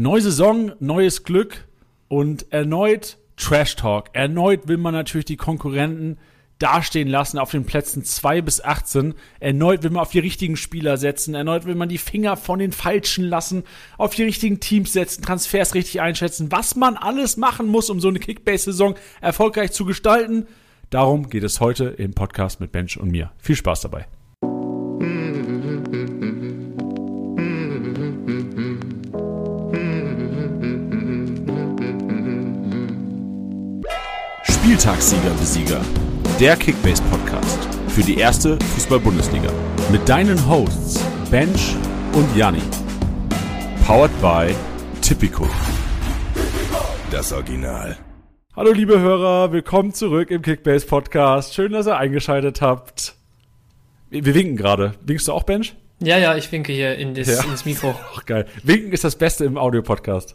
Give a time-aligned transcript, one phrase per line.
[0.00, 1.66] Neue Saison, neues Glück
[2.06, 4.10] und erneut Trash Talk.
[4.12, 6.18] Erneut will man natürlich die Konkurrenten
[6.60, 9.14] dastehen lassen auf den Plätzen 2 bis 18.
[9.40, 11.34] Erneut will man auf die richtigen Spieler setzen.
[11.34, 13.64] Erneut will man die Finger von den Falschen lassen,
[13.96, 18.06] auf die richtigen Teams setzen, Transfers richtig einschätzen, was man alles machen muss, um so
[18.06, 20.46] eine Kickbase-Saison erfolgreich zu gestalten.
[20.90, 23.32] Darum geht es heute im Podcast mit Bench und mir.
[23.38, 24.06] Viel Spaß dabei.
[34.88, 35.80] Spieltagssieger Besieger.
[36.40, 39.52] Der Kickbase Podcast für die erste Fußball-Bundesliga.
[39.92, 41.76] Mit deinen Hosts Bench
[42.14, 42.62] und Janni.
[43.86, 44.54] Powered by
[45.02, 45.46] Tipico.
[47.10, 47.98] Das Original.
[48.56, 51.52] Hallo liebe Hörer, willkommen zurück im Kickbase Podcast.
[51.52, 53.14] Schön, dass ihr eingeschaltet habt.
[54.08, 54.94] Wir, wir winken gerade.
[55.04, 55.76] Winkst du auch, Bench?
[56.00, 57.44] Ja, ja, ich winke hier in das, ja.
[57.44, 57.94] ins Mikro.
[58.16, 58.46] Ach, geil.
[58.62, 60.34] Winken ist das Beste im Audio-Podcast.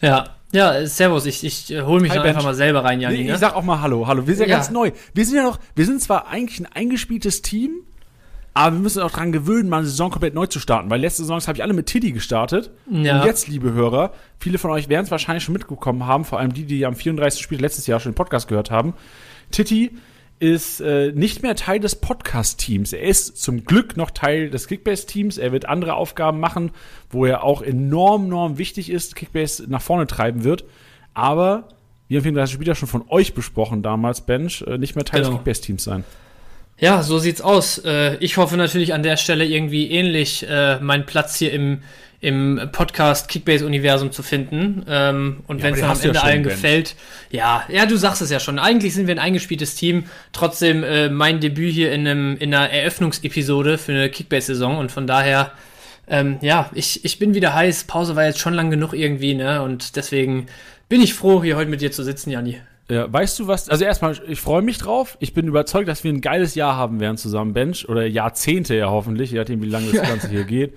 [0.00, 3.24] Ja, ja, servus, ich, ich äh, hole mich Hi, einfach mal selber rein, Janine.
[3.24, 4.28] Nee, ich sag auch mal Hallo, Hallo.
[4.28, 4.92] Wir sind ja, ganz neu.
[5.12, 7.82] Wir sind ja noch, wir sind zwar eigentlich ein eingespieltes Team,
[8.54, 11.22] aber wir müssen auch dran gewöhnen, mal eine Saison komplett neu zu starten, weil letzte
[11.22, 12.70] Saison habe ich alle mit Tiddy gestartet.
[12.88, 13.18] Ja.
[13.18, 16.54] Und jetzt, liebe Hörer, viele von euch werden es wahrscheinlich schon mitbekommen haben, vor allem
[16.54, 17.42] die, die am 34.
[17.42, 18.94] Spiel letztes Jahr schon den Podcast gehört haben.
[19.50, 19.96] Titi
[20.38, 22.92] ist äh, nicht mehr Teil des Podcast-Teams.
[22.92, 25.38] Er ist zum Glück noch Teil des Kickbase-Teams.
[25.38, 26.72] Er wird andere Aufgaben machen,
[27.10, 30.64] wo er auch enorm, enorm wichtig ist, Kickbase nach vorne treiben wird.
[31.14, 31.68] Aber
[32.08, 35.20] wir haben das Spiel ja schon von euch besprochen damals, Bench, äh, nicht mehr Teil
[35.20, 35.32] genau.
[35.32, 36.04] des Kickbase-Teams sein.
[36.78, 37.78] Ja, so sieht's aus.
[37.78, 41.80] Äh, ich hoffe natürlich an der Stelle irgendwie ähnlich äh, meinen Platz hier im
[42.24, 44.84] im Podcast Kickbase-Universum zu finden.
[44.88, 46.96] Ähm, und ja, wenn es am Ende ja allen gefällt,
[47.30, 48.58] ja, ja, du sagst es ja schon.
[48.58, 50.04] Eigentlich sind wir ein eingespieltes Team.
[50.32, 55.06] Trotzdem äh, mein Debüt hier in, einem, in einer Eröffnungsepisode für eine Kickbase-Saison und von
[55.06, 55.52] daher,
[56.08, 57.84] ähm, ja, ich, ich bin wieder heiß.
[57.84, 59.60] Pause war jetzt schon lang genug irgendwie, ne?
[59.60, 60.46] Und deswegen
[60.88, 62.58] bin ich froh, hier heute mit dir zu sitzen, Janni.
[62.88, 63.68] Ja, weißt du was?
[63.70, 65.16] Also erstmal, ich freue mich drauf.
[65.20, 67.88] Ich bin überzeugt, dass wir ein geiles Jahr haben werden zusammen, Bench.
[67.88, 70.74] Oder Jahrzehnte ja hoffentlich, je nachdem, wie lange das Ganze hier geht.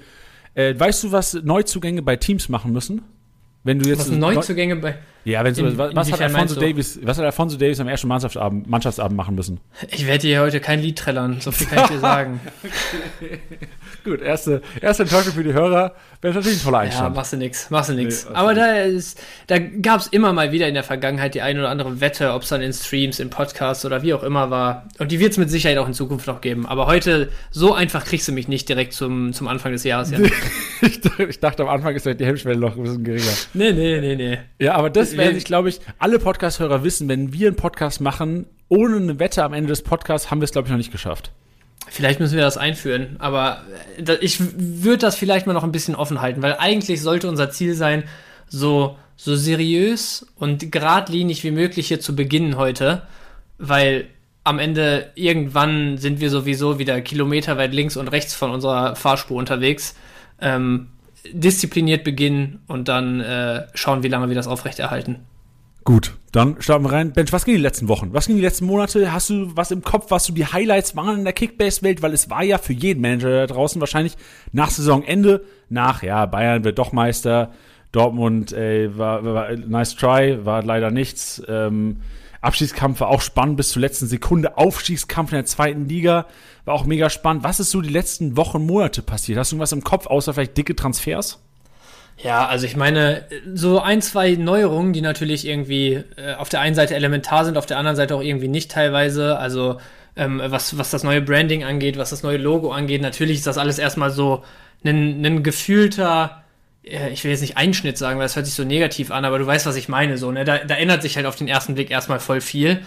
[0.54, 3.04] Äh, weißt du, was Neuzugänge bei Teams machen müssen?
[3.64, 7.18] Wenn du jetzt was Neuzugänge bei ja, wenn so, was, was hat Alfonso Davis, was
[7.18, 9.60] hat Alfonso Davis am ersten Mannschaftsabend, Mannschaftsabend machen müssen?
[9.90, 12.40] Ich werde dir heute kein Lied trällern, so viel kann ich dir sagen.
[14.04, 15.94] Gut, erste, erste Enttäuschung für die Hörer.
[16.22, 17.10] Wäre natürlich ein toller Einstand.
[17.10, 18.26] Ja, machst du nix, machst du nix.
[18.26, 21.70] Nee, Aber da ist, da gab's immer mal wieder in der Vergangenheit die ein oder
[21.70, 24.88] andere Wette, ob es dann in Streams, in Podcasts oder wie auch immer war.
[24.98, 26.66] Und die wird es mit Sicherheit auch in Zukunft noch geben.
[26.66, 30.12] Aber heute, so einfach kriegst du mich nicht direkt zum, zum Anfang des Jahres.
[30.12, 30.20] Ja.
[31.28, 33.26] ich dachte, am Anfang ist die Hemmschwelle noch ein bisschen geringer.
[33.54, 34.40] Nee, nee, nee, nee.
[34.60, 38.48] Ja, aber das werden sich, glaube ich, alle Podcast-Hörer wissen, wenn wir einen Podcast machen,
[38.68, 41.32] ohne eine Wette am Ende des Podcasts, haben wir es, glaube ich, noch nicht geschafft.
[41.90, 43.62] Vielleicht müssen wir das einführen, aber
[43.98, 47.50] äh, ich würde das vielleicht mal noch ein bisschen offen halten, weil eigentlich sollte unser
[47.50, 48.04] Ziel sein,
[48.48, 53.04] so, so seriös und geradlinig wie möglich hier zu beginnen heute,
[53.58, 54.08] weil
[54.44, 59.96] am Ende irgendwann sind wir sowieso wieder kilometerweit links und rechts von unserer Fahrspur unterwegs.
[60.40, 60.88] Ähm,
[61.32, 65.20] diszipliniert beginnen und dann äh, schauen, wie lange wir das aufrechterhalten.
[65.84, 67.14] Gut, dann starten wir rein.
[67.14, 68.14] Bench, was ging die letzten Wochen?
[68.14, 69.14] Was ging die letzten Monate?
[69.14, 72.02] Hast du was im Kopf, was du die Highlights waren in der Kickbase-Welt?
[72.02, 74.18] Weil es war ja für jeden Manager da draußen wahrscheinlich
[74.52, 77.54] nach Saisonende, nach, ja, Bayern wird doch Meister,
[77.94, 81.42] Dortmund, ey, war, war, nice try, war leider nichts.
[81.48, 82.02] Ähm,
[82.42, 84.58] Abstiegskampf war auch spannend bis zur letzten Sekunde.
[84.58, 86.26] Aufstiegskampf in der zweiten Liga
[86.66, 87.44] war auch mega spannend.
[87.44, 89.40] Was ist so die letzten Wochen, Monate passiert?
[89.40, 91.40] Hast du irgendwas im Kopf, außer vielleicht dicke Transfers?
[92.18, 96.76] Ja, also ich meine, so ein, zwei Neuerungen, die natürlich irgendwie äh, auf der einen
[96.76, 99.38] Seite elementar sind, auf der anderen Seite auch irgendwie nicht teilweise.
[99.38, 99.80] Also
[100.16, 103.60] ähm, was, was das neue Branding angeht, was das neue Logo angeht, natürlich ist das
[103.60, 104.44] alles erstmal so
[104.84, 106.44] ein, ein gefühlter,
[107.12, 109.46] ich will jetzt nicht Einschnitt sagen, weil das hört sich so negativ an, aber du
[109.46, 110.18] weißt, was ich meine.
[110.18, 110.46] So, ne?
[110.46, 112.82] da, da ändert sich halt auf den ersten Blick erstmal voll viel.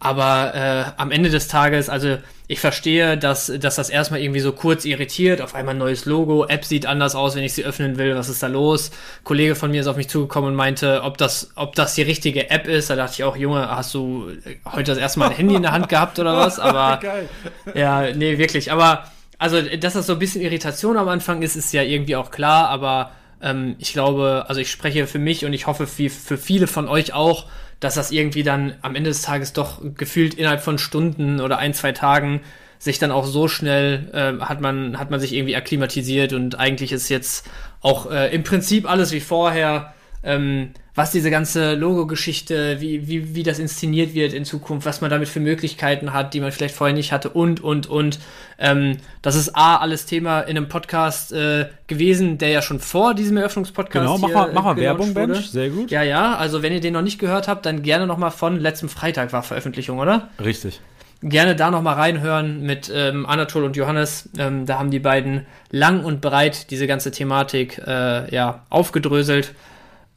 [0.00, 4.52] Aber äh, am Ende des Tages, also ich verstehe, dass, dass das erstmal irgendwie so
[4.52, 5.40] kurz irritiert.
[5.40, 8.14] Auf einmal ein neues Logo, App sieht anders aus, wenn ich sie öffnen will.
[8.14, 8.90] Was ist da los?
[8.90, 12.02] Ein Kollege von mir ist auf mich zugekommen und meinte, ob das, ob das die
[12.02, 12.90] richtige App ist.
[12.90, 14.30] Da dachte ich auch, Junge, hast du
[14.70, 16.60] heute das erste Mal ein Handy in der Hand gehabt oder was?
[16.60, 17.00] Aber
[17.74, 18.70] ja, nee, wirklich.
[18.72, 22.30] Aber also, dass das so ein bisschen Irritation am Anfang ist, ist ja irgendwie auch
[22.30, 22.68] klar.
[22.68, 23.12] Aber
[23.44, 26.88] ähm, ich glaube, also ich spreche für mich und ich hoffe für, für viele von
[26.88, 27.46] euch auch
[27.84, 31.74] dass das irgendwie dann am Ende des Tages doch gefühlt innerhalb von Stunden oder ein,
[31.74, 32.40] zwei Tagen
[32.78, 36.92] sich dann auch so schnell äh, hat man hat man sich irgendwie akklimatisiert und eigentlich
[36.92, 37.46] ist jetzt
[37.80, 39.92] auch äh, im Prinzip alles wie vorher.
[40.24, 45.10] Ähm, was diese ganze Logo-Geschichte, wie, wie, wie das inszeniert wird in Zukunft, was man
[45.10, 48.20] damit für Möglichkeiten hat, die man vielleicht vorher nicht hatte und, und, und.
[48.58, 53.14] Ähm, das ist A, alles Thema in einem Podcast äh, gewesen, der ja schon vor
[53.14, 55.32] diesem Eröffnungspodcast Genau, mach mal, mach mal Werbung, wurde.
[55.34, 55.90] Bench, sehr gut.
[55.90, 58.60] Ja, ja, also wenn ihr den noch nicht gehört habt, dann gerne noch mal von
[58.60, 60.28] letztem Freitag war Veröffentlichung, oder?
[60.42, 60.80] Richtig
[61.26, 64.28] gerne da noch mal reinhören mit ähm, Anatol und Johannes.
[64.38, 69.54] Ähm, da haben die beiden lang und breit diese ganze Thematik äh, ja, aufgedröselt.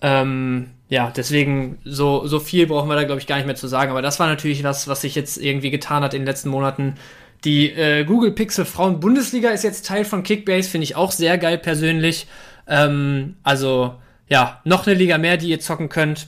[0.02, 3.68] Ähm, ja, deswegen so, so viel brauchen wir da, glaube ich, gar nicht mehr zu
[3.68, 3.92] sagen.
[3.92, 6.96] Aber das war natürlich was, was sich jetzt irgendwie getan hat in den letzten Monaten.
[7.44, 11.38] Die äh, Google Pixel Frauen Bundesliga ist jetzt Teil von Kickbase, finde ich auch sehr
[11.38, 12.28] geil persönlich.
[12.68, 13.96] Ähm, also
[14.28, 16.28] ja, noch eine Liga mehr, die ihr zocken könnt.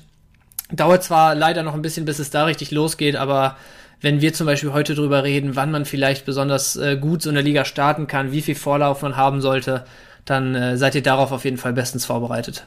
[0.71, 3.57] Dauert zwar leider noch ein bisschen, bis es da richtig losgeht, aber
[4.01, 7.41] wenn wir zum Beispiel heute drüber reden, wann man vielleicht besonders äh, gut so eine
[7.41, 9.83] Liga starten kann, wie viel Vorlauf man haben sollte,
[10.25, 12.65] dann äh, seid ihr darauf auf jeden Fall bestens vorbereitet.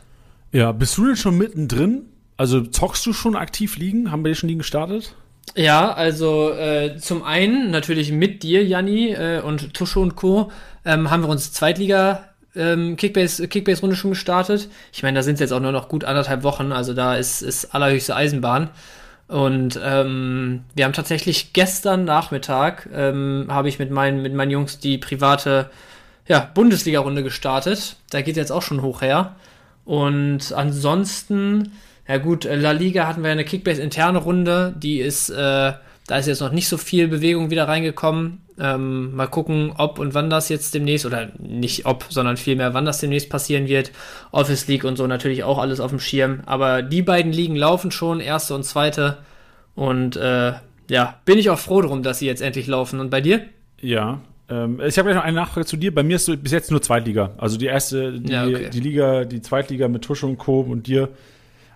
[0.53, 2.03] Ja, bist du denn schon mittendrin?
[2.37, 4.11] Also zockst du schon aktiv liegen?
[4.11, 5.15] Haben wir dir schon liegen gestartet?
[5.55, 10.51] Ja, also äh, zum einen natürlich mit dir, Janni, äh, und Tusche und Co.
[10.85, 14.69] Ähm, haben wir uns Zweitliga ähm, Kickbase, Kickbase-Runde schon gestartet.
[14.93, 17.43] Ich meine, da sind es jetzt auch nur noch gut anderthalb Wochen, also da ist,
[17.43, 18.71] ist allerhöchste Eisenbahn.
[19.29, 24.79] Und ähm, wir haben tatsächlich gestern Nachmittag, ähm, habe ich mit meinen, mit meinen Jungs
[24.79, 25.71] die private
[26.29, 27.97] ja, Bundesliga-Runde gestartet.
[28.11, 29.35] Da geht jetzt auch schon hoch her.
[29.85, 31.73] Und ansonsten,
[32.07, 35.73] ja gut, La Liga hatten wir eine Kickbase-interne Runde, die ist, äh,
[36.07, 38.43] da ist jetzt noch nicht so viel Bewegung wieder reingekommen.
[38.59, 42.85] Ähm, mal gucken, ob und wann das jetzt demnächst, oder nicht ob, sondern vielmehr, wann
[42.85, 43.91] das demnächst passieren wird.
[44.31, 46.43] Office League und so natürlich auch alles auf dem Schirm.
[46.47, 49.19] Aber die beiden Ligen laufen schon, erste und zweite.
[49.75, 50.53] Und äh,
[50.91, 53.01] ja, bin ich auch froh drum, dass sie jetzt endlich laufen.
[53.01, 53.47] Und bei dir?
[53.81, 54.21] Ja,
[54.53, 55.95] ähm, ich habe gleich noch eine Nachfrage zu dir.
[55.95, 57.31] Bei mir ist so bis jetzt nur Zweitliga.
[57.39, 58.71] Also die erste, die, ja, okay.
[58.71, 60.61] die Liga, die Zweitliga mit Tusche und Co.
[60.61, 61.09] und dir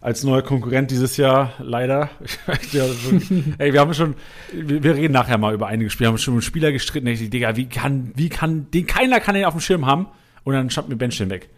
[0.02, 2.11] als neuer Konkurrent dieses Jahr, leider.
[3.58, 4.14] ey, wir haben schon,
[4.52, 7.06] wir reden nachher mal über einige Spiele, wir haben schon mit Spieler gestritten.
[7.06, 10.08] Ich Digga, wie kann, wie kann, den, keiner kann den auf dem Schirm haben
[10.44, 11.49] und dann schaut mir Bench den weg.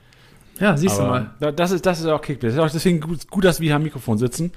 [0.60, 1.52] Ja, siehst Aber du mal.
[1.52, 2.56] Das ist, das ist auch Kickbase.
[2.56, 4.52] Das ist auch deswegen gut, gut, dass wir hier am Mikrofon sitzen.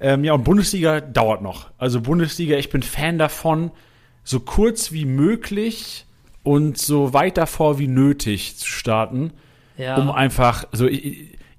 [0.00, 1.70] Ähm, ja, und Bundesliga dauert noch.
[1.78, 3.70] Also Bundesliga, ich bin Fan davon,
[4.24, 6.06] so kurz wie möglich
[6.42, 9.32] und so weit davor wie nötig zu starten,
[9.76, 9.96] ja.
[9.96, 10.88] um einfach so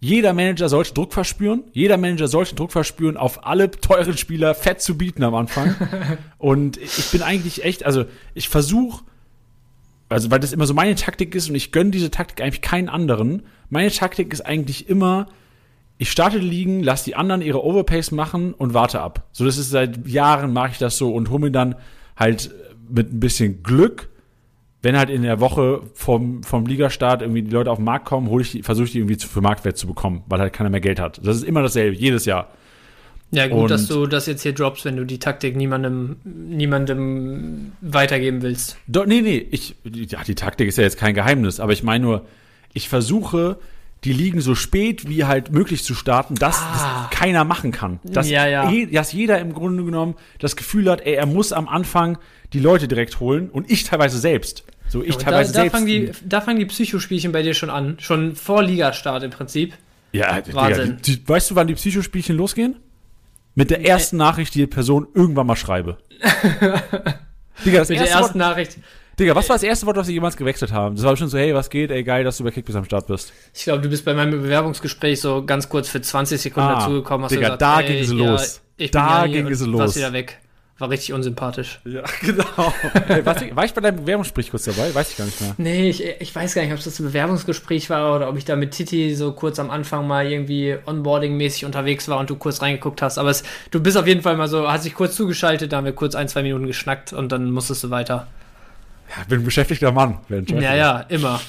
[0.03, 1.63] jeder Manager sollte Druck verspüren.
[1.71, 5.75] Jeder Manager sollte Druck verspüren, auf alle teuren Spieler fett zu bieten am Anfang.
[6.37, 9.05] und ich bin eigentlich echt, also ich versuche,
[10.09, 12.89] also weil das immer so meine Taktik ist und ich gönne diese Taktik eigentlich keinen
[12.89, 13.43] anderen.
[13.69, 15.27] Meine Taktik ist eigentlich immer,
[15.97, 19.23] ich starte die Ligen, lasse die anderen ihre Overpace machen und warte ab.
[19.31, 21.75] So, das ist seit Jahren mache ich das so und hole mir dann
[22.15, 22.51] halt
[22.89, 24.09] mit ein bisschen Glück
[24.83, 28.29] wenn halt in der Woche vom, vom Ligastart irgendwie die Leute auf den Markt kommen,
[28.29, 30.81] hole ich die, versuche ich die irgendwie für Marktwert zu bekommen, weil halt keiner mehr
[30.81, 31.21] Geld hat.
[31.23, 32.49] Das ist immer dasselbe, jedes Jahr.
[33.31, 37.71] Ja, gut, und dass du das jetzt hier droppst, wenn du die Taktik niemandem, niemandem
[37.81, 38.77] weitergeben willst.
[38.85, 42.03] Do, nee, nee, ich, ja, die Taktik ist ja jetzt kein Geheimnis, aber ich meine
[42.03, 42.25] nur,
[42.73, 43.57] ich versuche,
[44.03, 47.07] die Ligen so spät wie halt möglich zu starten, dass ah.
[47.09, 47.99] das keiner machen kann.
[48.03, 48.69] Dass, ja, ja.
[48.69, 52.17] Je, dass jeder im Grunde genommen das Gefühl hat, ey, er muss am Anfang
[52.51, 54.63] die Leute direkt holen und ich teilweise selbst.
[54.87, 57.69] So ich ja, teilweise da, da Fangen die, da fangen die Psychospielchen bei dir schon
[57.69, 57.97] an.
[57.99, 59.73] Schon vor Ligastart im Prinzip.
[60.11, 60.99] Ja, Wahnsinn.
[61.03, 62.75] Die, die, weißt du, wann die Psychospielchen losgehen?
[63.55, 65.97] Mit der ersten Nachricht, die die Person irgendwann mal schreibe.
[67.65, 68.77] Digga, das Mit der ersten Wort, Nachricht.
[69.19, 70.95] Digga, was war das erste Wort, was sie jemals gewechselt haben?
[70.95, 71.91] Das war schon so, hey, was geht?
[71.91, 73.31] Ey, geil, dass du bei Kickbiss am Start bist.
[73.53, 77.27] Ich glaube, du bist bei meinem Bewerbungsgespräch so ganz kurz für 20 Sekunden ah, dazugekommen.
[77.27, 78.61] Digga, gesagt, da ging es los.
[78.77, 79.79] Ja, da ging es los.
[79.79, 80.39] Warst wieder weg.
[80.79, 81.79] War richtig unsympathisch.
[81.85, 82.73] Ja, genau.
[83.05, 84.93] hey, war, war, ich bei deinem Bewerbungsgespräch kurz dabei?
[84.93, 85.53] Weiß ich gar nicht mehr.
[85.59, 88.55] Nee, ich, ich weiß gar nicht, ob das ein Bewerbungsgespräch war oder ob ich da
[88.55, 93.03] mit Titi so kurz am Anfang mal irgendwie Onboarding-mäßig unterwegs war und du kurz reingeguckt
[93.03, 93.19] hast.
[93.19, 95.85] Aber es, du bist auf jeden Fall mal so, hast dich kurz zugeschaltet, da haben
[95.85, 98.27] wir kurz ein, zwei Minuten geschnackt und dann musstest du weiter.
[99.17, 100.19] Ja, bin ein beschäftigter Mann.
[100.29, 101.39] Ja, ja, immer.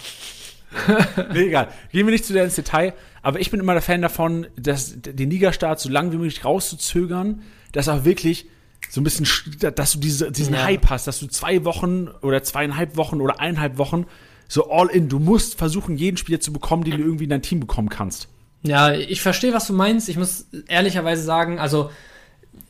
[1.32, 1.68] nee, egal.
[1.92, 2.94] Gehen wir nicht zu sehr ins Detail.
[3.22, 7.42] Aber ich bin immer der Fan davon, dass den Ligastart so lange wie möglich rauszuzögern,
[7.72, 8.46] dass auch wirklich
[8.90, 9.26] so ein bisschen,
[9.74, 10.64] dass du diese, diesen ja.
[10.64, 14.06] Hype hast, dass du zwei Wochen oder zweieinhalb Wochen oder eineinhalb Wochen
[14.46, 17.42] so all in, du musst versuchen, jeden Spieler zu bekommen, den du irgendwie in dein
[17.42, 18.28] Team bekommen kannst.
[18.62, 20.08] Ja, ich verstehe, was du meinst.
[20.08, 21.90] Ich muss ehrlicherweise sagen, also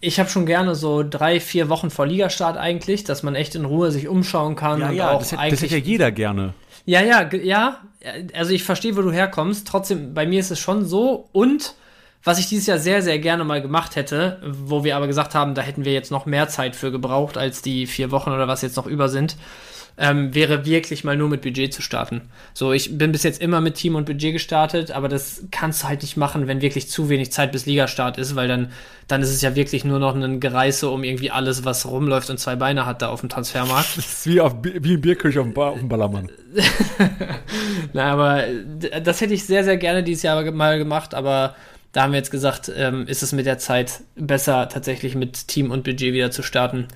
[0.04, 3.64] ich habe schon gerne so drei, vier Wochen vor Ligastart eigentlich, dass man echt in
[3.64, 4.80] Ruhe sich umschauen kann.
[4.80, 6.54] Ja, ja, das, das hätte ja jeder gerne.
[6.84, 7.80] Ja, ja, ja.
[8.34, 9.66] Also ich verstehe, wo du herkommst.
[9.66, 11.28] Trotzdem, bei mir ist es schon so.
[11.32, 11.74] Und
[12.22, 15.54] was ich dieses Jahr sehr, sehr gerne mal gemacht hätte, wo wir aber gesagt haben,
[15.54, 18.62] da hätten wir jetzt noch mehr Zeit für gebraucht als die vier Wochen oder was
[18.62, 19.36] jetzt noch über sind.
[19.96, 22.22] Ähm, wäre wirklich mal nur mit Budget zu starten.
[22.52, 25.88] So, ich bin bis jetzt immer mit Team und Budget gestartet, aber das kannst du
[25.88, 28.72] halt nicht machen, wenn wirklich zu wenig Zeit bis Ligastart ist, weil dann,
[29.06, 32.38] dann ist es ja wirklich nur noch ein Gereiße um irgendwie alles, was rumläuft und
[32.38, 33.96] zwei Beine hat da auf dem Transfermarkt.
[33.96, 36.30] Das ist wie, auf, wie ein Bierkirch auf dem, auf dem Ballermann.
[37.92, 38.42] Na, aber
[39.02, 41.54] das hätte ich sehr, sehr gerne dieses Jahr mal gemacht, aber
[41.92, 45.70] da haben wir jetzt gesagt, ähm, ist es mit der Zeit besser, tatsächlich mit Team
[45.70, 46.88] und Budget wieder zu starten.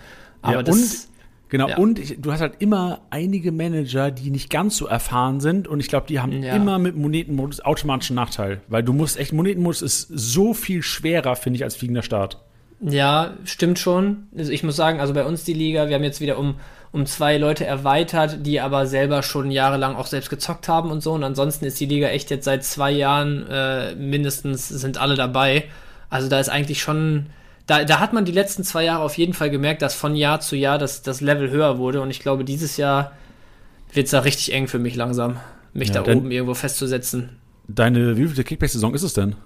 [0.42, 1.08] Aber ja, das,
[1.48, 1.78] Genau, ja.
[1.78, 5.80] und ich, du hast halt immer einige Manager, die nicht ganz so erfahren sind und
[5.80, 6.54] ich glaube, die haben ja.
[6.54, 11.56] immer mit Monetenmodus automatischen Nachteil, weil du musst echt, Monetenmodus ist so viel schwerer, finde
[11.56, 12.38] ich, als fliegender Start.
[12.80, 14.28] Ja, stimmt schon.
[14.36, 16.56] Also ich muss sagen, also bei uns die Liga, wir haben jetzt wieder um,
[16.92, 21.12] um zwei Leute erweitert, die aber selber schon jahrelang auch selbst gezockt haben und so.
[21.12, 25.64] Und ansonsten ist die Liga echt jetzt seit zwei Jahren äh, mindestens sind alle dabei.
[26.08, 27.26] Also da ist eigentlich schon
[27.68, 30.40] da, da hat man die letzten zwei Jahre auf jeden Fall gemerkt, dass von Jahr
[30.40, 32.00] zu Jahr das, das Level höher wurde.
[32.00, 33.12] Und ich glaube, dieses Jahr
[33.92, 35.36] wird es da richtig eng für mich langsam,
[35.74, 37.36] mich ja, da oben irgendwo festzusetzen.
[37.68, 39.36] Deine wievielte Kickback-Saison ist es denn?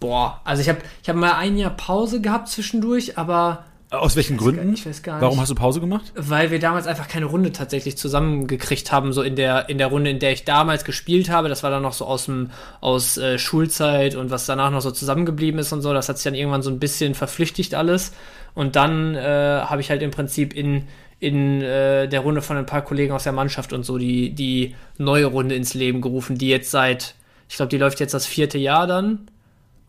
[0.00, 3.64] Boah, also ich habe ich hab mal ein Jahr Pause gehabt zwischendurch, aber
[3.98, 4.66] aus welchen Gründen?
[4.66, 5.22] Gar, ich weiß gar nicht.
[5.22, 6.12] Warum hast du Pause gemacht?
[6.14, 10.10] Weil wir damals einfach keine Runde tatsächlich zusammengekriegt haben, so in der, in der Runde,
[10.10, 11.48] in der ich damals gespielt habe.
[11.48, 14.90] Das war dann noch so aus, dem, aus äh, Schulzeit und was danach noch so
[14.90, 15.92] zusammengeblieben ist und so.
[15.92, 18.12] Das hat sich dann irgendwann so ein bisschen verflüchtigt alles.
[18.54, 20.84] Und dann äh, habe ich halt im Prinzip in,
[21.20, 24.74] in äh, der Runde von ein paar Kollegen aus der Mannschaft und so die, die
[24.98, 27.14] neue Runde ins Leben gerufen, die jetzt seit,
[27.48, 29.28] ich glaube, die läuft jetzt das vierte Jahr dann.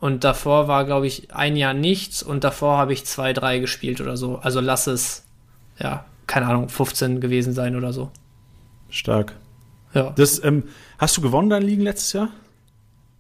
[0.06, 4.02] Und davor war, glaube ich, ein Jahr nichts und davor habe ich zwei, drei gespielt
[4.02, 4.36] oder so.
[4.36, 5.26] Also lass es,
[5.80, 8.12] ja, keine Ahnung, 15 gewesen sein oder so.
[8.92, 9.36] Stark.
[9.96, 10.12] Ja.
[10.12, 10.66] Das, ähm,
[11.00, 12.30] hast du gewonnen deine Ligen letztes Jahr?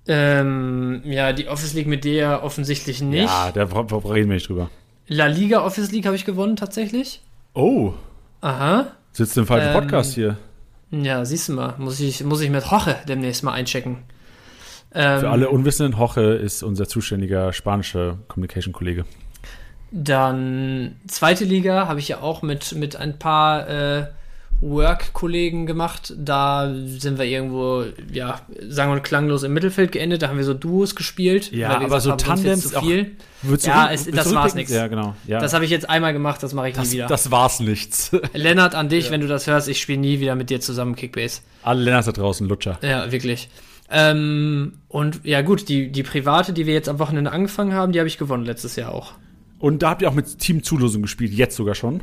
[0.08, 3.34] Ähm, ja, die Office League mit dir offensichtlich nicht.
[3.34, 4.70] Ja, da reden wir nicht drüber.
[5.08, 7.24] La Liga Office League habe ich gewonnen, tatsächlich.
[7.56, 7.94] Oh.
[8.42, 8.92] Aha.
[9.12, 10.38] Sitzt im falschen ähm, Podcast hier.
[10.92, 11.74] Ja, siehst du mal.
[11.80, 14.04] Muss ich, muss ich mit Hoche demnächst mal einchecken.
[14.96, 19.06] Ähm, Für alle Unwissenden, Hoche ist unser zuständiger spanischer Communication-Kollege.
[19.92, 24.08] Dann zweite Liga habe ich ja auch mit, mit ein paar äh,
[24.62, 26.14] Work-Kollegen gemacht.
[26.18, 30.22] Da sind wir irgendwo, ja, sagen wir klanglos im Mittelfeld geendet.
[30.22, 31.52] Da haben wir so Duos gespielt.
[31.52, 33.16] Ja, aber so Tandems zu viel.
[33.48, 34.72] Auch, ja, es, das war's nichts.
[34.72, 35.16] Ja, genau.
[35.28, 35.40] Ja.
[35.40, 37.08] Das habe ich jetzt einmal gemacht, das mache ich das, nie wieder.
[37.08, 38.12] Das war's nichts.
[38.34, 39.12] Lennart, an dich, ja.
[39.12, 41.42] wenn du das hörst, ich spiele nie wieder mit dir zusammen Kickbase.
[41.64, 42.80] Alle Lennarts da draußen, Lutscher.
[42.82, 43.50] Ja, wirklich.
[43.90, 48.00] Ähm, und ja, gut, die, die private, die wir jetzt am Wochenende angefangen haben, die
[48.00, 49.14] habe ich gewonnen letztes Jahr auch.
[49.60, 52.02] Und da habt ihr auch mit Teamzulosung gespielt, jetzt sogar schon?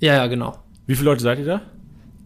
[0.00, 0.58] Ja, ja, genau.
[0.86, 1.60] Wie viele Leute seid ihr da?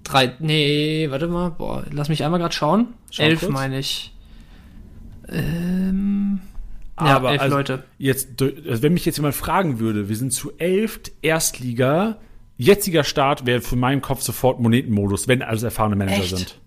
[0.04, 2.88] Drei, nee, warte mal, boah, lass mich einmal gerade schauen.
[3.10, 4.14] Schau elf meine ich.
[5.28, 6.40] Ähm,
[6.98, 7.84] ja, aber elf also Leute.
[7.98, 12.16] Jetzt, also wenn mich jetzt jemand fragen würde, wir sind zu elf Erstliga,
[12.56, 16.36] jetziger Start wäre für meinen Kopf sofort Monetenmodus, wenn alles erfahrene Manager Echt?
[16.36, 16.60] sind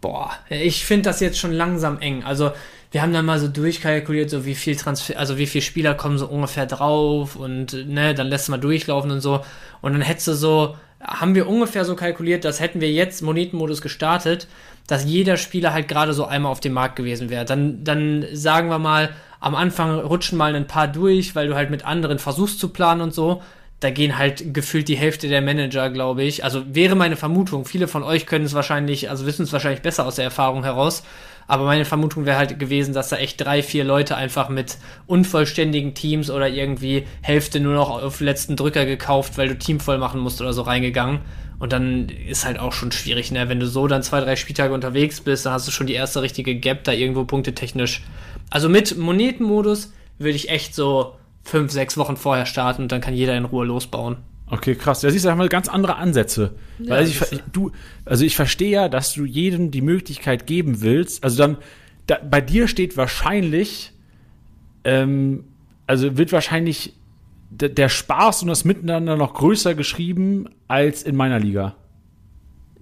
[0.00, 2.24] boah, ich finde das jetzt schon langsam eng.
[2.24, 2.52] Also
[2.90, 6.18] wir haben dann mal so durchkalkuliert, so wie viel Transfer, also wie viele Spieler kommen
[6.18, 9.44] so ungefähr drauf und ne, dann lässt du mal durchlaufen und so.
[9.82, 13.82] Und dann hättest du so, haben wir ungefähr so kalkuliert, dass hätten wir jetzt Monetenmodus
[13.82, 14.48] gestartet,
[14.86, 17.44] dass jeder Spieler halt gerade so einmal auf dem Markt gewesen wäre.
[17.44, 21.70] Dann, dann sagen wir mal, am Anfang rutschen mal ein paar durch, weil du halt
[21.70, 23.42] mit anderen versuchst zu planen und so
[23.80, 26.42] da gehen halt gefühlt die Hälfte der Manager, glaube ich.
[26.42, 27.64] Also wäre meine Vermutung.
[27.64, 31.04] Viele von euch können es wahrscheinlich, also wissen es wahrscheinlich besser aus der Erfahrung heraus.
[31.46, 35.94] Aber meine Vermutung wäre halt gewesen, dass da echt drei, vier Leute einfach mit unvollständigen
[35.94, 40.20] Teams oder irgendwie Hälfte nur noch auf letzten Drücker gekauft, weil du Team voll machen
[40.20, 41.20] musst oder so reingegangen.
[41.58, 43.48] Und dann ist halt auch schon schwierig, ne?
[43.48, 46.20] Wenn du so dann zwei, drei Spieltage unterwegs bist, dann hast du schon die erste
[46.20, 48.02] richtige Gap da irgendwo punktetechnisch.
[48.50, 51.17] Also mit Monetenmodus würde ich echt so
[51.48, 54.18] fünf, sechs Wochen vorher starten und dann kann jeder in Ruhe losbauen.
[54.50, 55.02] Okay, krass.
[55.02, 56.54] Ja, siehst du, haben wir ganz andere Ansätze.
[56.78, 57.20] Ja, Weil ich,
[57.52, 57.72] du,
[58.04, 61.22] also ich verstehe ja, dass du jedem die Möglichkeit geben willst.
[61.22, 61.58] Also dann,
[62.06, 63.92] da, bei dir steht wahrscheinlich,
[64.84, 65.44] ähm,
[65.86, 66.94] also wird wahrscheinlich
[67.50, 71.76] der Spaß und das Miteinander noch größer geschrieben als in meiner Liga.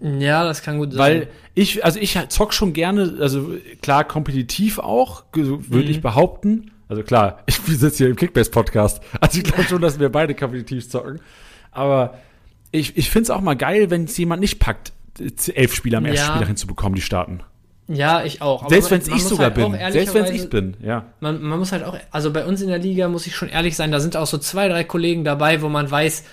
[0.03, 0.99] Ja, das kann gut sein.
[0.99, 5.91] Weil ich, also ich zock schon gerne, also klar kompetitiv auch, würde mhm.
[5.91, 6.71] ich behaupten.
[6.89, 9.03] Also klar, ich sitze hier im Kickbase-Podcast.
[9.21, 11.21] Also ich glaube schon, dass wir beide kompetitiv zocken.
[11.73, 12.19] Aber
[12.71, 14.93] ich, ich finde es auch mal geil, wenn es jemand nicht packt,
[15.55, 16.13] elf Spieler am ja.
[16.13, 17.41] ersten Spieler hinzubekommen, die starten.
[17.89, 18.63] Ja, ich auch.
[18.63, 19.73] Aber selbst wenn es ich sogar halt bin.
[19.93, 21.05] Selbst wenn es ich bin, ja.
[21.21, 23.77] Man, man muss halt auch, also bei uns in der Liga muss ich schon ehrlich
[23.77, 26.25] sein, da sind auch so zwei, drei Kollegen dabei, wo man weiß,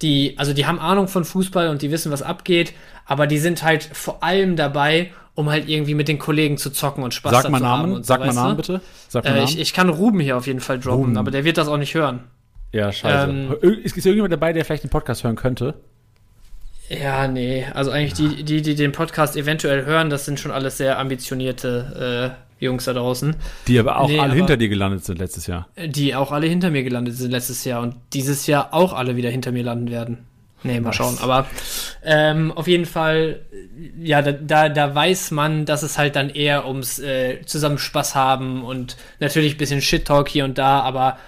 [0.00, 2.72] die, also die haben Ahnung von Fußball und die wissen, was abgeht,
[3.04, 7.02] aber die sind halt vor allem dabei, um halt irgendwie mit den Kollegen zu zocken
[7.02, 8.80] und Spaß Sag mal Namen, so, sag mal Namen bitte.
[9.08, 9.48] Sag mal äh, Namen.
[9.48, 11.16] Ich, ich, kann Ruben hier auf jeden Fall droppen, Ruben.
[11.16, 12.20] aber der wird das auch nicht hören.
[12.72, 13.30] Ja, scheiße.
[13.30, 15.74] Ähm, ist, ist irgendjemand dabei, der vielleicht den Podcast hören könnte?
[16.88, 17.66] Ja, nee.
[17.72, 18.28] Also eigentlich ja.
[18.28, 22.84] die, die, die den Podcast eventuell hören, das sind schon alles sehr ambitionierte äh, Jungs
[22.84, 23.34] da draußen.
[23.66, 25.68] Die aber auch nee, alle aber hinter dir gelandet sind letztes Jahr.
[25.84, 29.30] Die auch alle hinter mir gelandet sind letztes Jahr und dieses Jahr auch alle wieder
[29.30, 30.26] hinter mir landen werden.
[30.64, 31.18] Nee, mal schauen.
[31.20, 31.46] Aber
[32.04, 33.40] ähm, auf jeden Fall,
[34.00, 38.14] ja, da, da, da weiß man, dass es halt dann eher ums äh, zusammen Spaß
[38.14, 41.18] haben und natürlich ein bisschen Shit-Talk hier und da, aber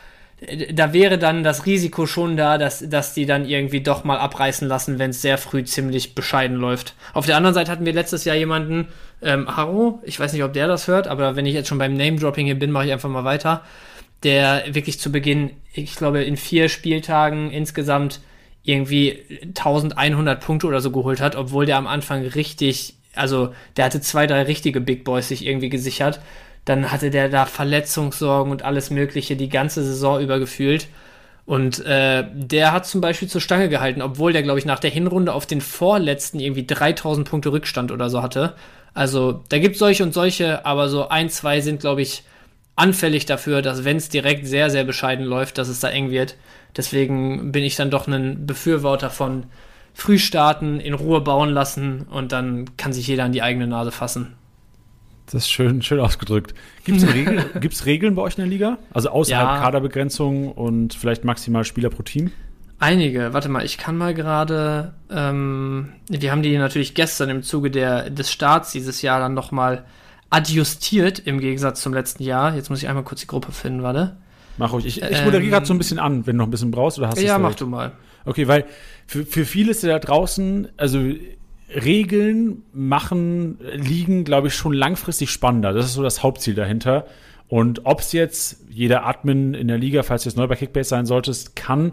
[0.41, 4.19] äh, da wäre dann das Risiko schon da, dass, dass die dann irgendwie doch mal
[4.19, 6.95] abreißen lassen, wenn es sehr früh ziemlich bescheiden läuft.
[7.13, 8.89] Auf der anderen Seite hatten wir letztes Jahr jemanden,
[9.23, 11.95] ähm, Haro, ich weiß nicht, ob der das hört, aber wenn ich jetzt schon beim
[11.95, 13.63] Name-Dropping hier bin, mache ich einfach mal weiter,
[14.23, 18.21] der wirklich zu Beginn, ich glaube, in vier Spieltagen insgesamt
[18.65, 24.01] irgendwie 1100 Punkte oder so geholt hat, obwohl der am Anfang richtig, also der hatte
[24.01, 26.21] zwei, drei richtige Big Boys sich irgendwie gesichert.
[26.65, 30.89] Dann hatte der da Verletzungssorgen und alles Mögliche die ganze Saison über gefühlt.
[31.45, 34.91] Und äh, der hat zum Beispiel zur Stange gehalten, obwohl der, glaube ich, nach der
[34.91, 38.55] Hinrunde auf den vorletzten irgendwie 3000 Punkte Rückstand oder so hatte.
[38.95, 42.23] Also da gibt es solche und solche, aber so ein, zwei sind, glaube ich,
[42.77, 46.37] anfällig dafür, dass wenn es direkt sehr, sehr bescheiden läuft, dass es da eng wird.
[46.77, 49.45] Deswegen bin ich dann doch ein Befürworter von
[49.93, 53.93] früh starten, in Ruhe bauen lassen und dann kann sich jeder an die eigene Nase
[53.93, 54.35] fassen.
[55.27, 56.55] Das ist schön, schön ausgedrückt.
[56.85, 57.45] Gibt es Regeln,
[57.87, 58.79] Regeln bei euch in der Liga?
[58.93, 59.61] Also außerhalb ja.
[59.61, 62.31] Kaderbegrenzung und vielleicht maximal Spieler pro Team?
[62.81, 63.33] Einige.
[63.33, 64.93] Warte mal, ich kann mal gerade.
[65.11, 69.85] Ähm, wir haben die natürlich gestern im Zuge der, des Starts dieses Jahr dann nochmal
[70.35, 72.57] adjustiert im Gegensatz zum letzten Jahr.
[72.57, 74.17] Jetzt muss ich einmal kurz die Gruppe finden, warte.
[74.57, 74.87] Mach ruhig.
[74.87, 76.99] Ich, ich moderiere ähm, gerade so ein bisschen an, wenn du noch ein bisschen brauchst
[76.99, 77.93] oder hast Ja, mach du mal.
[78.25, 78.65] Okay, weil
[79.07, 81.01] für, für viele ist da draußen, also
[81.69, 85.73] Regeln machen, liegen, glaube ich, schon langfristig spannender.
[85.73, 87.07] Das ist so das Hauptziel dahinter.
[87.49, 90.89] Und ob es jetzt jeder Admin in der Liga, falls du jetzt neu bei Kickbase
[90.89, 91.93] sein solltest, kann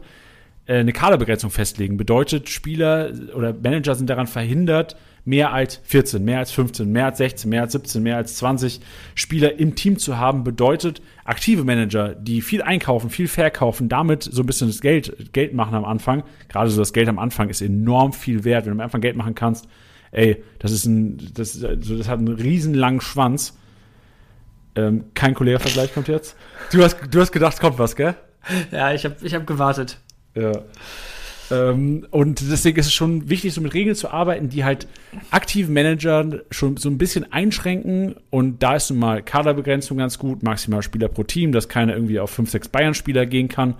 [0.68, 1.98] eine Kaderbegrenzung festlegen.
[1.98, 7.18] Bedeutet, Spieler oder Manager sind daran verhindert, mehr als 14, mehr als 15, mehr als
[7.18, 8.80] 16, mehr als 17, mehr als 20
[9.16, 14.42] Spieler im Team zu haben, bedeutet aktive Manager, die viel einkaufen, viel verkaufen, damit so
[14.42, 16.24] ein bisschen das Geld, Geld machen am Anfang.
[16.50, 18.66] Gerade so das Geld am Anfang ist enorm viel wert.
[18.66, 19.68] Wenn du am Anfang Geld machen kannst,
[20.12, 23.58] ey, das ist ein, das, also das hat einen riesen langen Schwanz.
[24.76, 26.36] Ähm, kein Kollege-Vergleich kommt jetzt.
[26.72, 28.16] Du hast, du hast gedacht, kommt was, gell?
[28.72, 30.00] Ja, ich habe ich hab gewartet.
[30.36, 30.52] Ja.
[31.52, 34.88] Ähm, und deswegen ist es schon wichtig, so mit Regeln zu arbeiten, die halt
[35.32, 38.16] aktiven Managern schon so ein bisschen einschränken.
[38.30, 42.20] Und da ist nun mal Kaderbegrenzung ganz gut, maximal Spieler pro Team, dass keiner irgendwie
[42.20, 43.76] auf 5, 6 Bayern-Spieler gehen kann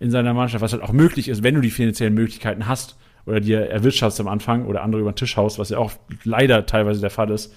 [0.00, 3.40] in seiner Mannschaft, was halt auch möglich ist, wenn du die finanziellen Möglichkeiten hast oder
[3.40, 5.92] dir erwirtschaftst am Anfang oder andere über den Tisch haust, was ja auch
[6.24, 7.54] leider teilweise der Fall ist.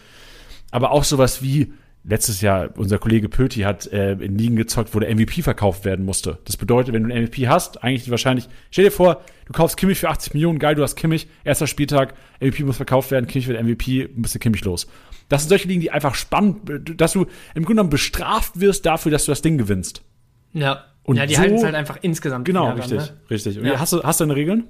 [0.71, 1.73] Aber auch sowas wie
[2.08, 6.06] letztes Jahr, unser Kollege Pöti hat äh, in Ligen gezockt, wo der MVP verkauft werden
[6.06, 6.39] musste.
[6.46, 10.00] Das bedeutet, wenn du einen MVP hast, eigentlich wahrscheinlich, stell dir vor, du kaufst Kimmich
[10.00, 13.62] für 80 Millionen, geil, du hast Kimmich, erster Spieltag, MVP muss verkauft werden, Kimmich wird
[13.62, 14.88] MVP, bist du Kimmich los.
[15.30, 16.60] Das sind solche Ligen, die einfach spannend,
[17.00, 17.22] dass du
[17.54, 20.02] im Grunde genommen bestraft wirst dafür, dass du das Ding gewinnst.
[20.54, 20.86] Ja.
[21.04, 22.46] Und ja, die so, halten es halt einfach insgesamt.
[22.46, 23.10] Genau, richtig, ne?
[23.30, 23.60] richtig.
[23.60, 23.80] Und ja.
[23.80, 24.65] hast, du, hast du deine Regeln?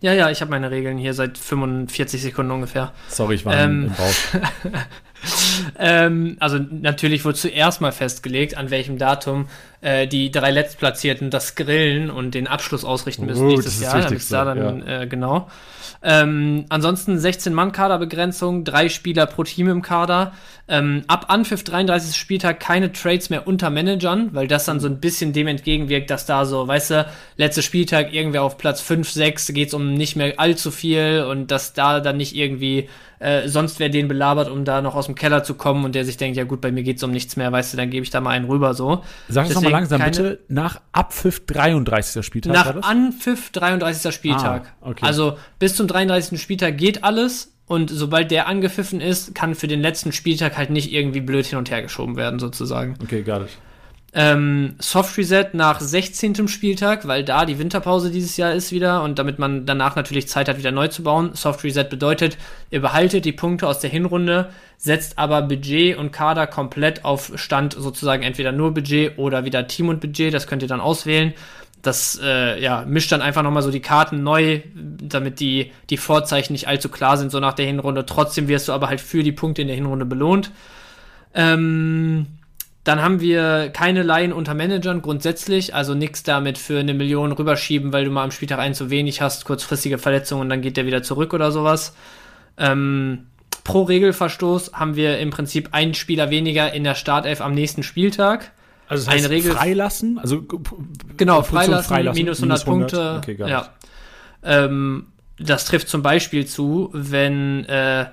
[0.00, 2.92] Ja, ja, ich habe meine Regeln hier seit 45 Sekunden ungefähr.
[3.08, 4.80] Sorry, ich war ähm, im Bauch.
[5.78, 9.48] ähm, also natürlich wurde zuerst mal festgelegt, an welchem Datum
[9.80, 14.00] äh, die drei Letztplatzierten das Grillen und den Abschluss ausrichten müssen oh, nächstes Jahr.
[14.00, 15.02] Damit da dann, ja.
[15.02, 15.48] äh, genau.
[16.04, 20.32] Ähm, ansonsten 16 Mann Kaderbegrenzung, drei Spieler pro Team im Kader.
[20.66, 22.16] Ähm, ab Anpfiff 33.
[22.16, 26.26] Spieltag keine Trades mehr unter Managern, weil das dann so ein bisschen dem entgegenwirkt, dass
[26.26, 27.06] da so, weißt du,
[27.36, 31.72] letzter Spieltag irgendwer auf Platz 5, 6 geht's um nicht mehr allzu viel und dass
[31.72, 32.88] da dann nicht irgendwie
[33.22, 36.04] äh, sonst wer den belabert, um da noch aus dem Keller zu kommen und der
[36.04, 38.10] sich denkt, ja gut, bei mir geht's um nichts mehr, weißt du, dann gebe ich
[38.10, 39.04] da mal einen rüber so.
[39.28, 42.24] Sag es nochmal langsam bitte, nach Abpfiff 33.
[42.24, 42.52] Spieltag.
[42.52, 44.12] Nach Anpfiff 33.
[44.12, 44.72] Spieltag.
[44.80, 45.06] Ah, okay.
[45.06, 46.40] Also bis zum 33.
[46.40, 50.92] Spieltag geht alles und sobald der angepfiffen ist, kann für den letzten Spieltag halt nicht
[50.92, 52.96] irgendwie blöd hin und her geschoben werden, sozusagen.
[53.02, 53.50] Okay, got it.
[54.14, 56.46] Ähm, Soft Reset nach 16.
[56.46, 60.48] Spieltag, weil da die Winterpause dieses Jahr ist wieder und damit man danach natürlich Zeit
[60.48, 61.30] hat, wieder neu zu bauen.
[61.32, 62.36] Soft Reset bedeutet,
[62.70, 67.72] ihr behaltet die Punkte aus der Hinrunde, setzt aber Budget und Kader komplett auf Stand,
[67.72, 71.32] sozusagen entweder nur Budget oder wieder Team und Budget, das könnt ihr dann auswählen.
[71.80, 76.52] Das äh, ja, mischt dann einfach nochmal so die Karten neu, damit die, die Vorzeichen
[76.52, 78.04] nicht allzu klar sind, so nach der Hinrunde.
[78.04, 80.52] Trotzdem wirst du aber halt für die Punkte in der Hinrunde belohnt.
[81.34, 82.26] Ähm,
[82.84, 87.92] dann haben wir keine Laien unter Managern grundsätzlich, also nichts damit für eine Million rüberschieben,
[87.92, 90.86] weil du mal am Spieltag einen zu wenig hast, kurzfristige Verletzungen und dann geht der
[90.86, 91.94] wieder zurück oder sowas.
[92.58, 93.26] Ähm,
[93.62, 98.50] pro Regelverstoß haben wir im Prinzip einen Spieler weniger in der Startelf am nächsten Spieltag.
[98.88, 100.18] Also das heißt eine Regel freilassen?
[100.18, 100.44] Also
[101.16, 103.16] genau, freilassen, freilassen, minus 100, minus 100 Punkte.
[103.18, 103.68] Okay, ja.
[104.42, 105.06] Ähm,
[105.38, 108.06] das trifft zum Beispiel zu, wenn, äh,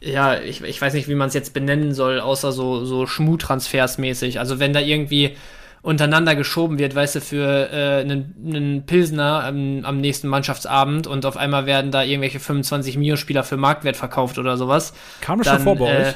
[0.00, 3.98] ja, ich, ich weiß nicht, wie man es jetzt benennen soll, außer so, so Schmuh-Transfers
[3.98, 4.38] mäßig.
[4.38, 5.36] Also wenn da irgendwie
[5.82, 11.24] untereinander geschoben wird, weißt du, für äh, einen, einen Pilsner am, am nächsten Mannschaftsabend und
[11.26, 14.92] auf einmal werden da irgendwelche 25 Mio-Spieler für Marktwert verkauft oder sowas.
[15.20, 16.14] Kam das schon vor bei äh, euch?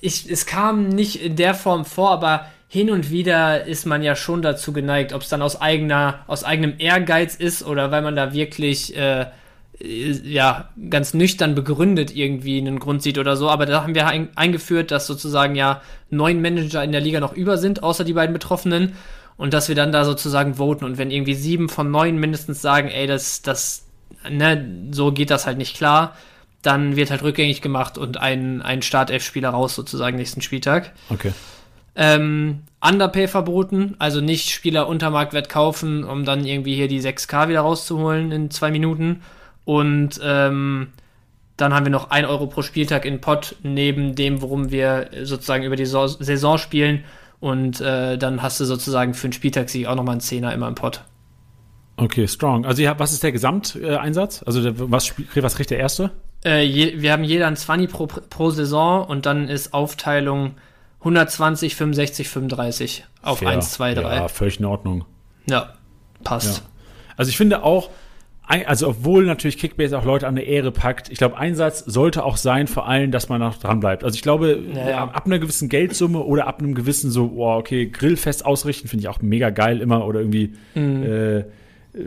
[0.00, 4.16] Ich, es kam nicht in der Form vor, aber hin und wieder ist man ja
[4.16, 8.16] schon dazu geneigt, ob es dann aus eigener, aus eigenem Ehrgeiz ist oder weil man
[8.16, 9.26] da wirklich äh,
[9.82, 13.48] ja, ganz nüchtern begründet irgendwie einen Grund sieht oder so.
[13.48, 17.32] Aber da haben wir ein, eingeführt, dass sozusagen ja neun Manager in der Liga noch
[17.32, 18.94] über sind, außer die beiden Betroffenen.
[19.36, 20.84] Und dass wir dann da sozusagen voten.
[20.84, 23.86] Und wenn irgendwie sieben von neun mindestens sagen, ey, das, das,
[24.28, 26.14] ne, so geht das halt nicht klar,
[26.60, 30.92] dann wird halt rückgängig gemacht und ein, ein Startelf-Spieler raus sozusagen nächsten Spieltag.
[31.08, 31.32] Okay.
[31.96, 37.48] Ähm, Underpay verboten, also nicht Spieler unter Marktwert kaufen, um dann irgendwie hier die 6K
[37.48, 39.22] wieder rauszuholen in zwei Minuten.
[39.70, 40.88] Und ähm,
[41.56, 45.62] dann haben wir noch 1 Euro pro Spieltag in Pot neben dem, worum wir sozusagen
[45.62, 47.04] über die Saison spielen.
[47.38, 50.74] Und äh, dann hast du sozusagen für einen Spieltagssieg auch nochmal einen Zehner immer im
[50.74, 51.04] Pot.
[51.98, 52.66] Okay, strong.
[52.66, 54.42] Also ja, was ist der Gesamteinsatz?
[54.44, 56.10] also der, was, was kriegt der Erste?
[56.44, 60.56] Äh, je, wir haben jeder ein 20 pro, pro Saison und dann ist Aufteilung
[60.98, 63.50] 120, 65, 35 auf Fair.
[63.50, 64.16] 1, 2, 3.
[64.16, 65.04] Ja, völlig in Ordnung.
[65.46, 65.74] Ja,
[66.24, 66.58] passt.
[66.58, 66.64] Ja.
[67.16, 67.88] Also ich finde auch,
[68.66, 72.36] also obwohl natürlich Kickbase auch Leute an der Ehre packt, ich glaube, Einsatz sollte auch
[72.36, 74.02] sein, vor allem, dass man noch dran bleibt.
[74.02, 77.86] Also ich glaube, ja, ab einer gewissen Geldsumme oder ab einem gewissen so, oh, okay,
[77.86, 81.02] Grillfest ausrichten, finde ich auch mega geil immer oder irgendwie mhm.
[81.02, 81.44] äh,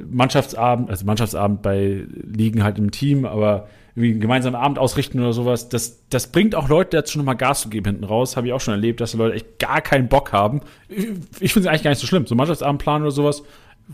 [0.10, 5.34] Mannschaftsabend, also Mannschaftsabend bei Ligen halt im Team, aber irgendwie einen gemeinsamen Abend ausrichten oder
[5.34, 8.36] sowas, das, das bringt auch Leute dazu, nochmal Gas zu geben hinten raus.
[8.36, 10.62] Habe ich auch schon erlebt, dass die Leute echt gar keinen Bock haben.
[10.90, 11.08] Ich,
[11.40, 12.26] ich finde es eigentlich gar nicht so schlimm.
[12.26, 13.44] So Mannschaftsabendplan oder sowas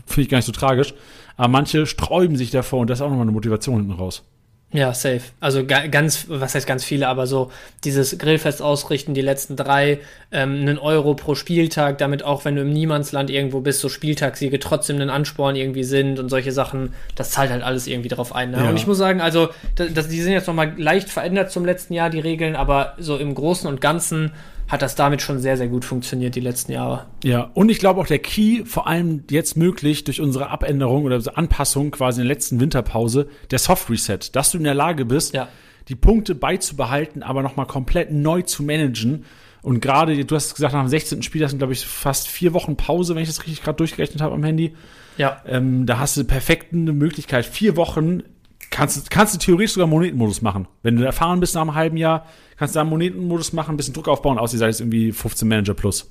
[0.06, 0.94] finde ich gar nicht so tragisch.
[1.40, 4.24] Aber manche sträuben sich davor und das ist auch nochmal eine Motivation hinten raus.
[4.72, 5.22] Ja, safe.
[5.40, 7.50] Also ganz, was heißt ganz viele, aber so
[7.82, 10.00] dieses Grillfest ausrichten, die letzten drei,
[10.32, 14.58] ähm, einen Euro pro Spieltag, damit auch wenn du im Niemandsland irgendwo bist, so Spieltagssiege
[14.58, 18.50] trotzdem einen Ansporn irgendwie sind und solche Sachen, das zahlt halt alles irgendwie drauf ein.
[18.50, 18.58] Ne?
[18.58, 18.68] Ja.
[18.68, 21.94] Und ich muss sagen, also das, das, die sind jetzt nochmal leicht verändert zum letzten
[21.94, 24.32] Jahr, die Regeln, aber so im Großen und Ganzen
[24.70, 27.06] hat das damit schon sehr, sehr gut funktioniert die letzten Jahre.
[27.24, 31.20] Ja, und ich glaube auch der Key, vor allem jetzt möglich durch unsere Abänderung oder
[31.36, 35.34] Anpassung quasi in der letzten Winterpause, der Soft Reset, dass du in der Lage bist,
[35.34, 35.48] ja.
[35.88, 39.24] die Punkte beizubehalten, aber nochmal komplett neu zu managen.
[39.62, 41.22] Und gerade, du hast gesagt, nach dem 16.
[41.24, 44.22] Spiel, das sind, glaube ich, fast vier Wochen Pause, wenn ich das richtig gerade durchgerechnet
[44.22, 44.74] habe am Handy.
[45.18, 45.42] Ja.
[45.46, 48.22] Ähm, da hast du perfekt eine Möglichkeit, vier Wochen
[48.70, 50.66] kannst, kannst du theoretisch sogar Monetenmodus machen.
[50.82, 53.76] Wenn du erfahren bist nach einem halben Jahr, kannst du da einen Monetenmodus machen, ein
[53.76, 56.10] bisschen Druck aufbauen, aus die Seite ist irgendwie 15 Manager plus.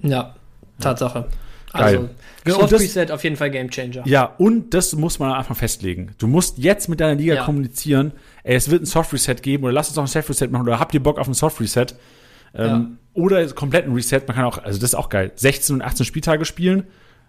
[0.00, 0.34] Ja,
[0.80, 1.26] Tatsache.
[1.72, 2.10] Also, Geil.
[2.44, 4.06] Genau, Soft Reset auf jeden Fall Game Changer.
[4.06, 6.12] Ja, und das muss man einfach festlegen.
[6.18, 7.44] Du musst jetzt mit deiner Liga ja.
[7.44, 8.12] kommunizieren,
[8.44, 10.62] ey, es wird ein Soft Reset geben oder lass uns auch ein Soft Reset machen
[10.62, 11.86] oder habt ihr Bock auf ein Soft Reset?
[12.54, 12.86] Ähm, ja.
[13.14, 16.44] Oder kompletten Reset, man kann auch, also das ist auch geil, 16 und 18 Spieltage
[16.44, 16.84] spielen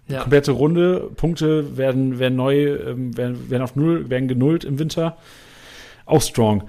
[0.08, 0.22] ja.
[0.22, 5.18] Komplette Runde, Punkte werden, werden neu, ähm, werden, werden auf Null, werden genullt im Winter.
[6.06, 6.66] Auch strong.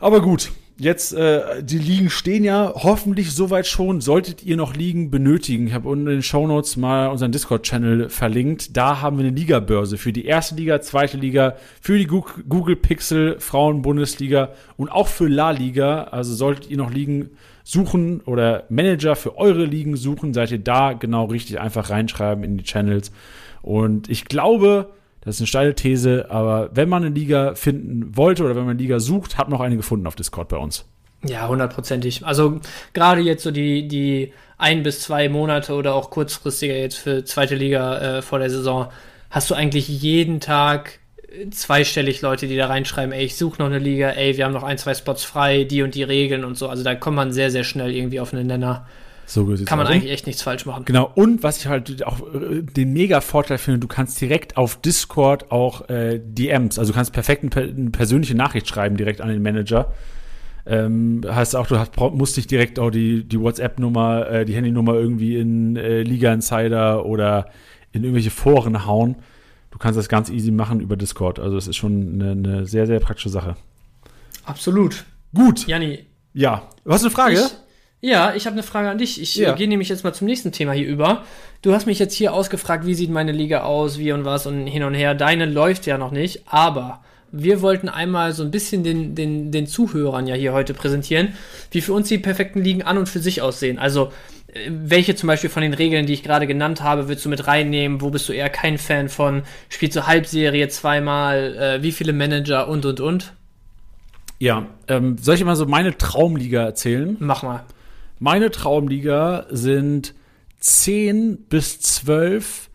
[0.00, 4.00] Aber gut, jetzt, äh, die Ligen stehen ja hoffentlich soweit schon.
[4.00, 8.08] Solltet ihr noch Ligen benötigen, ich habe unten in den Show Notes mal unseren Discord-Channel
[8.08, 8.76] verlinkt.
[8.76, 13.38] Da haben wir eine Liga-Börse für die erste Liga, zweite Liga, für die Google Pixel
[13.38, 16.04] Frauen-Bundesliga und auch für La Liga.
[16.04, 17.30] Also solltet ihr noch Ligen
[17.64, 22.56] suchen oder Manager für eure Ligen suchen, seid ihr da genau richtig einfach reinschreiben in
[22.56, 23.12] die Channels.
[23.62, 28.44] Und ich glaube, das ist eine steile These, aber wenn man eine Liga finden wollte
[28.44, 30.84] oder wenn man eine Liga sucht, hat noch eine gefunden auf Discord bei uns.
[31.24, 32.26] Ja, hundertprozentig.
[32.26, 32.60] Also
[32.92, 37.54] gerade jetzt so die, die ein bis zwei Monate oder auch kurzfristiger jetzt für zweite
[37.54, 38.88] Liga äh, vor der Saison,
[39.30, 40.98] hast du eigentlich jeden Tag
[41.50, 44.62] zweistellig Leute, die da reinschreiben, ey, ich suche noch eine Liga, ey, wir haben noch
[44.62, 46.68] ein, zwei Spots frei, die und die Regeln und so.
[46.68, 48.86] Also da kommt man sehr, sehr schnell irgendwie auf einen Nenner.
[49.24, 50.84] So Kann man eigentlich echt nichts falsch machen.
[50.84, 54.80] Genau, und was ich halt auch äh, den mega Vorteil finde, du kannst direkt auf
[54.80, 59.40] Discord auch äh, DMs, also du kannst perfekt eine persönliche Nachricht schreiben direkt an den
[59.40, 59.94] Manager.
[60.66, 64.94] Ähm, heißt auch, du hast, musst nicht direkt auch die, die WhatsApp-Nummer, äh, die Handynummer
[64.94, 67.46] irgendwie in äh, Liga Insider oder
[67.92, 69.16] in irgendwelche Foren hauen
[69.72, 71.40] du kannst das ganz easy machen über Discord.
[71.40, 73.56] Also es ist schon eine, eine, sehr, sehr praktische Sache.
[74.44, 75.04] Absolut.
[75.34, 75.66] Gut.
[75.66, 76.06] Janni.
[76.32, 76.68] Ja.
[76.84, 77.34] Du hast eine Frage?
[77.34, 79.20] Ich, ja, ich habe eine Frage an dich.
[79.20, 79.54] Ich ja.
[79.54, 81.24] gehe nämlich jetzt mal zum nächsten Thema hier über.
[81.62, 84.66] Du hast mich jetzt hier ausgefragt, wie sieht meine Liga aus, wie und was und
[84.66, 85.14] hin und her.
[85.14, 89.66] Deine läuft ja noch nicht, aber wir wollten einmal so ein bisschen den, den, den
[89.66, 91.34] Zuhörern ja hier heute präsentieren,
[91.70, 93.78] wie für uns die perfekten Ligen an und für sich aussehen.
[93.78, 94.10] Also äh,
[94.68, 98.00] welche zum Beispiel von den Regeln, die ich gerade genannt habe, willst du mit reinnehmen?
[98.00, 99.42] Wo bist du eher kein Fan von?
[99.68, 101.56] Spielst du Halbserie zweimal?
[101.56, 103.32] Äh, wie viele Manager und und und?
[104.38, 107.16] Ja, ähm, soll ich mal so meine Traumliga erzählen?
[107.20, 107.64] Mach mal.
[108.18, 110.14] Meine Traumliga sind
[110.60, 112.68] 10 bis 12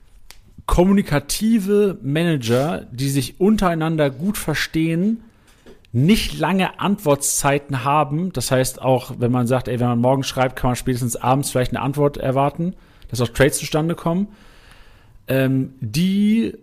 [0.65, 5.23] kommunikative Manager, die sich untereinander gut verstehen,
[5.97, 8.31] nicht lange Antwortzeiten haben.
[8.31, 11.49] Das heißt auch, wenn man sagt, ey, wenn man morgen schreibt, kann man spätestens abends
[11.49, 12.75] vielleicht eine Antwort erwarten,
[13.09, 14.27] dass auch Trades zustande kommen.
[15.27, 16.53] Ähm, die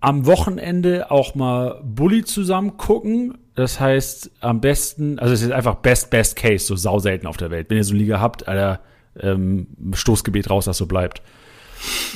[0.00, 3.38] am Wochenende auch mal Bully zusammen gucken.
[3.54, 7.36] Das heißt, am besten, also es ist einfach best, best case, so sau selten auf
[7.36, 7.70] der Welt.
[7.70, 8.80] Wenn ihr so eine Liga habt, Alter,
[9.20, 11.22] ähm, Stoßgebet raus, dass so bleibt.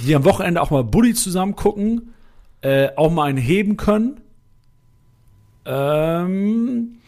[0.07, 2.13] Die am Wochenende auch mal Bully zusammen gucken,
[2.61, 4.21] äh, auch mal einen heben können.
[5.65, 7.01] Ähm,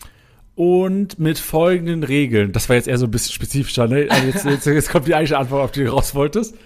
[0.54, 2.52] und mit folgenden Regeln.
[2.52, 4.06] Das war jetzt eher so ein bisschen spezifischer, ne?
[4.08, 6.56] Also jetzt, jetzt, jetzt kommt die eigentliche Antwort, auf die du raus wolltest.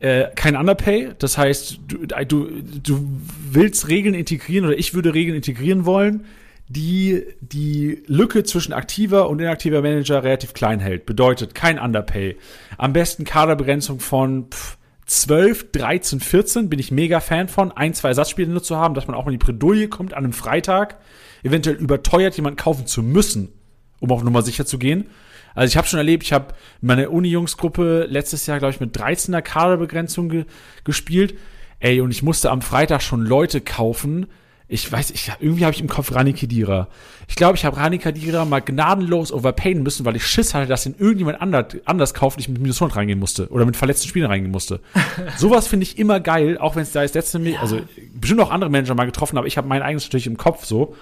[0.00, 2.50] Äh, kein Underpay, das heißt, du, du,
[2.82, 3.08] du
[3.50, 6.24] willst Regeln integrieren oder ich würde Regeln integrieren wollen,
[6.68, 11.06] die die Lücke zwischen aktiver und inaktiver Manager relativ klein hält.
[11.06, 12.36] Bedeutet kein Underpay.
[12.78, 18.08] Am besten Kaderbegrenzung von pff, 12, 13, 14 bin ich mega Fan von, ein, zwei
[18.08, 20.98] Ersatzspiele nur zu haben, dass man auch mal in die Bredouille kommt an einem Freitag,
[21.42, 23.52] eventuell überteuert jemanden kaufen zu müssen,
[24.00, 25.06] um auf Nummer sicher zu gehen.
[25.54, 29.42] Also ich habe schon erlebt, ich habe meine Uni-Jungsgruppe letztes Jahr, glaube ich, mit 13er
[29.42, 30.44] Kaderbegrenzung ge
[30.84, 31.38] gespielt.
[31.80, 34.26] Ey, und ich musste am Freitag schon Leute kaufen,
[34.74, 36.88] ich weiß, ich, irgendwie habe ich im Kopf Rani Kedira.
[37.28, 40.84] Ich glaube, ich habe Rani Kedira mal gnadenlos overpayen müssen, weil ich Schiss hatte, dass
[40.84, 44.08] ihn irgendjemand anders, anders kauft und ich mit minus 100 reingehen musste oder mit verletzten
[44.08, 44.80] Spielern reingehen musste.
[45.36, 47.60] Sowas finde ich immer geil, auch wenn es da ist letzte, ja.
[47.60, 47.80] also
[48.14, 50.96] bestimmt auch andere Manager mal getroffen, aber ich habe mein eigenes natürlich im Kopf so.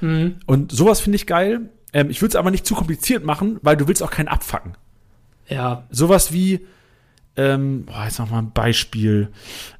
[0.00, 0.36] Mhm.
[0.46, 1.68] Und sowas finde ich geil.
[1.92, 4.72] Ähm, ich würde es aber nicht zu kompliziert machen, weil du willst auch keinen abfacken.
[5.48, 5.84] Ja.
[5.90, 6.66] Sowas wie,
[7.36, 9.28] ähm, boah, jetzt noch mal ein Beispiel.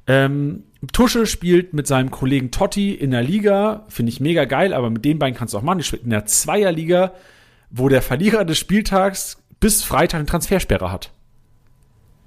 [0.05, 4.89] Ähm, Tusche spielt mit seinem Kollegen Totti in der Liga, finde ich mega geil, aber
[4.89, 5.79] mit den beiden kannst du auch machen.
[5.79, 7.13] Die spielt in der Zweierliga,
[7.69, 11.11] wo der Verlierer des Spieltags bis Freitag eine Transfersperre hat.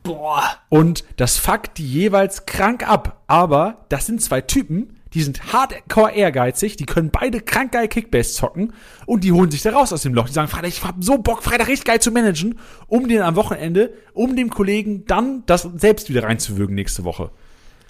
[0.02, 0.42] Boah.
[0.68, 3.22] Und das fuckt die jeweils krank ab.
[3.26, 8.34] Aber das sind zwei Typen, die sind hardcore ehrgeizig, die können beide krank geil Kickbase
[8.34, 8.72] zocken
[9.06, 10.26] und die holen sich da raus aus dem Loch.
[10.26, 13.36] Die sagen, Freitag, ich hab so Bock, Freitag richtig geil zu managen, um den am
[13.36, 17.30] Wochenende, um dem Kollegen dann das selbst wieder reinzuwürgen nächste Woche.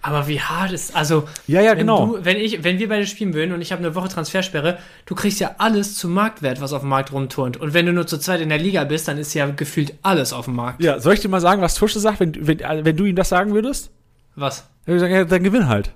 [0.05, 2.17] Aber wie hart ist, also, ja, ja, wenn genau.
[2.17, 5.15] Du, wenn ich, wenn wir beide spielen würden und ich habe eine Woche Transfersperre, du
[5.15, 7.57] kriegst ja alles zum Marktwert, was auf dem Markt rumturnt.
[7.57, 10.33] Und wenn du nur zur Zeit in der Liga bist, dann ist ja gefühlt alles
[10.33, 10.83] auf dem Markt.
[10.83, 13.29] Ja, soll ich dir mal sagen, was Tusche sagt, wenn, wenn, wenn du ihm das
[13.29, 13.91] sagen würdest?
[14.35, 14.67] Was?
[14.87, 15.93] Würde sagen, ja, dann gewinn halt.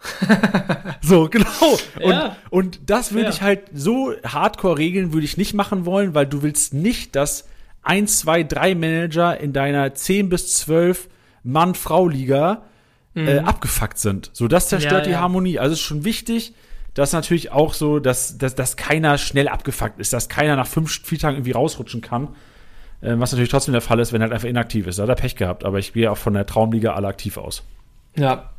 [1.00, 1.78] so, genau.
[2.00, 2.36] Und, ja.
[2.50, 3.30] und das würde ja.
[3.30, 7.46] ich halt so hardcore regeln, würde ich nicht machen wollen, weil du willst nicht, dass
[7.82, 11.08] ein, zwei, drei Manager in deiner 10 bis 12
[11.44, 12.62] Mann-Frau-Liga
[13.22, 13.28] mhm.
[13.28, 14.30] äh, abgefuckt sind.
[14.32, 15.58] So, das zerstört ja, die Harmonie.
[15.58, 16.54] Also ist schon wichtig,
[16.94, 20.90] dass natürlich auch so, dass, dass, dass keiner schnell abgefuckt ist, dass keiner nach fünf
[20.90, 22.28] Spieltagen irgendwie rausrutschen kann.
[23.00, 24.98] Äh, was natürlich trotzdem der Fall ist, wenn er halt einfach inaktiv ist.
[24.98, 27.62] Da hat er Pech gehabt, aber ich gehe auch von der Traumliga alle aktiv aus.
[28.16, 28.50] Ja,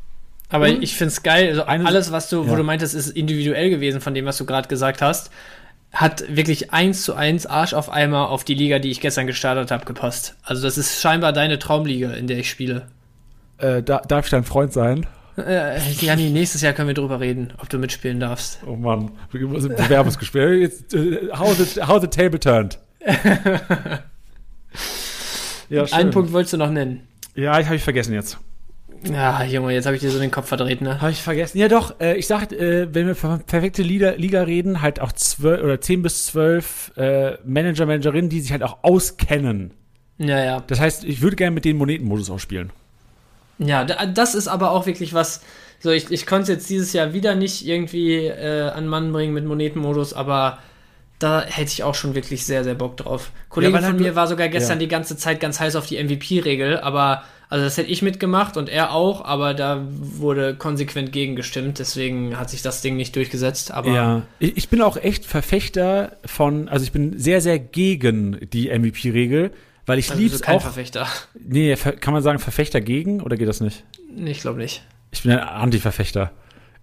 [0.50, 2.50] aber und ich finde es geil, also alles, was du, ja.
[2.50, 5.32] wo du meintest, ist individuell gewesen von dem, was du gerade gesagt hast,
[5.92, 9.72] hat wirklich eins zu eins Arsch auf Eimer auf die Liga, die ich gestern gestartet
[9.72, 10.36] habe, gepasst.
[10.44, 12.88] Also das ist scheinbar deine Traumliga, in der ich spiele.
[13.60, 15.06] Äh, da, darf ich dein Freund sein?
[15.38, 18.60] Äh, Jani, nächstes Jahr können wir drüber reden, ob du mitspielen darfst.
[18.66, 20.62] Oh Mann, Bewerbungsgespräch.
[20.62, 22.78] Jetzt, uh, how, the, how the table turned.
[25.70, 25.98] ja, schön.
[25.98, 27.08] Einen Punkt wolltest du noch nennen.
[27.36, 28.38] Ja, ich habe ich vergessen jetzt.
[29.10, 31.00] Ja, Junge, jetzt habe ich dir so den Kopf verdreht, ne?
[31.00, 31.58] Habe ich vergessen.
[31.58, 35.14] Ja, doch, äh, ich sag, äh, wenn wir von perfekte Liga, Liga reden, halt auch
[35.14, 39.72] zwölf oder zehn bis zwölf äh, Manager, Managerinnen, die sich halt auch auskennen.
[40.18, 40.64] Ja, ja.
[40.68, 42.72] Das heißt, ich würde gerne mit den Monetenmodus auch spielen.
[43.60, 45.42] Ja, das ist aber auch wirklich was.
[45.82, 49.34] So, ich, ich konnte es jetzt dieses Jahr wieder nicht irgendwie äh, an Mann bringen
[49.34, 50.60] mit Monetenmodus, aber
[51.20, 53.32] da hätte ich auch schon wirklich sehr, sehr Bock drauf.
[53.50, 54.86] Kollege ja, von mir war sogar gestern ja.
[54.86, 58.70] die ganze Zeit ganz heiß auf die MVP-Regel, aber also das hätte ich mitgemacht und
[58.70, 63.72] er auch, aber da wurde konsequent gegengestimmt, deswegen hat sich das Ding nicht durchgesetzt.
[63.72, 68.70] Aber ja, ich bin auch echt Verfechter von, also ich bin sehr, sehr gegen die
[68.70, 69.52] MVP-Regel,
[69.90, 70.62] weil ich also liebe es auch.
[70.62, 71.08] Verfechter.
[71.34, 73.84] Nee, kann man sagen Verfechter gegen oder geht das nicht?
[74.14, 74.84] Nee, ich glaube nicht.
[75.12, 76.32] Ich bin ein Anti-Verfechter.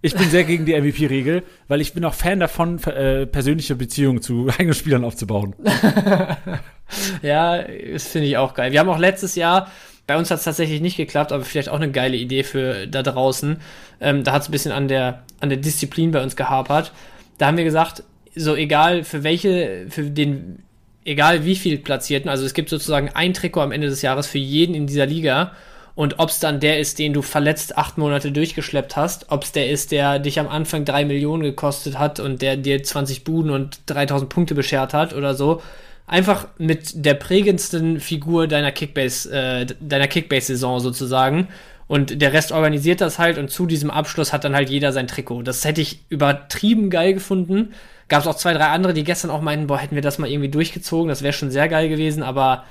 [0.01, 4.21] Ich bin sehr gegen die MVP-Regel, weil ich bin auch Fan davon, äh, persönliche Beziehungen
[4.21, 5.55] zu eigenen Spielern aufzubauen.
[7.21, 8.73] ja, das finde ich auch geil.
[8.73, 9.71] Wir haben auch letztes Jahr
[10.05, 13.03] Bei uns hat es tatsächlich nicht geklappt, aber vielleicht auch eine geile Idee für da
[13.03, 13.61] draußen.
[14.01, 16.91] Ähm, da hat es ein bisschen an der, an der Disziplin bei uns gehapert.
[17.37, 18.03] Da haben wir gesagt,
[18.35, 20.63] so egal für welche, für den,
[21.07, 24.37] egal wie viel Platzierten, also es gibt sozusagen ein Trikot am Ende des Jahres für
[24.37, 25.53] jeden in dieser Liga.
[25.95, 29.51] Und ob es dann der ist, den du verletzt acht Monate durchgeschleppt hast, ob es
[29.51, 33.49] der ist, der dich am Anfang drei Millionen gekostet hat und der dir 20 Buden
[33.49, 35.61] und 3000 Punkte beschert hat oder so,
[36.05, 41.47] einfach mit der prägendsten Figur deiner Kickbase, äh, deiner Kickbase-Saison sozusagen.
[41.87, 45.07] Und der Rest organisiert das halt und zu diesem Abschluss hat dann halt jeder sein
[45.07, 45.41] Trikot.
[45.43, 47.73] Das hätte ich übertrieben geil gefunden.
[48.09, 50.29] Gab es auch zwei, drei andere, die gestern auch meinten, boah, hätten wir das mal
[50.29, 52.63] irgendwie durchgezogen, das wäre schon sehr geil gewesen, aber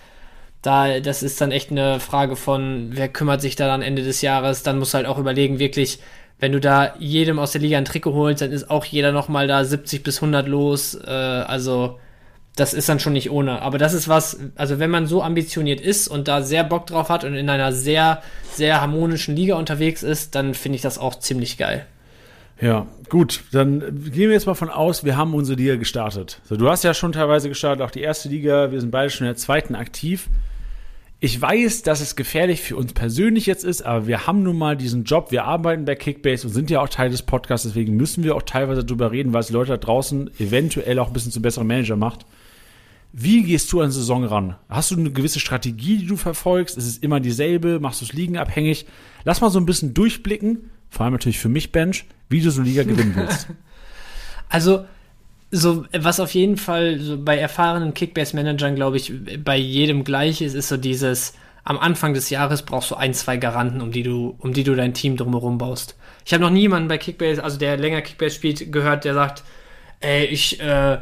[0.63, 4.23] da, das ist dann echt eine Frage von, wer kümmert sich da am Ende des
[4.23, 6.01] Jahres, dann musst du halt auch überlegen, wirklich,
[6.39, 9.47] wenn du da jedem aus der Liga ein Trikot holst, dann ist auch jeder nochmal
[9.47, 11.99] da 70 bis 100 los, äh, also
[12.57, 13.61] das ist dann schon nicht ohne.
[13.61, 17.11] Aber das ist was, also wenn man so ambitioniert ist und da sehr Bock drauf
[17.11, 21.15] hat und in einer sehr, sehr harmonischen Liga unterwegs ist, dann finde ich das auch
[21.17, 21.87] ziemlich geil.
[22.61, 26.41] Ja, gut, dann gehen wir jetzt mal von aus, wir haben unsere Liga gestartet.
[26.45, 29.27] So, du hast ja schon teilweise gestartet, auch die erste Liga, wir sind beide schon
[29.27, 30.29] in der zweiten aktiv.
[31.21, 34.77] Ich weiß, dass es gefährlich für uns persönlich jetzt ist, aber wir haben nun mal
[34.77, 38.25] diesen Job, wir arbeiten bei Kickbase und sind ja auch Teil des Podcasts, deswegen müssen
[38.25, 41.43] wir auch teilweise darüber reden, weil es Leute da draußen eventuell auch ein bisschen zu
[41.43, 42.27] besseren Manager macht.
[43.13, 44.57] Wie gehst du an Saison ran?
[44.69, 46.77] Hast du eine gewisse Strategie, die du verfolgst?
[46.77, 47.81] Ist es immer dieselbe?
[47.81, 48.87] Machst du es liegenabhängig?
[49.25, 52.63] Lass mal so ein bisschen durchblicken, vor allem natürlich für mich, Bench, wie du so
[52.63, 53.49] Liga gewinnen willst.
[54.49, 54.85] Also,
[55.51, 59.13] so, was auf jeden Fall so bei erfahrenen Kickbase-Managern, glaube ich,
[59.43, 61.35] bei jedem gleich ist, ist so dieses,
[61.65, 64.77] am Anfang des Jahres brauchst du ein, zwei Garanten, um die du, um die du
[64.77, 65.97] dein Team drumherum baust.
[66.25, 69.43] Ich habe noch niemanden bei Kickbase, also der länger Kickbase spielt, gehört, der sagt,
[69.99, 70.99] ey, ich, äh,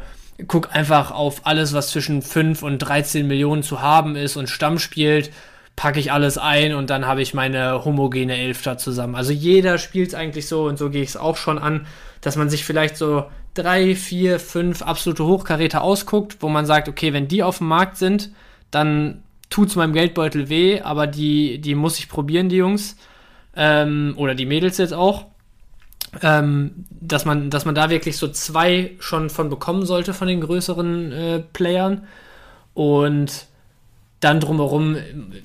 [0.47, 4.79] guck einfach auf alles, was zwischen 5 und 13 Millionen zu haben ist und Stamm
[4.79, 5.31] spielt,
[5.75, 9.15] packe ich alles ein und dann habe ich meine homogene Elf da zusammen.
[9.15, 11.85] Also jeder spielt es eigentlich so und so gehe ich es auch schon an,
[12.21, 17.13] dass man sich vielleicht so drei, vier, fünf absolute Hochkaräter ausguckt, wo man sagt, okay,
[17.13, 18.31] wenn die auf dem Markt sind,
[18.71, 22.97] dann tut es meinem Geldbeutel weh, aber die, die muss ich probieren, die Jungs.
[23.55, 25.27] Ähm, oder die Mädels jetzt auch
[26.21, 30.41] ähm, dass man, dass man da wirklich so zwei schon von bekommen sollte von den
[30.41, 32.07] größeren äh, Playern.
[32.73, 33.47] Und
[34.25, 34.97] dann drumherum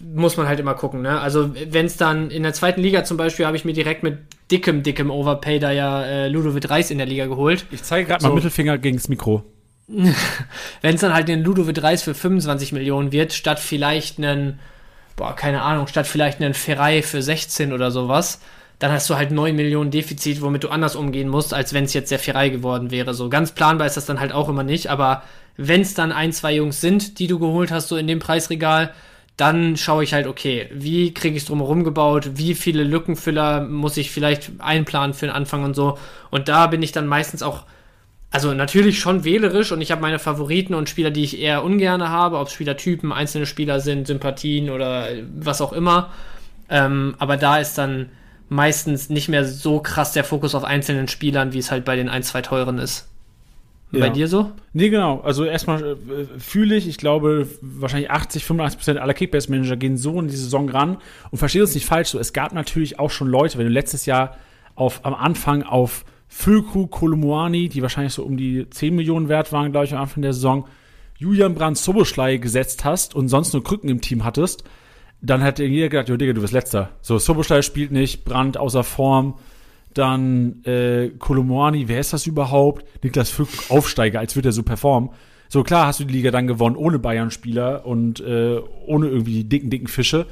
[0.03, 1.03] muss man halt immer gucken.
[1.03, 1.21] Ne?
[1.21, 4.19] Also wenn es dann in der zweiten Liga zum Beispiel habe ich mir direkt mit
[4.51, 7.67] dickem, dickem Overpay da ja äh, Ludovic Reis in der Liga geholt.
[7.71, 8.29] Ich zeige gerade so.
[8.29, 9.45] mal Mittelfinger gegens Mikro.
[9.89, 14.59] wenn es dann halt den Ludovic Reis für 25 Millionen wird, statt vielleicht einen,
[15.15, 18.41] boah, keine Ahnung, statt vielleicht einen Ferrari für 16 oder sowas,
[18.79, 21.93] dann hast du halt 9 Millionen Defizit, womit du anders umgehen musst, als wenn es
[21.93, 23.13] jetzt sehr Ferrei geworden wäre.
[23.13, 25.23] So ganz planbar ist das dann halt auch immer nicht, aber
[25.57, 28.93] wenn es dann ein, zwei Jungs sind, die du geholt hast, so in dem Preisregal,
[29.37, 33.97] dann schaue ich halt, okay, wie kriege ich es drumherum gebaut, wie viele Lückenfüller muss
[33.97, 35.99] ich vielleicht einplanen für den Anfang und so.
[36.31, 37.65] Und da bin ich dann meistens auch,
[38.31, 42.11] also natürlich schon wählerisch und ich habe meine Favoriten und Spieler, die ich eher ungerne
[42.11, 45.09] habe, ob Spielertypen, einzelne Spieler sind, Sympathien oder
[45.39, 46.11] was auch immer.
[46.69, 48.11] Ähm, aber da ist dann
[48.51, 52.11] meistens nicht mehr so krass der Fokus auf einzelnen Spielern, wie es halt bei den
[52.11, 53.09] ein, zwei teuren ist.
[53.93, 54.01] Ja.
[54.01, 54.53] Bei dir so?
[54.73, 55.21] Nee, genau.
[55.21, 55.97] Also erstmal äh,
[56.39, 60.69] fühle ich, ich glaube, wahrscheinlich 80, 85 Prozent aller Kickbase-Manager gehen so in die Saison
[60.69, 60.99] ran.
[61.31, 64.07] Und verstehe uns nicht falsch, so es gab natürlich auch schon Leute, wenn du letztes
[64.07, 64.37] Jahr
[64.77, 69.73] auf, am Anfang auf Füllkrug, Kolumuani, die wahrscheinlich so um die 10 Millionen wert waren,
[69.73, 70.67] glaube ich, am Anfang der Saison,
[71.19, 74.63] Julian Brandt Soboschlei gesetzt hast und sonst nur Krücken im Team hattest,
[75.21, 76.91] dann hat jeder gedacht, jo Digga, du bist letzter.
[77.03, 79.35] So, Soboschlei spielt nicht, Brand außer Form,
[79.95, 82.85] dann äh, Kolomwani, wer ist das überhaupt?
[83.03, 85.11] Niklas Fück, Aufsteiger, als würde er so performen.
[85.49, 89.49] So, klar hast du die Liga dann gewonnen ohne Bayern-Spieler und äh, ohne irgendwie die
[89.49, 90.27] dicken, dicken Fische,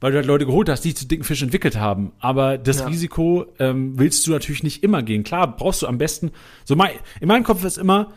[0.00, 2.12] weil du halt Leute geholt hast, die zu dicken Fischen entwickelt haben.
[2.20, 2.86] Aber das ja.
[2.86, 5.24] Risiko ähm, willst du natürlich nicht immer gehen.
[5.24, 6.30] Klar, brauchst du am besten,
[6.64, 8.12] so mein, in meinem Kopf ist immer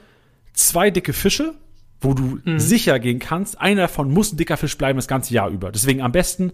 [0.53, 1.55] zwei dicke Fische
[2.03, 2.59] wo du mhm.
[2.59, 5.71] sicher gehen kannst, einer davon muss ein dicker Fisch bleiben das ganze Jahr über.
[5.71, 6.51] Deswegen am besten,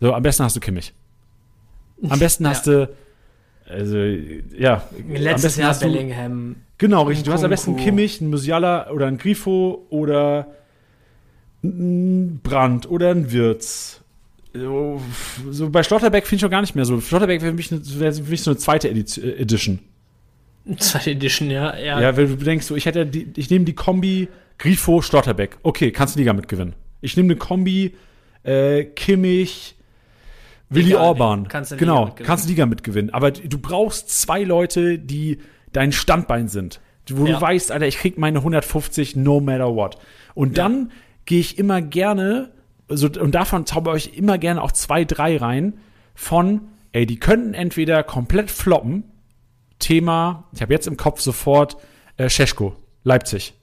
[0.00, 0.94] so am besten hast du Kimmich.
[2.08, 2.86] Am besten hast ja.
[2.86, 2.88] du,
[3.70, 6.56] also ja, letztes Jahr Bellingham.
[6.78, 7.26] Genau, richtig.
[7.26, 10.46] Du hast am besten Kimmich, einen Musiala oder einen Grifo oder
[11.62, 14.00] einen Brand oder einen Wirtz.
[14.52, 15.00] So,
[15.50, 17.00] so bei Schlotterbeck finde ich schon gar nicht mehr so.
[17.00, 19.78] Schlotterbeck wäre für, wär für mich so eine zweite Edition.
[20.78, 21.76] Zweite Edition, ja.
[21.76, 24.28] Ja, ja wenn du denkst, so, ich hätte die, ich nehme die Kombi
[24.58, 25.58] Grifo, Schlotterbeck.
[25.62, 26.74] Okay, kannst du Liga mitgewinnen.
[27.00, 27.94] Ich nehme eine Kombi,
[28.42, 29.76] äh, Kimmich,
[30.70, 31.48] Willi Orban.
[31.48, 33.12] Kannst du genau, Liga kannst du Liga mitgewinnen.
[33.12, 35.38] Aber du brauchst zwei Leute, die
[35.72, 36.80] dein Standbein sind.
[37.10, 37.34] Wo ja.
[37.34, 39.98] du weißt, Alter, ich krieg meine 150 no matter what.
[40.34, 40.92] Und dann
[41.24, 42.52] gehe ich immer gerne
[42.90, 45.74] so, und davon zauber ich immer gerne auch zwei, drei rein
[46.14, 49.04] von, ey, die könnten entweder komplett floppen.
[49.78, 51.78] Thema, ich habe jetzt im Kopf sofort
[52.18, 53.54] äh, Scheschko, Leipzig.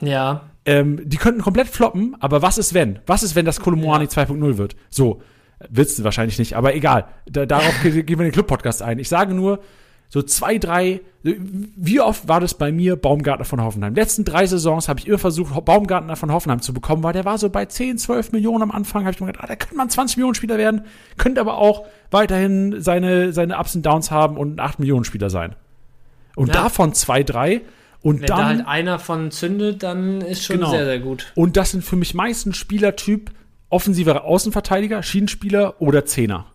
[0.00, 0.50] Ja.
[0.66, 2.98] Ähm, die könnten komplett floppen, aber was ist wenn?
[3.06, 4.10] Was ist, wenn das Kolomoani ja.
[4.10, 4.76] 2.0 wird?
[4.90, 5.22] So,
[5.68, 7.06] wird's du wahrscheinlich nicht, aber egal.
[7.26, 8.98] Da, darauf gehen wir den Club-Podcast ein.
[8.98, 9.60] Ich sage nur,
[10.08, 13.94] so zwei, drei, wie oft war das bei mir Baumgartner von Hoffenheim?
[13.94, 17.38] letzten drei Saisons habe ich immer versucht, Baumgartner von Hoffenheim zu bekommen, weil der war
[17.38, 19.84] so bei 10, 12 Millionen am Anfang, habe ich mir gedacht, ah, der könnte mal
[19.84, 20.84] ein 20 Millionen Spieler werden,
[21.16, 25.30] könnte aber auch weiterhin seine, seine Ups und Downs haben und ein 8 Millionen Spieler
[25.30, 25.54] sein.
[26.34, 26.54] Und ja.
[26.54, 27.60] davon zwei, drei.
[28.02, 30.70] Und Wenn dann, da halt einer von zündet, dann ist schon genau.
[30.70, 31.32] sehr, sehr gut.
[31.36, 33.30] Und das sind für mich meistens Spielertyp
[33.70, 36.46] offensiver Außenverteidiger, Schienenspieler oder Zehner.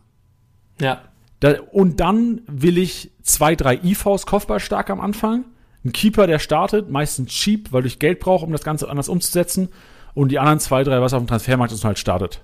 [0.79, 1.01] Ja.
[1.39, 5.45] Da, und dann will ich zwei, drei IVs Kopfballstark am Anfang.
[5.83, 9.69] Ein Keeper, der startet, meistens cheap, weil ich Geld brauche, um das Ganze anders umzusetzen.
[10.13, 12.41] Und die anderen zwei, drei, was auf dem Transfermarkt ist halt startet.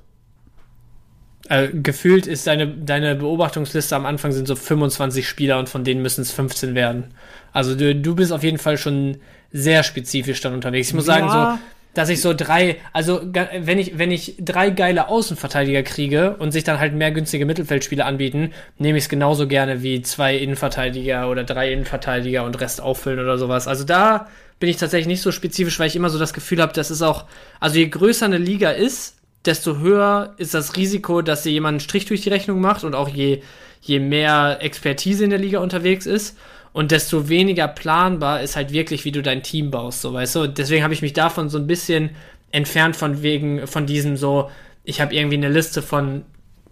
[1.49, 6.01] Äh, gefühlt ist deine, deine Beobachtungsliste am Anfang sind so 25 Spieler und von denen
[6.01, 7.13] müssen es 15 werden.
[7.51, 9.17] Also du, du bist auf jeden Fall schon
[9.51, 10.89] sehr spezifisch dann unterwegs.
[10.89, 11.15] Ich muss ja.
[11.15, 11.63] sagen, so
[11.93, 16.63] dass ich so drei, also wenn ich, wenn ich drei geile Außenverteidiger kriege und sich
[16.63, 21.43] dann halt mehr günstige Mittelfeldspieler anbieten, nehme ich es genauso gerne wie zwei Innenverteidiger oder
[21.43, 23.67] drei Innenverteidiger und Rest auffüllen oder sowas.
[23.67, 24.27] Also da
[24.59, 27.01] bin ich tatsächlich nicht so spezifisch, weil ich immer so das Gefühl habe, das ist
[27.01, 27.25] auch,
[27.59, 32.05] also je größer eine Liga ist, desto höher ist das Risiko, dass sie jemanden Strich
[32.05, 33.41] durch die Rechnung macht und auch je,
[33.81, 36.37] je mehr Expertise in der Liga unterwegs ist.
[36.73, 40.47] Und desto weniger planbar ist halt wirklich, wie du dein Team baust, so weißt du.
[40.47, 42.11] Deswegen habe ich mich davon so ein bisschen
[42.51, 44.49] entfernt von wegen, von diesem so,
[44.83, 46.23] ich habe irgendwie eine Liste von,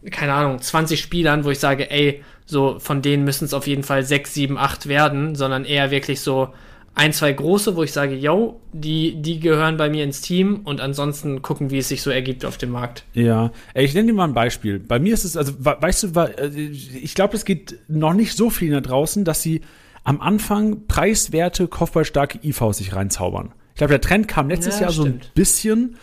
[0.10, 3.84] keine Ahnung, 20 Spielern, wo ich sage, ey, so von denen müssen es auf jeden
[3.84, 6.50] Fall 6, 7, 8 werden, sondern eher wirklich so
[6.96, 10.82] ein, zwei große, wo ich sage, yo, die, die gehören bei mir ins Team und
[10.82, 13.04] ansonsten gucken, wie es sich so ergibt auf dem Markt.
[13.14, 14.80] Ja, ich nenne dir mal ein Beispiel.
[14.80, 18.50] Bei mir ist es, also, weißt du, äh, ich glaube, es geht noch nicht so
[18.50, 19.62] viel da draußen, dass sie
[20.10, 23.54] am Anfang preiswerte, kopfballstarke IVs sich reinzaubern.
[23.74, 25.98] Ich glaube, der Trend kam letztes ja, Jahr so ein bisschen.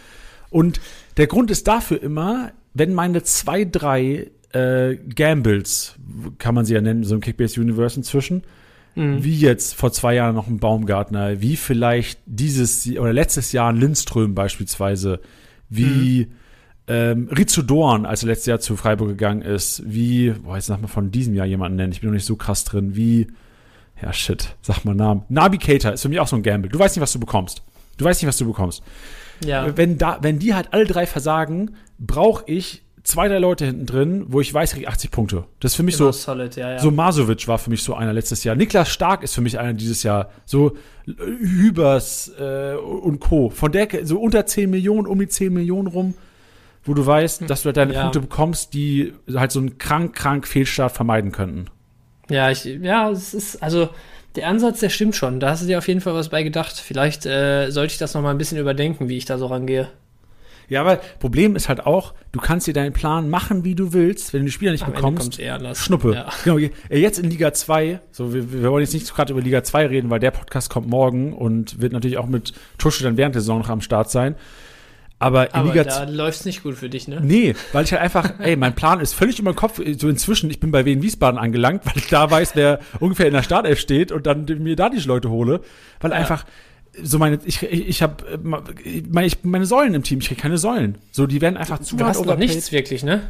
[0.49, 0.81] Und
[1.17, 5.97] der Grund ist dafür immer, wenn meine zwei, drei äh, Gambles,
[6.39, 8.45] kann man sie ja nennen, so im Kickbase Universe inzwischen,
[8.95, 9.25] mhm.
[9.25, 13.77] wie jetzt vor zwei Jahren noch ein Baumgartner, wie vielleicht dieses oder letztes Jahr ein
[13.77, 15.19] Lindström beispielsweise,
[15.69, 16.33] wie mhm.
[16.87, 20.81] ähm, Rizzo Dorn, als er letztes Jahr zu Freiburg gegangen ist, wie, boah, jetzt sag
[20.81, 23.27] mal von diesem Jahr jemanden nennen, ich bin noch nicht so krass drin, wie
[24.03, 25.23] ja, shit, sag mal Namen.
[25.29, 26.71] Nabi Cater ist für mich auch so ein Gamble.
[26.71, 27.63] Du weißt nicht, was du bekommst.
[27.97, 28.83] Du weißt nicht, was du bekommst.
[29.45, 29.77] Ja.
[29.77, 34.27] Wenn, da, wenn die halt alle drei versagen, brauche ich zwei, drei Leute hinten drin,
[34.29, 35.45] wo ich weiß, ich kriege 80 Punkte.
[35.61, 36.19] Das ist für mich Immer so.
[36.19, 36.79] Solid, ja, ja.
[36.79, 38.57] So Masovic war für mich so einer letztes Jahr.
[38.57, 40.31] Niklas Stark ist für mich einer dieses Jahr.
[40.45, 40.77] So
[41.07, 43.51] Hübers äh, und Co.
[43.51, 46.15] Von der, so unter 10 Millionen, um die 10 Millionen rum,
[46.85, 48.03] wo du weißt, dass du halt deine ja.
[48.03, 51.67] Punkte bekommst, die halt so einen krank, krank Fehlstart vermeiden könnten.
[52.29, 53.89] Ja, ich, ja, es ist, also
[54.35, 55.41] der Ansatz, der stimmt schon.
[55.41, 56.77] Da hast du dir auf jeden Fall was bei gedacht.
[56.77, 59.89] Vielleicht äh, sollte ich das noch mal ein bisschen überdenken, wie ich da so rangehe.
[60.69, 64.33] Ja, aber Problem ist halt auch, du kannst dir deinen Plan machen, wie du willst,
[64.33, 65.41] wenn du die Spieler nicht Am bekommst.
[65.85, 66.15] Schnuppe.
[66.15, 66.29] Ja.
[66.45, 66.59] Genau,
[66.91, 70.11] jetzt in Liga 2, so wir, wir wollen jetzt nicht gerade über Liga 2 reden,
[70.11, 73.61] weil der Podcast kommt morgen und wird natürlich auch mit Tusche dann während der Saison
[73.61, 74.35] noch am Start sein.
[75.19, 77.21] Aber, Aber Liga da läuft's nicht gut für dich, ne?
[77.23, 79.81] Nee, weil ich halt einfach, ey, mein Plan ist völlig über den Kopf.
[79.99, 83.33] So inzwischen, ich bin bei Wien Wiesbaden angelangt, weil ich da weiß, wer ungefähr in
[83.33, 85.61] der Startelf steht und dann mir da die Leute hole.
[86.01, 86.19] Weil ja.
[86.19, 86.45] einfach,
[87.03, 90.99] so meine, ich, ich, ich habe meine, meine Säulen im Team, ich kriege keine Säulen.
[91.13, 93.23] So, die werden einfach zu Du hast noch nichts wirklich, ne?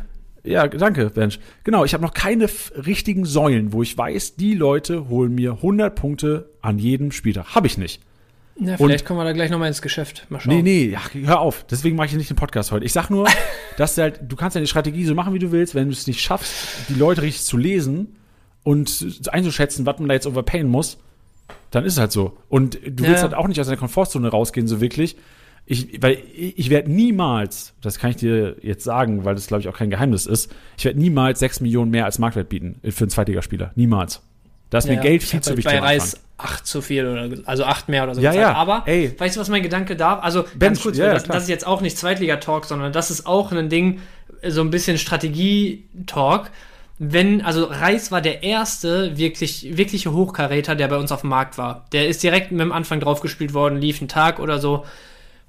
[0.42, 1.40] Ja, danke, Bench.
[1.64, 5.94] Genau, ich habe noch keine richtigen Säulen, wo ich weiß, die Leute holen mir 100
[5.94, 7.54] Punkte an jedem Spieltag.
[7.54, 8.00] Habe ich nicht.
[8.58, 10.26] Ja, vielleicht und, kommen wir da gleich nochmal ins Geschäft.
[10.30, 10.54] Mal schauen.
[10.54, 11.64] Nee, nee, ja, hör auf.
[11.70, 12.86] Deswegen mache ich nicht den Podcast heute.
[12.86, 13.28] Ich sag nur,
[13.76, 15.74] dass du halt, du kannst deine Strategie so machen, wie du willst.
[15.74, 16.54] Wenn du es nicht schaffst,
[16.88, 18.16] die Leute richtig zu lesen
[18.62, 20.98] und einzuschätzen, was man da jetzt overpayen muss,
[21.70, 22.38] dann ist es halt so.
[22.48, 23.22] Und du willst ja.
[23.22, 25.16] halt auch nicht aus deiner Komfortzone rausgehen, so wirklich.
[25.66, 29.60] Ich, weil ich, ich werde niemals, das kann ich dir jetzt sagen, weil das glaube
[29.60, 33.04] ich auch kein Geheimnis ist, ich werde niemals sechs Millionen mehr als Marktwert bieten für
[33.04, 33.72] einen Zweitligaspieler.
[33.74, 34.22] Niemals.
[34.70, 35.72] Da ist ja, mir Geld viel zu wichtig.
[35.72, 38.20] Bei Reis acht zu viel oder also acht mehr oder so.
[38.20, 38.52] Ja, ja.
[38.52, 39.14] Aber Ey.
[39.18, 40.18] weißt du, was mein Gedanke da?
[40.18, 43.26] Also Bench, ganz kurz, ja, das, das, ist jetzt auch nicht Zweitliga-Talk, sondern das ist
[43.26, 44.00] auch ein Ding,
[44.46, 46.50] so ein bisschen Strategie-Talk.
[46.98, 51.58] Wenn, also Reis war der erste wirklich, wirkliche Hochkaräter, der bei uns auf dem Markt
[51.58, 51.86] war.
[51.92, 54.84] Der ist direkt mit dem Anfang draufgespielt worden, lief einen Tag oder so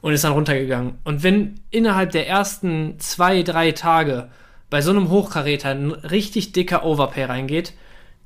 [0.02, 0.98] und ist dann runtergegangen.
[1.04, 4.30] Und wenn innerhalb der ersten zwei, drei Tage
[4.70, 7.74] bei so einem Hochkaräter ein richtig dicker Overpay reingeht,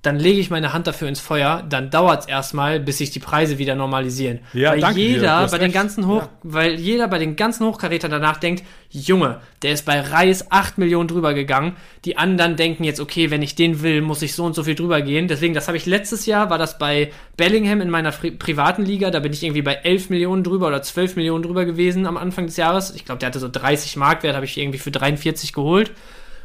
[0.01, 3.19] dann lege ich meine Hand dafür ins Feuer, dann dauert es erstmal, bis sich die
[3.19, 4.39] Preise wieder normalisieren.
[4.51, 5.61] Ja, weil jeder bei recht.
[5.61, 6.29] den ganzen Hoch, ja.
[6.41, 11.07] weil jeder bei den ganzen Hochkarätern danach denkt, Junge, der ist bei Reis 8 Millionen
[11.07, 11.75] drüber gegangen.
[12.03, 14.75] Die anderen denken jetzt, okay, wenn ich den will, muss ich so und so viel
[14.75, 15.27] drüber gehen.
[15.27, 19.19] Deswegen, das habe ich letztes Jahr, war das bei Bellingham in meiner privaten Liga, da
[19.19, 22.57] bin ich irgendwie bei 11 Millionen drüber oder 12 Millionen drüber gewesen am Anfang des
[22.57, 22.93] Jahres.
[22.95, 25.91] Ich glaube, der hatte so 30 Marktwert, habe ich irgendwie für 43 geholt.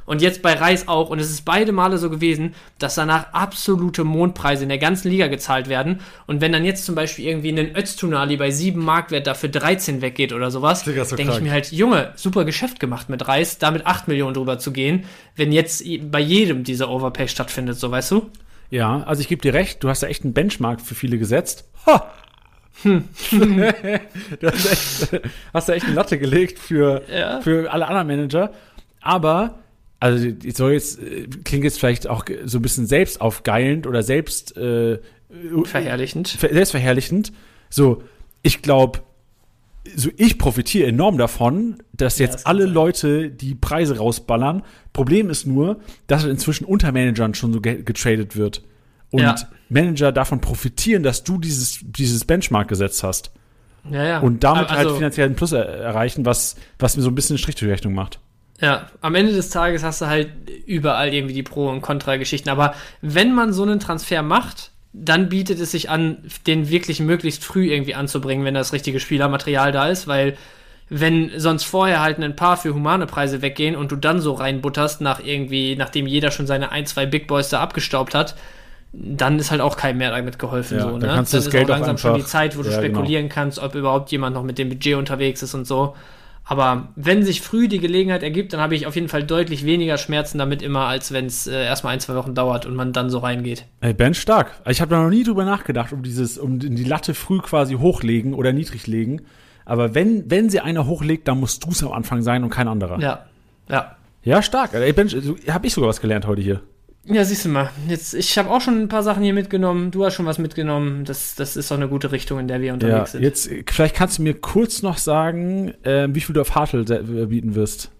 [0.06, 1.10] Und jetzt bei Reis auch.
[1.10, 5.26] Und es ist beide Male so gewesen, dass danach absolute Mondpreise in der ganzen Liga
[5.26, 6.00] gezahlt werden.
[6.26, 10.32] Und wenn dann jetzt zum Beispiel irgendwie ein Öztunali bei 7 Marktwert dafür 13 weggeht
[10.32, 14.08] oder sowas, so denke ich mir halt, Junge, super Geschäft gemacht mit Reis, damit 8
[14.08, 15.04] Millionen drüber zu gehen,
[15.34, 18.30] wenn jetzt bei jedem dieser Overpay stattfindet, so weißt du?
[18.70, 21.64] Ja, also ich gebe dir recht, du hast da echt einen Benchmark für viele gesetzt.
[21.86, 22.10] Ha!
[22.82, 23.04] Hm.
[23.30, 25.22] du hast, echt,
[25.54, 27.40] hast da echt eine Latte gelegt für, ja.
[27.40, 28.52] für alle anderen Manager.
[29.00, 29.58] Aber
[30.00, 34.56] also ich soll jetzt, äh, klingt jetzt vielleicht auch so ein bisschen selbstaufgeilend oder selbst
[34.56, 34.98] äh,
[35.64, 36.28] verherrlichend.
[36.28, 37.32] Selbstverherrlichend.
[37.70, 38.02] So,
[38.42, 39.00] ich glaube,
[39.94, 42.74] so ich profitiere enorm davon, dass jetzt das alle sein.
[42.74, 44.62] Leute die Preise rausballern.
[44.92, 48.62] Problem ist nur, dass inzwischen unter Managern schon so getradet wird.
[49.10, 49.36] Und ja.
[49.68, 53.30] Manager davon profitieren, dass du dieses, dieses Benchmark gesetzt hast.
[53.90, 54.18] Ja, ja.
[54.20, 57.38] Und damit halt also, halt finanziellen Plus erreichen, was, was mir so ein bisschen eine
[57.38, 58.20] Strich durch Rechnung macht.
[58.60, 60.30] Ja, am Ende des Tages hast du halt
[60.66, 62.48] überall irgendwie die Pro- und Kontra-Geschichten.
[62.48, 67.44] Aber wenn man so einen Transfer macht, dann bietet es sich an, den wirklich möglichst
[67.44, 70.36] früh irgendwie anzubringen, wenn das richtige Spielermaterial da ist, weil
[70.88, 75.00] wenn sonst vorher halt ein paar für humane Preise weggehen und du dann so reinbutterst,
[75.00, 78.36] nach irgendwie, nachdem jeder schon seine ein, zwei Big Boys da abgestaubt hat,
[78.92, 80.78] dann ist halt auch kein mehr damit geholfen.
[80.78, 81.08] Ja, so, ne?
[81.08, 83.00] kannst dann das ist Geld auch langsam schon die Zeit, wo du ja, genau.
[83.00, 83.34] spekulieren genau.
[83.34, 85.96] kannst, ob überhaupt jemand noch mit dem Budget unterwegs ist und so.
[86.48, 89.98] Aber wenn sich früh die Gelegenheit ergibt, dann habe ich auf jeden Fall deutlich weniger
[89.98, 93.10] Schmerzen damit immer, als wenn es äh, erstmal ein, zwei Wochen dauert und man dann
[93.10, 93.66] so reingeht.
[93.80, 94.52] Ey, Ben stark.
[94.68, 98.32] Ich habe da noch nie drüber nachgedacht, um dieses, um die Latte früh quasi hochlegen
[98.32, 99.22] oder niedrig legen.
[99.64, 102.68] Aber wenn, wenn sie einer hochlegt, dann musst du es am Anfang sein und kein
[102.68, 103.00] anderer.
[103.00, 103.26] Ja.
[103.68, 103.96] Ja.
[104.22, 104.72] Ja, stark.
[104.72, 106.62] Ey, Ben, habe ich sogar was gelernt heute hier.
[107.08, 107.70] Ja, siehst du mal.
[107.88, 109.92] Jetzt, ich habe auch schon ein paar Sachen hier mitgenommen.
[109.92, 111.04] Du hast schon was mitgenommen.
[111.04, 113.22] Das, das ist doch eine gute Richtung, in der wir unterwegs ja, sind.
[113.22, 116.84] Jetzt, vielleicht kannst du mir kurz noch sagen, äh, wie viel du auf Hartl
[117.26, 117.90] bieten wirst.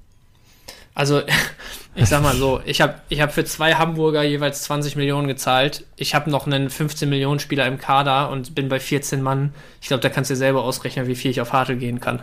[0.95, 1.23] Also,
[1.95, 5.85] ich sag mal so, ich habe ich hab für zwei Hamburger jeweils 20 Millionen gezahlt.
[5.97, 9.53] Ich habe noch einen 15 Millionen Spieler im Kader und bin bei 14 Mann.
[9.81, 12.23] Ich glaube, da kannst du dir selber ausrechnen, wie viel ich auf Hartl gehen kann.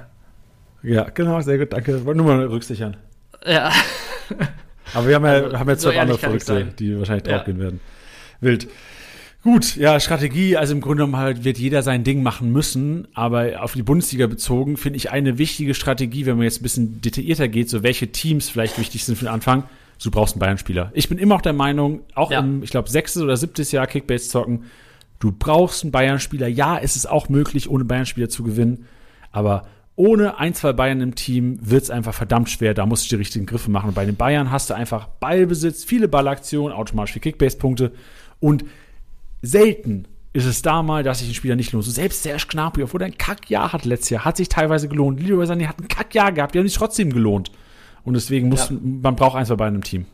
[0.82, 2.04] Ja, genau, sehr gut, danke.
[2.04, 2.98] Wollte nur mal rücksichern.
[3.46, 3.72] Ja.
[4.94, 7.64] Aber wir haben ja, also, haben ja zwei so andere Verrückte, die wahrscheinlich draufgehen ja.
[7.64, 7.80] werden.
[8.42, 8.68] Wild.
[9.44, 13.62] Gut, ja, Strategie, also im Grunde genommen halt wird jeder sein Ding machen müssen, aber
[13.62, 17.50] auf die Bundesliga bezogen finde ich eine wichtige Strategie, wenn man jetzt ein bisschen detaillierter
[17.50, 19.66] geht, so welche Teams vielleicht wichtig sind für den Anfang.
[20.02, 20.92] Du brauchst einen Bayern-Spieler.
[20.94, 22.40] Ich bin immer auch der Meinung, auch ja.
[22.40, 24.64] im, ich glaube, sechstes oder siebtes Jahr Kickbase zocken,
[25.20, 26.48] du brauchst einen Bayern-Spieler.
[26.48, 28.86] Ja, es ist auch möglich, ohne Bayern-Spieler zu gewinnen,
[29.34, 32.74] aber ohne ein, zwei Bayern im Team wird es einfach verdammt schwer.
[32.74, 33.90] Da musst du die richtigen Griffe machen.
[33.90, 37.92] Und bei den Bayern hast du einfach Ballbesitz, viele Ballaktionen, automatisch viel Kickbase-Punkte.
[38.40, 38.66] Und
[39.42, 41.86] selten ist es da mal, dass sich ein Spieler nicht lohnt.
[41.86, 45.22] So selbst Serge Gnabry, obwohl er ein Kackjahr hat letztes Jahr, hat sich teilweise gelohnt.
[45.22, 47.52] Leroy Sané hat ein Kackjahr gehabt, die haben sich trotzdem gelohnt.
[48.04, 48.78] Und deswegen muss ja.
[48.82, 50.06] man braucht ein, zwei Bayern im Team.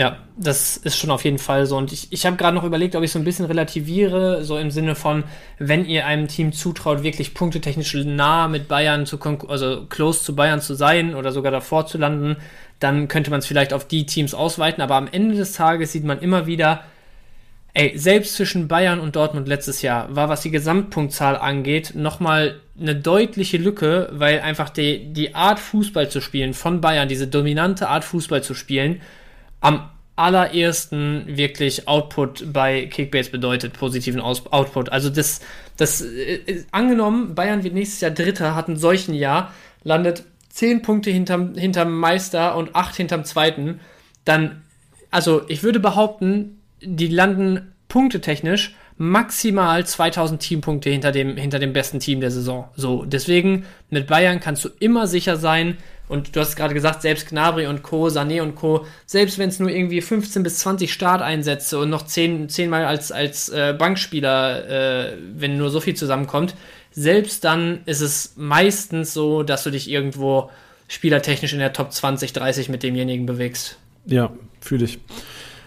[0.00, 1.76] Ja, das ist schon auf jeden Fall so.
[1.76, 4.70] Und ich, ich habe gerade noch überlegt, ob ich so ein bisschen relativiere, so im
[4.70, 5.24] Sinne von,
[5.58, 10.62] wenn ihr einem Team zutraut, wirklich punktetechnisch nah mit Bayern zu, also close zu Bayern
[10.62, 12.38] zu sein oder sogar davor zu landen,
[12.78, 14.82] dann könnte man es vielleicht auf die Teams ausweiten.
[14.82, 16.82] Aber am Ende des Tages sieht man immer wieder,
[17.74, 22.96] ey, selbst zwischen Bayern und Dortmund letztes Jahr war, was die Gesamtpunktzahl angeht, nochmal eine
[22.96, 28.04] deutliche Lücke, weil einfach die, die Art Fußball zu spielen von Bayern, diese dominante Art
[28.04, 29.02] Fußball zu spielen,
[29.60, 34.90] am allerersten wirklich Output bei Kickbase bedeutet, positiven Aus Output.
[34.90, 35.40] Also das,
[35.76, 41.10] das äh, angenommen, Bayern wird nächstes Jahr Dritter, hat einen solchen Jahr, landet zehn Punkte
[41.10, 43.80] hinterm, hinterm Meister und acht hinterm Zweiten,
[44.24, 44.62] dann,
[45.10, 52.00] also ich würde behaupten, die landen punktetechnisch maximal 2000 Teampunkte hinter dem, hinter dem besten
[52.00, 52.68] Team der Saison.
[52.76, 55.78] So, deswegen mit Bayern kannst du immer sicher sein,
[56.10, 59.60] und du hast gerade gesagt, selbst Gnabry und Co., Sané und Co., selbst wenn es
[59.60, 64.68] nur irgendwie 15 bis 20 Starteinsätze und noch 10, 10 Mal als, als äh, Bankspieler,
[64.68, 66.56] äh, wenn nur so viel zusammenkommt,
[66.90, 70.50] selbst dann ist es meistens so, dass du dich irgendwo
[70.88, 73.78] spielertechnisch in der Top 20, 30 mit demjenigen bewegst.
[74.04, 74.98] Ja, fühle ich.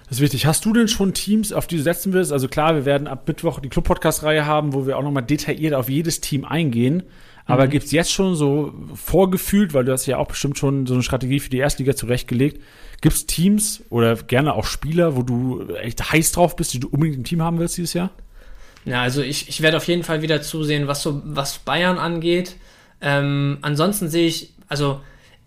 [0.09, 0.45] Das ist wichtig.
[0.45, 2.33] Hast du denn schon Teams, auf die du setzen willst?
[2.33, 5.87] Also klar, wir werden ab Mittwoch die Club-Podcast-Reihe haben, wo wir auch nochmal detailliert auf
[5.87, 7.03] jedes Team eingehen.
[7.45, 7.71] Aber mhm.
[7.71, 11.03] gibt es jetzt schon so vorgefühlt, weil du hast ja auch bestimmt schon so eine
[11.03, 12.61] Strategie für die Erstliga zurechtgelegt,
[13.01, 16.87] gibt es Teams oder gerne auch Spieler, wo du echt heiß drauf bist, die du
[16.87, 18.11] unbedingt im Team haben willst dieses Jahr?
[18.85, 22.55] Ja, also ich, ich werde auf jeden Fall wieder zusehen, was so was Bayern angeht.
[23.01, 25.01] Ähm, ansonsten sehe ich, also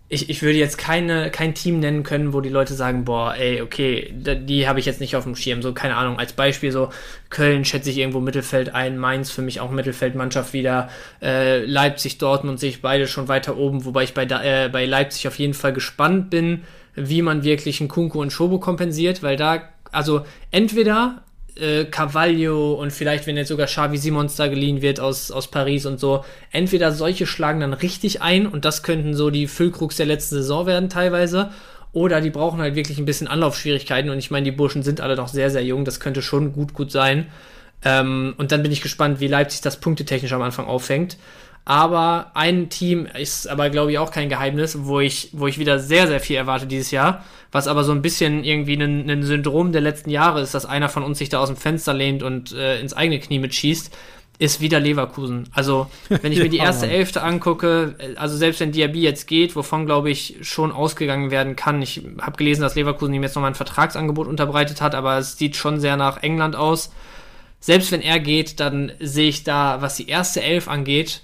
[0.09, 3.61] ich, ich würde jetzt keine, kein Team nennen können, wo die Leute sagen, boah, ey,
[3.61, 5.61] okay, die, habe ich jetzt nicht auf dem Schirm.
[5.61, 6.89] So, keine Ahnung, als Beispiel so,
[7.29, 10.89] Köln schätze ich irgendwo Mittelfeld ein, Mainz für mich auch Mittelfeldmannschaft wieder,
[11.21, 15.27] äh, Leipzig, Dortmund sehe ich beide schon weiter oben, wobei ich bei, äh, bei Leipzig
[15.27, 16.63] auf jeden Fall gespannt bin,
[16.95, 21.21] wie man wirklich einen Kunku und Schobo kompensiert, weil da, also entweder
[21.59, 25.85] äh, Carvalho und vielleicht, wenn jetzt sogar Xavi Simons da geliehen wird aus, aus Paris
[25.85, 30.05] und so, entweder solche schlagen dann richtig ein und das könnten so die Füllkrux der
[30.05, 31.51] letzten Saison werden teilweise,
[31.93, 35.15] oder die brauchen halt wirklich ein bisschen Anlaufschwierigkeiten und ich meine, die Burschen sind alle
[35.15, 37.27] noch sehr, sehr jung, das könnte schon gut, gut sein.
[37.83, 41.17] Ähm, und dann bin ich gespannt, wie Leipzig das punktetechnisch am Anfang auffängt.
[41.69, 45.79] Aber ein Team ist aber, glaube ich, auch kein Geheimnis, wo ich, wo ich wieder
[45.79, 47.25] sehr, sehr viel erwarte dieses Jahr.
[47.51, 50.87] Was aber so ein bisschen irgendwie ein, ein Syndrom der letzten Jahre ist, dass einer
[50.87, 53.93] von uns sich da aus dem Fenster lehnt und äh, ins eigene Knie mitschießt,
[54.39, 55.49] ist wieder Leverkusen.
[55.51, 59.57] Also, wenn ich mir die erste Elfte angucke, äh, also selbst wenn Diaby jetzt geht,
[59.57, 61.81] wovon, glaube ich, schon ausgegangen werden kann.
[61.81, 65.57] Ich habe gelesen, dass Leverkusen ihm jetzt nochmal ein Vertragsangebot unterbreitet hat, aber es sieht
[65.57, 66.93] schon sehr nach England aus.
[67.59, 71.23] Selbst wenn er geht, dann sehe ich da, was die erste Elf angeht,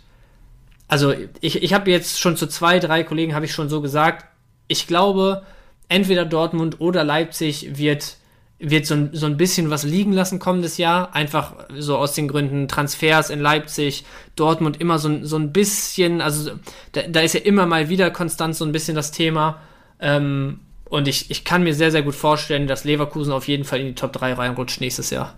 [0.88, 4.26] also ich, ich habe jetzt schon zu zwei, drei Kollegen habe ich schon so gesagt,
[4.68, 5.44] ich glaube,
[5.90, 8.18] entweder Dortmund oder Leipzig wird,
[8.60, 11.16] wird so, ein, so ein bisschen was liegen lassen kommendes Jahr.
[11.16, 14.06] Einfach so aus den Gründen Transfers in Leipzig,
[14.36, 16.52] Dortmund immer so, so ein bisschen, also
[16.92, 19.62] da, da ist ja immer mal wieder konstant so ein bisschen das Thema.
[20.00, 23.80] Ähm, und ich, ich kann mir sehr, sehr gut vorstellen, dass Leverkusen auf jeden Fall
[23.80, 25.36] in die Top 3 reinrutscht nächstes Jahr.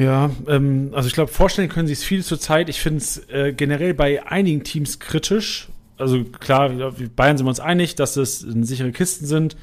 [0.00, 2.70] Ja, ähm, also ich glaube, vorstellen können sie es viel zur Zeit.
[2.70, 5.68] Ich finde es äh, generell bei einigen Teams kritisch.
[5.98, 6.70] Also klar,
[7.14, 9.58] Bayern sind wir uns einig, dass es sichere Kisten sind.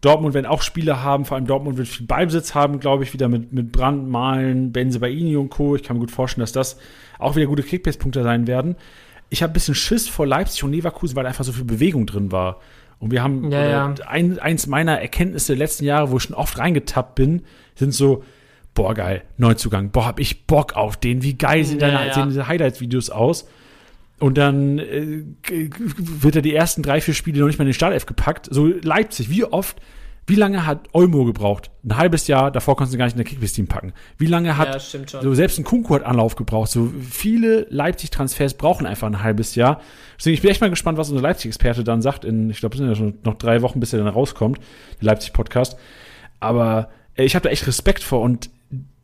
[0.00, 3.28] Dortmund werden auch Spieler haben, vor allem Dortmund wird viel Beibesitz haben, glaube ich, wieder
[3.28, 5.74] mit, mit Brand, Malen, Benzebaini und Co.
[5.74, 6.78] Ich kann mir gut vorstellen, dass das
[7.18, 8.76] auch wieder gute Kickbase-Punkte sein werden.
[9.28, 12.30] Ich habe ein bisschen Schiss vor Leipzig und Leverkusen, weil einfach so viel Bewegung drin
[12.30, 12.60] war.
[13.00, 13.94] Und wir haben ja, ja.
[14.06, 17.42] Ein, eins meiner Erkenntnisse der letzten Jahre, wo ich schon oft reingetappt bin,
[17.74, 18.22] sind so,
[18.74, 22.14] boah, geil, Neuzugang, boah, hab ich Bock auf den, wie geil sehen, deine, ja.
[22.14, 23.48] sehen diese Highlights-Videos aus.
[24.18, 27.74] Und dann äh, wird er die ersten drei, vier Spiele noch nicht mal in den
[27.74, 28.48] Startelf gepackt.
[28.50, 29.80] So Leipzig, wie oft,
[30.26, 31.70] wie lange hat Olmo gebraucht?
[31.84, 33.94] Ein halbes Jahr, davor konntest du gar nicht in der Kickbase-Team packen.
[34.18, 36.70] Wie lange hat, ja, so selbst ein Kunku hat Anlauf gebraucht.
[36.70, 39.80] So viele Leipzig-Transfers brauchen einfach ein halbes Jahr.
[40.18, 42.26] Deswegen, ich bin echt mal gespannt, was unser Leipzig-Experte dann sagt.
[42.26, 44.58] In, ich glaube, es sind ja schon noch drei Wochen, bis er dann rauskommt,
[45.00, 45.78] der Leipzig-Podcast.
[46.40, 48.50] Aber äh, ich habe da echt Respekt vor und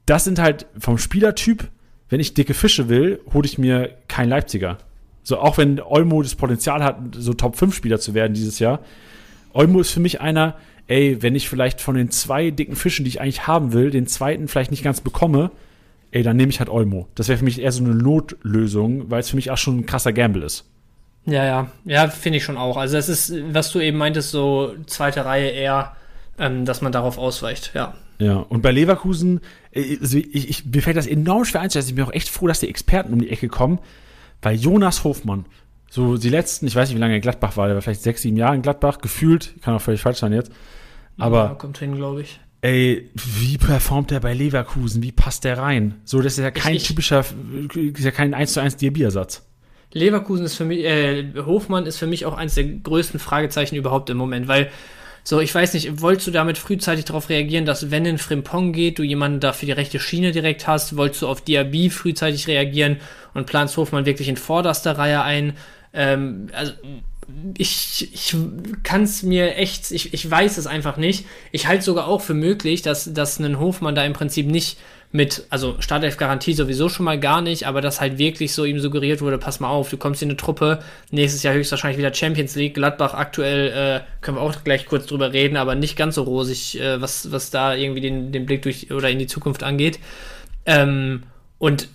[0.07, 1.69] das sind halt vom Spielertyp,
[2.09, 4.79] wenn ich dicke Fische will, hole ich mir keinen Leipziger.
[5.23, 8.81] So, auch wenn Olmo das Potenzial hat, so Top-5-Spieler zu werden dieses Jahr.
[9.53, 10.55] Olmo ist für mich einer,
[10.87, 14.07] ey, wenn ich vielleicht von den zwei dicken Fischen, die ich eigentlich haben will, den
[14.07, 15.51] zweiten vielleicht nicht ganz bekomme,
[16.13, 17.09] ey, dann nehme ich halt Olmo.
[17.17, 19.87] Das wäre für mich eher so eine Notlösung, weil es für mich auch schon ein
[19.87, 20.65] krasser Gamble ist.
[21.25, 22.77] Ja, ja, ja, finde ich schon auch.
[22.77, 25.97] Also es ist, was du eben meintest, so zweite Reihe eher,
[26.39, 27.95] ähm, dass man darauf ausweicht, ja.
[28.19, 29.41] Ja, und bei Leverkusen,
[29.73, 31.91] äh, also ich, ich, mir fällt das enorm schwer einzuschätzen.
[31.91, 33.79] Ich bin auch echt froh, dass die Experten um die Ecke kommen,
[34.43, 35.45] weil Jonas Hofmann,
[35.91, 38.03] so die letzten, ich weiß nicht, wie lange er in Gladbach war, der war vielleicht
[38.03, 40.51] sechs, sieben Jahre in Gladbach, gefühlt, kann auch völlig falsch sein jetzt.
[41.19, 41.45] Aber.
[41.45, 42.41] Ja, kommt hin, glaube ich.
[42.63, 45.03] Ey, wie performt der bei Leverkusen?
[45.03, 46.01] Wie passt der rein?
[46.05, 47.25] So, das ist ja kein ich, typischer,
[47.75, 49.47] ist ja kein 1 zu 1 Diaby-Ersatz.
[49.93, 54.11] Leverkusen ist für mich, äh, Hofmann ist für mich auch eines der größten Fragezeichen überhaupt
[54.11, 54.71] im Moment, weil
[55.29, 59.01] so, ich weiß nicht, wolltest du damit frühzeitig darauf reagieren, dass wenn in Frimpong geht,
[59.01, 60.97] du jemanden da für die rechte Schiene direkt hast?
[60.97, 62.99] Wolltest du auf Diaby frühzeitig reagieren
[63.35, 65.57] und planst Hofmann wirklich in vorderster Reihe ein?
[65.93, 66.75] Ähm, also,
[67.59, 68.37] ich, ich
[68.85, 71.27] kann es mir echt, ich, ich weiß es einfach nicht.
[71.51, 74.79] Ich halte sogar auch für möglich, dass, dass ein Hofmann da im Prinzip nicht
[75.17, 79.23] mit, also Startelf-Garantie sowieso schon mal gar nicht, aber dass halt wirklich so ihm suggeriert
[79.23, 82.75] wurde, pass mal auf, du kommst in eine Truppe, nächstes Jahr höchstwahrscheinlich wieder Champions League,
[82.75, 86.79] Gladbach aktuell, äh, können wir auch gleich kurz drüber reden, aber nicht ganz so rosig,
[86.79, 89.99] äh, was, was da irgendwie den, den Blick durch oder in die Zukunft angeht.
[90.67, 91.23] Ähm,
[91.59, 91.89] und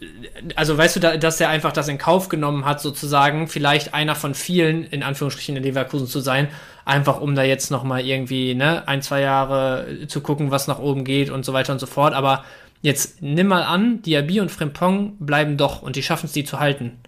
[0.56, 4.16] also weißt du, da, dass er einfach das in Kauf genommen hat, sozusagen, vielleicht einer
[4.16, 6.48] von vielen, in Anführungsstrichen, in Leverkusen zu sein,
[6.86, 11.04] einfach um da jetzt nochmal irgendwie, ne, ein, zwei Jahre zu gucken, was nach oben
[11.04, 12.16] geht und so weiter und so fort.
[12.16, 12.44] Aber
[12.82, 16.60] Jetzt nimm mal an, Diaby und Frimpong bleiben doch und die schaffen es, die zu
[16.60, 17.00] halten.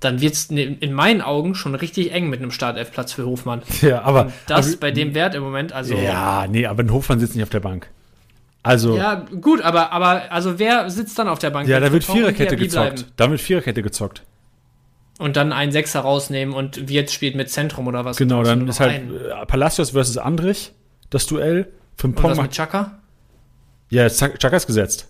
[0.00, 3.62] Dann wird es in meinen Augen schon richtig eng mit einem Startelfplatz für Hofmann.
[3.82, 4.26] Ja, aber.
[4.26, 5.94] Und das aber, bei dem Wert im Moment, also.
[5.94, 7.88] Ja, nee, aber ein Hofmann sitzt nicht auf der Bank.
[8.64, 8.96] Also.
[8.96, 11.68] Ja, gut, aber, aber also wer sitzt dann auf der Bank?
[11.68, 13.06] Ja, da wird Viererkette gezockt.
[13.16, 14.22] Da wird Viererkette gezockt.
[15.18, 18.16] und dann einen Sechser rausnehmen und Wirt spielt mit Zentrum oder was.
[18.16, 19.14] Genau, dann ist halt einen.
[19.14, 20.72] Äh, Palacios versus Andrich
[21.10, 21.68] das Duell.
[21.96, 22.98] Für und was mit Chaka?
[23.90, 25.06] Ja, Chaka ist gesetzt.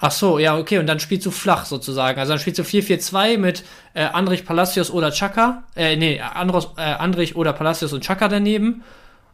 [0.00, 2.20] Ach so, ja, okay, und dann spielst du flach sozusagen.
[2.20, 5.64] Also dann spielst du 4-4-2 mit äh, Andrich, Palacios oder Chaka.
[5.74, 8.82] Äh, nee, Andros, äh, Andrich oder Palacios und Chaka daneben.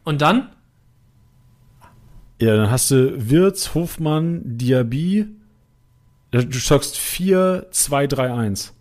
[0.04, 0.48] Und dann?
[2.40, 5.26] Ja, dann hast du Wirz, Hofmann, Diaby.
[6.30, 8.72] Du sagst 4-2-3-1.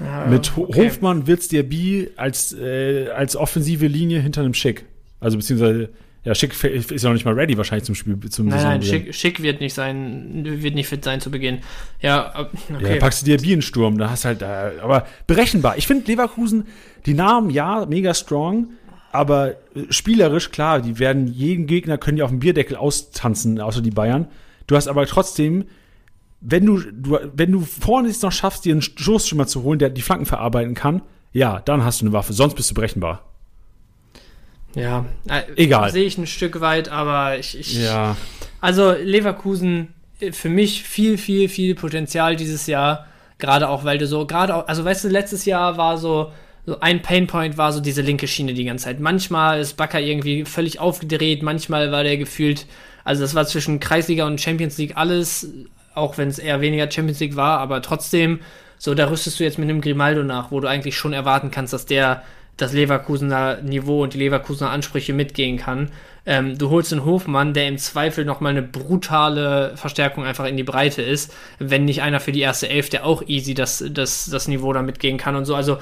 [0.00, 0.86] Ja, Mit okay.
[0.86, 4.86] Hofmann, Wirtz, Diaby als, äh, als offensive Linie hinter einem Schick.
[5.20, 5.90] Also beziehungsweise
[6.24, 8.18] ja, Schick ist ja noch nicht mal ready wahrscheinlich zum Spiel.
[8.30, 11.58] Zum nein, nein, Schick, Schick, wird nicht sein, wird nicht fit sein zu Beginn.
[12.00, 12.94] Ja, okay.
[12.94, 15.76] Ja, packst du dir Bier in Sturm, da hast halt, äh, aber berechenbar.
[15.76, 16.66] Ich finde Leverkusen,
[17.04, 18.70] die Namen, ja, mega strong,
[19.12, 19.56] aber
[19.90, 24.28] spielerisch, klar, die werden jeden Gegner, können die auf dem Bierdeckel austanzen, außer die Bayern.
[24.66, 25.66] Du hast aber trotzdem,
[26.40, 29.90] wenn du, du wenn du vorne es noch schaffst, dir einen Stoßstürmer zu holen, der
[29.90, 31.02] die Flanken verarbeiten kann,
[31.32, 33.33] ja, dann hast du eine Waffe, sonst bist du berechenbar.
[34.74, 35.90] Ja, äh, egal.
[35.90, 37.82] Sehe ich ein Stück weit, aber ich, ich.
[37.82, 38.16] Ja.
[38.60, 43.06] Also Leverkusen äh, für mich viel, viel, viel Potenzial dieses Jahr.
[43.38, 46.32] Gerade auch, weil du so, gerade auch, also weißt du, letztes Jahr war so,
[46.66, 49.00] so ein Painpoint war so diese linke Schiene die ganze Zeit.
[49.00, 52.66] Manchmal ist Bakker irgendwie völlig aufgedreht, manchmal war der gefühlt,
[53.04, 55.50] also das war zwischen Kreisliga und Champions League alles,
[55.94, 58.40] auch wenn es eher weniger Champions League war, aber trotzdem,
[58.78, 61.72] so da rüstest du jetzt mit einem Grimaldo nach, wo du eigentlich schon erwarten kannst,
[61.72, 62.22] dass der
[62.56, 65.90] das Leverkusener Niveau und die Leverkusener Ansprüche mitgehen kann.
[66.26, 70.62] Ähm, du holst einen Hofmann, der im Zweifel nochmal eine brutale Verstärkung einfach in die
[70.62, 74.48] Breite ist, wenn nicht einer für die erste Elf, der auch easy das, das, das
[74.48, 75.54] Niveau da mitgehen kann und so.
[75.54, 75.78] Also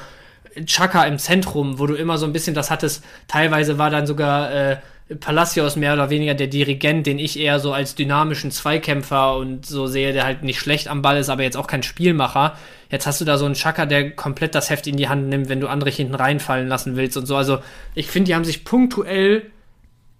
[0.66, 4.52] Chaka im Zentrum, wo du immer so ein bisschen das hattest, teilweise war dann sogar
[4.52, 4.76] äh,
[5.20, 9.86] Palacios mehr oder weniger der Dirigent, den ich eher so als dynamischen Zweikämpfer und so
[9.86, 12.56] sehe, der halt nicht schlecht am Ball ist, aber jetzt auch kein Spielmacher.
[12.92, 15.48] Jetzt hast du da so einen Chaka, der komplett das Heft in die Hand nimmt,
[15.48, 17.34] wenn du andere hinten reinfallen lassen willst und so.
[17.34, 17.58] Also
[17.96, 19.50] ich finde, die haben sich punktuell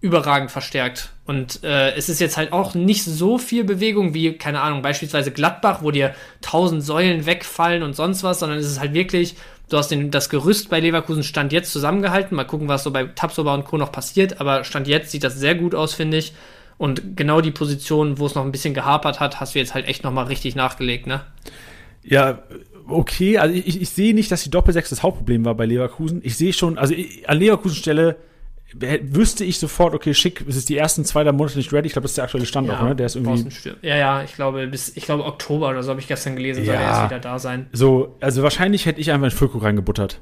[0.00, 1.10] überragend verstärkt.
[1.26, 5.30] Und äh, es ist jetzt halt auch nicht so viel Bewegung wie, keine Ahnung, beispielsweise
[5.30, 9.36] Gladbach, wo dir tausend Säulen wegfallen und sonst was, sondern es ist halt wirklich
[9.72, 12.36] Du hast den, das Gerüst bei Leverkusen Stand jetzt zusammengehalten.
[12.36, 13.78] Mal gucken, was so bei Tapsoba und Co.
[13.78, 14.38] noch passiert.
[14.38, 16.34] Aber Stand jetzt sieht das sehr gut aus, finde ich.
[16.76, 19.88] Und genau die Position, wo es noch ein bisschen gehapert hat, hast du jetzt halt
[19.88, 21.22] echt nochmal richtig nachgelegt, ne?
[22.04, 22.42] Ja,
[22.88, 23.38] okay.
[23.38, 26.20] Also ich, ich sehe nicht, dass die Doppelsechs das Hauptproblem war bei Leverkusen.
[26.24, 28.16] Ich sehe schon, also ich, an Leverkusen Stelle
[28.74, 31.86] wüsste ich sofort, okay, schick, es ist die ersten zwei der Monate nicht ready.
[31.86, 32.96] Ich glaube, das ist der aktuelle Stand ja, auch, ne?
[32.96, 33.50] Der ist irgendwie.
[33.82, 36.74] Ja, ja, ich glaube, bis, ich glaube, Oktober oder so habe ich gestern gelesen, soll
[36.74, 37.66] ja, er jetzt wieder da sein.
[37.72, 40.20] So, also wahrscheinlich hätte ich einfach einen Füllko reingebuttert.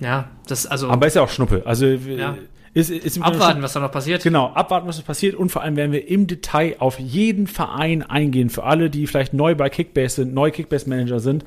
[0.00, 0.88] Ja, das, also.
[0.88, 1.62] Aber ist ja auch Schnuppe.
[1.64, 2.36] Also, ja.
[2.74, 4.22] Ist, ist abwarten, was da noch passiert.
[4.22, 5.34] Genau, abwarten, was da passiert.
[5.34, 8.48] Und vor allem werden wir im Detail auf jeden Verein eingehen.
[8.48, 11.44] Für alle, die vielleicht neu bei Kickbase sind, neu Kickbase-Manager sind.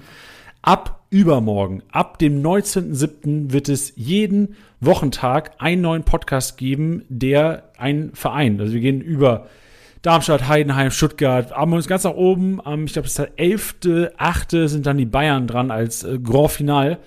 [0.62, 3.54] Ab übermorgen, ab dem 19.07.
[3.54, 9.46] wird es jeden Wochentag einen neuen Podcast geben, der ein Verein, also wir gehen über
[10.02, 13.76] Darmstadt, Heidenheim, Stuttgart, haben uns ganz nach oben, ich glaube, es ist der 11.,
[14.70, 16.98] sind dann die Bayern dran als äh, Grand Final.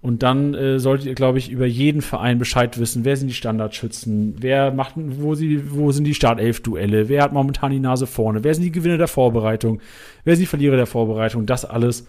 [0.00, 3.04] Und dann äh, solltet ihr, glaube ich, über jeden Verein Bescheid wissen.
[3.04, 4.36] Wer sind die Standardschützen?
[4.38, 7.08] Wer macht, wo, sie, wo sind die Startelf-Duelle?
[7.08, 8.44] Wer hat momentan die Nase vorne?
[8.44, 9.80] Wer sind die Gewinner der Vorbereitung?
[10.22, 11.46] Wer sind die Verlierer der Vorbereitung?
[11.46, 12.06] Das alles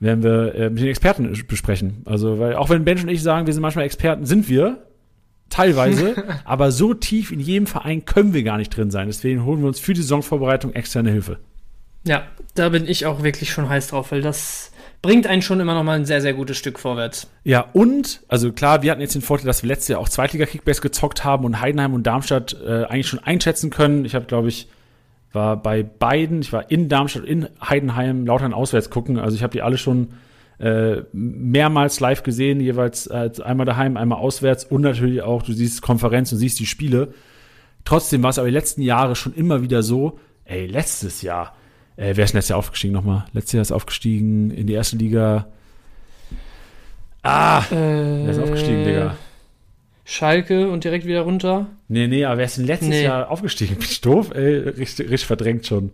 [0.00, 2.02] werden wir äh, mit den Experten besprechen.
[2.04, 4.84] Also, weil auch wenn Bench und ich sagen, wir sind manchmal Experten, sind wir
[5.50, 9.06] teilweise, aber so tief in jedem Verein können wir gar nicht drin sein.
[9.06, 11.38] Deswegen holen wir uns für die Saisonvorbereitung externe Hilfe.
[12.06, 14.72] Ja, da bin ich auch wirklich schon heiß drauf, weil das
[15.04, 17.28] bringt einen schon immer noch mal ein sehr, sehr gutes Stück vorwärts.
[17.42, 20.80] Ja, und, also klar, wir hatten jetzt den Vorteil, dass wir letztes Jahr auch Zweitliga-Kickbase
[20.80, 24.06] gezockt haben und Heidenheim und Darmstadt äh, eigentlich schon einschätzen können.
[24.06, 24.66] Ich habe, glaube ich,
[25.30, 29.18] war bei beiden, ich war in Darmstadt, in Heidenheim, Lautern auswärts gucken.
[29.18, 30.14] Also ich habe die alle schon
[30.58, 35.82] äh, mehrmals live gesehen, jeweils äh, einmal daheim, einmal auswärts und natürlich auch, du siehst
[35.82, 37.12] Konferenz und siehst die Spiele.
[37.84, 41.54] Trotzdem war es aber die letzten Jahre schon immer wieder so, ey, letztes Jahr,
[41.96, 43.24] äh, wer ist denn letztes Jahr aufgestiegen nochmal?
[43.32, 45.46] Letztes Jahr ist aufgestiegen in die erste Liga.
[47.22, 49.16] Ah, äh, wer ist aufgestiegen, Digga?
[50.04, 51.66] Schalke und direkt wieder runter.
[51.88, 53.04] Nee, nee, aber wer ist denn letztes nee.
[53.04, 53.74] Jahr aufgestiegen?
[53.78, 54.32] Bin ich doof?
[54.34, 55.90] Ey, richtig, richtig verdrängt schon.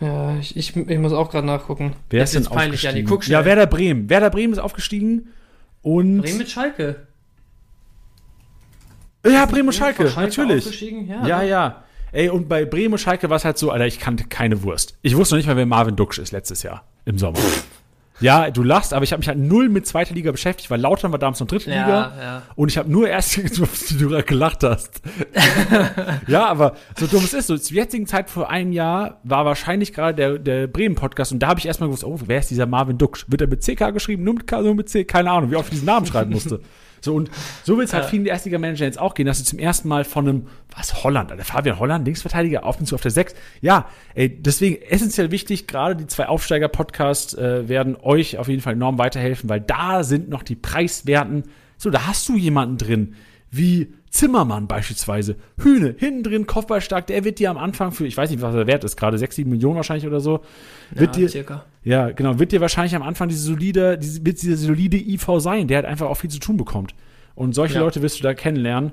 [0.00, 1.94] Ja, ich, ich, ich muss auch gerade nachgucken.
[2.10, 3.32] Wer ist denn peinlich, aufgestiegen?
[3.32, 4.10] Ja, ja, Werder Bremen.
[4.10, 5.28] Werder Bremen ist aufgestiegen
[5.80, 6.22] und.
[6.22, 7.06] Bremen mit Schalke.
[9.24, 10.80] Ja, Bremen und Schalke, Schalke natürlich.
[11.08, 11.81] Ja, ja, ja.
[12.12, 14.98] Ey, und bei Bremen und Schalke war es halt so, Alter, ich kannte keine Wurst.
[15.00, 17.38] Ich wusste noch nicht mal, wer Marvin Duksch ist letztes Jahr im Sommer.
[18.20, 21.10] Ja, du lachst, aber ich habe mich halt null mit zweiter Liga beschäftigt, weil Lautern
[21.10, 22.12] war damals noch dritte Liga.
[22.20, 22.42] Ja.
[22.54, 23.38] Und ich habe nur erst
[23.92, 25.00] wie du gerade gelacht hast.
[26.28, 29.94] ja, aber so dumm es ist, so zur jetzigen Zeit vor einem Jahr war wahrscheinlich
[29.94, 32.98] gerade der, der Bremen-Podcast und da habe ich erstmal gewusst, oh, wer ist dieser Marvin
[32.98, 33.18] Duck?
[33.26, 35.04] Wird er mit CK geschrieben, nur mit K, nur mit C?
[35.04, 36.60] Keine Ahnung, wie oft ich diesen Namen schreiben musste.
[37.04, 37.30] So, und
[37.64, 40.28] so wird es halt vielen Erstliga-Manager jetzt auch gehen, dass sie zum ersten Mal von
[40.28, 40.46] einem,
[40.76, 43.34] was, Holland, der Fabian Holland, Linksverteidiger, auf und zu auf der 6.
[43.60, 48.74] Ja, ey, deswegen essentiell wichtig, gerade die zwei Aufsteiger-Podcasts äh, werden euch auf jeden Fall
[48.74, 51.44] enorm weiterhelfen, weil da sind noch die Preiswerten,
[51.76, 53.16] so, da hast du jemanden drin,
[53.50, 55.36] wie Zimmermann beispielsweise.
[55.58, 58.66] Hühne, hinten drin, Kopfballstark, der wird dir am Anfang für, ich weiß nicht, was der
[58.66, 60.42] Wert ist, gerade 6, 7 Millionen wahrscheinlich oder so.
[60.90, 61.64] Wird ja, dir, circa.
[61.82, 65.66] Ja, genau, wird dir wahrscheinlich am Anfang diese solide, diese, wird diese solide IV sein,
[65.66, 66.94] der halt einfach auch viel zu tun bekommt.
[67.34, 67.80] Und solche ja.
[67.80, 68.92] Leute wirst du da kennenlernen.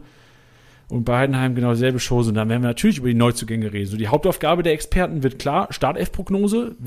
[0.88, 2.30] Und bei Heidenheim genau dieselbe Chose.
[2.30, 3.88] Und dann werden wir natürlich über die Neuzugänge reden.
[3.88, 6.78] So, die Hauptaufgabe der Experten wird klar, Startelf-Prognose,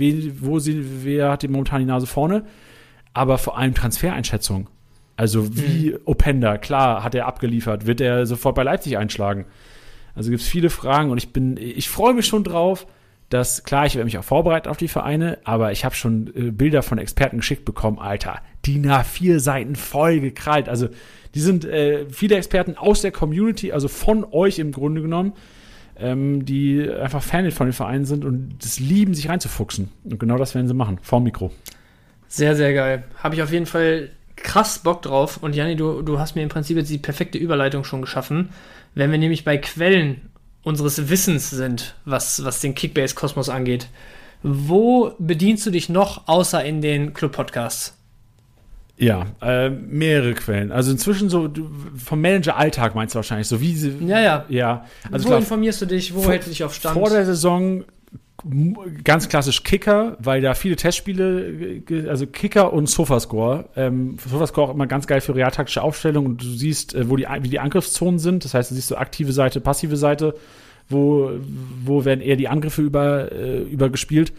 [0.40, 2.44] wo sie, wer hat die momentan die Nase vorne,
[3.12, 4.68] aber vor allem Transfereinschätzung.
[5.16, 5.98] Also wie mhm.
[6.04, 9.46] Openda, klar, hat er abgeliefert, wird er sofort bei Leipzig einschlagen.
[10.14, 12.86] Also gibt es viele Fragen und ich bin, ich freue mich schon drauf,
[13.28, 16.50] dass, klar, ich werde mich auch vorbereiten auf die Vereine, aber ich habe schon äh,
[16.50, 20.68] Bilder von Experten geschickt bekommen, Alter, die nach vier Seiten voll gekrallt.
[20.68, 20.88] Also
[21.34, 25.32] die sind äh, viele Experten aus der Community, also von euch im Grunde genommen,
[25.96, 29.88] ähm, die einfach Fan von den Vereinen sind und das lieben, sich reinzufuchsen.
[30.04, 31.50] Und genau das werden sie machen, vorm Mikro.
[32.28, 33.04] Sehr, sehr geil.
[33.16, 34.10] Habe ich auf jeden Fall
[34.43, 35.38] krass Bock drauf.
[35.38, 38.51] Und Janni, du, du hast mir im Prinzip jetzt die perfekte Überleitung schon geschaffen.
[38.95, 40.20] Wenn wir nämlich bei Quellen
[40.62, 43.88] unseres Wissens sind, was, was den Kickbase-Kosmos angeht,
[44.43, 47.97] wo bedienst du dich noch außer in den Club-Podcasts?
[48.99, 50.70] Ja, äh, mehrere Quellen.
[50.70, 53.97] Also inzwischen so du, vom Manager-Alltag meinst du wahrscheinlich, so wie sie.
[54.07, 54.45] Ja, ja.
[54.49, 54.86] ja.
[55.11, 56.14] Also wo klar, informierst du dich?
[56.14, 56.95] Wo hältst du dich auf Stand?
[56.95, 57.84] Vor der Saison
[59.05, 63.68] ganz klassisch Kicker, weil da viele Testspiele, also Kicker und Sofascore.
[63.76, 67.26] Ähm, Sofascore auch immer ganz geil für realtaktische Aufstellung und du siehst, äh, wo die,
[67.43, 68.45] wie die Angriffszonen sind.
[68.45, 70.34] Das heißt, du siehst so aktive Seite, passive Seite,
[70.88, 71.30] wo,
[71.84, 74.32] wo werden eher die Angriffe über, äh, übergespielt.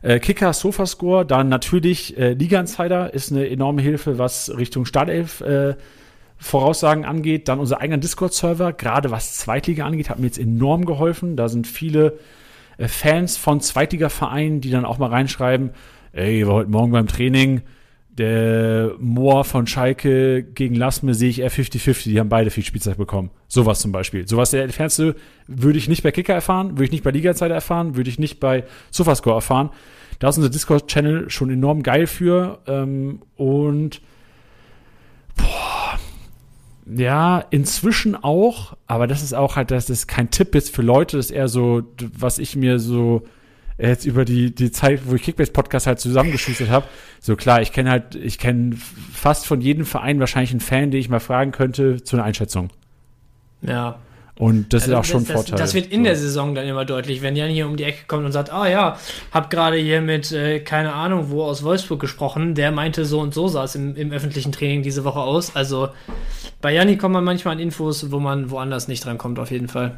[0.00, 5.42] Äh, Kicker, Sofascore, dann natürlich äh, Liga Insider ist eine enorme Hilfe, was Richtung Startelf
[5.42, 5.74] äh,
[6.38, 7.48] Voraussagen angeht.
[7.48, 11.36] Dann unser eigener Discord-Server, gerade was Zweitliga angeht, hat mir jetzt enorm geholfen.
[11.36, 12.18] Da sind viele äh,
[12.78, 15.70] Fans von Zweitliga-Vereinen, die dann auch mal reinschreiben,
[16.12, 17.62] ey, war heute Morgen beim Training,
[18.18, 22.98] der Moor von Schalke gegen Lassme sehe ich eher 50-50, die haben beide viel Spielzeit
[22.98, 23.30] bekommen.
[23.48, 24.28] Sowas zum Beispiel.
[24.28, 25.16] Sowas der entfernste
[25.46, 28.38] würde ich nicht bei Kicker erfahren, würde ich nicht bei Liga-Zeit erfahren, würde ich nicht
[28.38, 29.70] bei Sofascore erfahren.
[30.18, 32.58] Da ist unser Discord-Channel schon enorm geil für.
[32.66, 34.02] Ähm, und
[35.36, 35.81] boah,
[36.86, 41.16] ja, inzwischen auch, aber das ist auch halt, das ist kein Tipp jetzt für Leute,
[41.16, 41.82] das ist eher so,
[42.18, 43.22] was ich mir so
[43.78, 46.86] jetzt über die, die Zeit, wo ich Kickbase-Podcast halt zusammengeschustert habe.
[47.20, 48.76] So klar, ich kenne halt, ich kenne
[49.12, 52.70] fast von jedem Verein wahrscheinlich einen Fan, den ich mal fragen könnte zu einer Einschätzung.
[53.62, 53.98] Ja,
[54.38, 55.58] und das also ist auch schon ein Vorteil.
[55.58, 56.04] Das wird in so.
[56.04, 58.66] der Saison dann immer deutlich, wenn Jan hier um die Ecke kommt und sagt, ah
[58.66, 58.98] ja,
[59.30, 63.34] hab gerade hier mit, äh, keine Ahnung, wo aus Wolfsburg gesprochen, der meinte so und
[63.34, 65.54] so sah es im, im öffentlichen Training diese Woche aus.
[65.54, 65.90] Also
[66.62, 69.96] bei Janni kommt man manchmal an Infos, wo man woanders nicht drankommt, auf jeden Fall.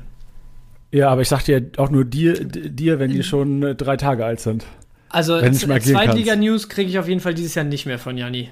[0.90, 4.24] Ja, aber ich sag dir auch nur dir, dir wenn die schon äh, drei Tage
[4.24, 4.64] alt sind.
[5.08, 8.50] Also Zweitliga-News kriege ich auf jeden Fall dieses Jahr nicht mehr von Janni.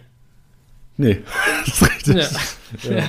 [0.97, 1.23] Nee,
[1.67, 2.17] das ist richtig.
[2.85, 2.97] Ja.
[2.99, 3.05] ja.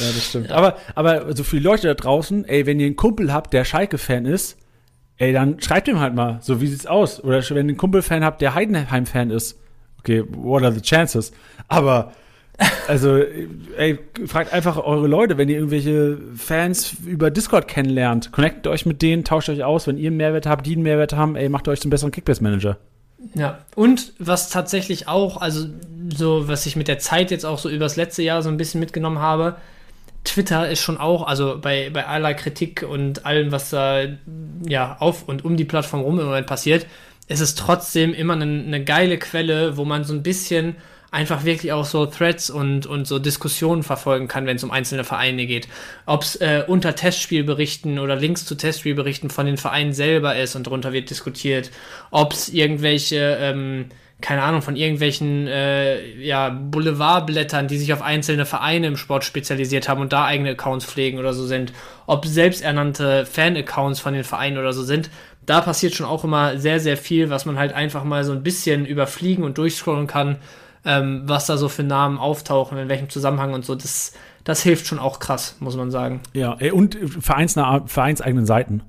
[0.00, 0.50] Ja, das stimmt.
[0.50, 4.26] Aber, aber so viele Leute da draußen, ey, wenn ihr einen Kumpel habt, der Schalke-Fan
[4.26, 4.56] ist,
[5.18, 7.22] ey, dann schreibt ihm halt mal, so wie sieht's aus?
[7.22, 9.58] Oder wenn ihr einen Kumpel-Fan habt, der Heidenheim-Fan ist.
[10.00, 11.32] Okay, what are the chances?
[11.68, 12.12] Aber,
[12.88, 13.18] also,
[13.76, 18.32] ey, fragt einfach eure Leute, wenn ihr irgendwelche Fans über Discord kennenlernt.
[18.32, 19.86] Connectet euch mit denen, tauscht euch aus.
[19.86, 22.78] Wenn ihr einen Mehrwert habt, die einen Mehrwert haben, ey, macht euch zum besseren Kickbase-Manager.
[23.34, 25.66] Ja, und was tatsächlich auch, also
[26.14, 28.80] so, was ich mit der Zeit jetzt auch so übers letzte Jahr so ein bisschen
[28.80, 29.56] mitgenommen habe,
[30.24, 34.04] Twitter ist schon auch, also bei, bei aller Kritik und allem, was da
[34.66, 36.86] ja auf und um die Plattform rum im Moment passiert,
[37.28, 40.76] ist es trotzdem immer eine, eine geile Quelle, wo man so ein bisschen
[41.14, 45.04] einfach wirklich auch so Threads und, und so Diskussionen verfolgen kann, wenn es um einzelne
[45.04, 45.68] Vereine geht.
[46.06, 50.66] Ob es äh, unter Testspielberichten oder Links zu Testspielberichten von den Vereinen selber ist und
[50.66, 51.70] darunter wird diskutiert.
[52.10, 53.90] Ob es irgendwelche ähm,
[54.20, 59.88] keine Ahnung, von irgendwelchen äh, ja, Boulevardblättern, die sich auf einzelne Vereine im Sport spezialisiert
[59.88, 61.72] haben und da eigene Accounts pflegen oder so sind,
[62.06, 65.10] ob selbsternannte Fan-Accounts von den Vereinen oder so sind,
[65.46, 68.42] da passiert schon auch immer sehr, sehr viel, was man halt einfach mal so ein
[68.42, 70.36] bisschen überfliegen und durchscrollen kann,
[70.84, 73.74] ähm, was da so für Namen auftauchen, in welchem Zusammenhang und so.
[73.74, 74.12] Das,
[74.44, 76.20] das hilft schon auch krass, muss man sagen.
[76.32, 78.82] Ja, und vereinsnahe, vereinseigenen Seiten.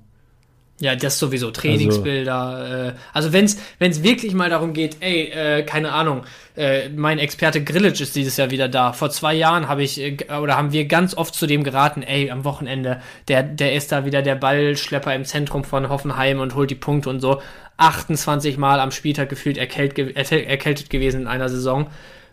[0.81, 2.35] Ja, das sowieso, Trainingsbilder.
[2.35, 6.23] Also, äh, also wenn es wirklich mal darum geht, ey, äh, keine Ahnung,
[6.57, 8.91] äh, mein Experte Grillage ist dieses Jahr wieder da.
[8.91, 12.29] Vor zwei Jahren habe ich, äh, oder haben wir ganz oft zu dem geraten, ey,
[12.29, 16.71] am Wochenende, der, der ist da wieder der Ballschlepper im Zentrum von Hoffenheim und holt
[16.71, 17.41] die Punkte und so.
[17.77, 21.87] 28 Mal am Spieltag gefühlt erkält, erkältet gewesen in einer Saison.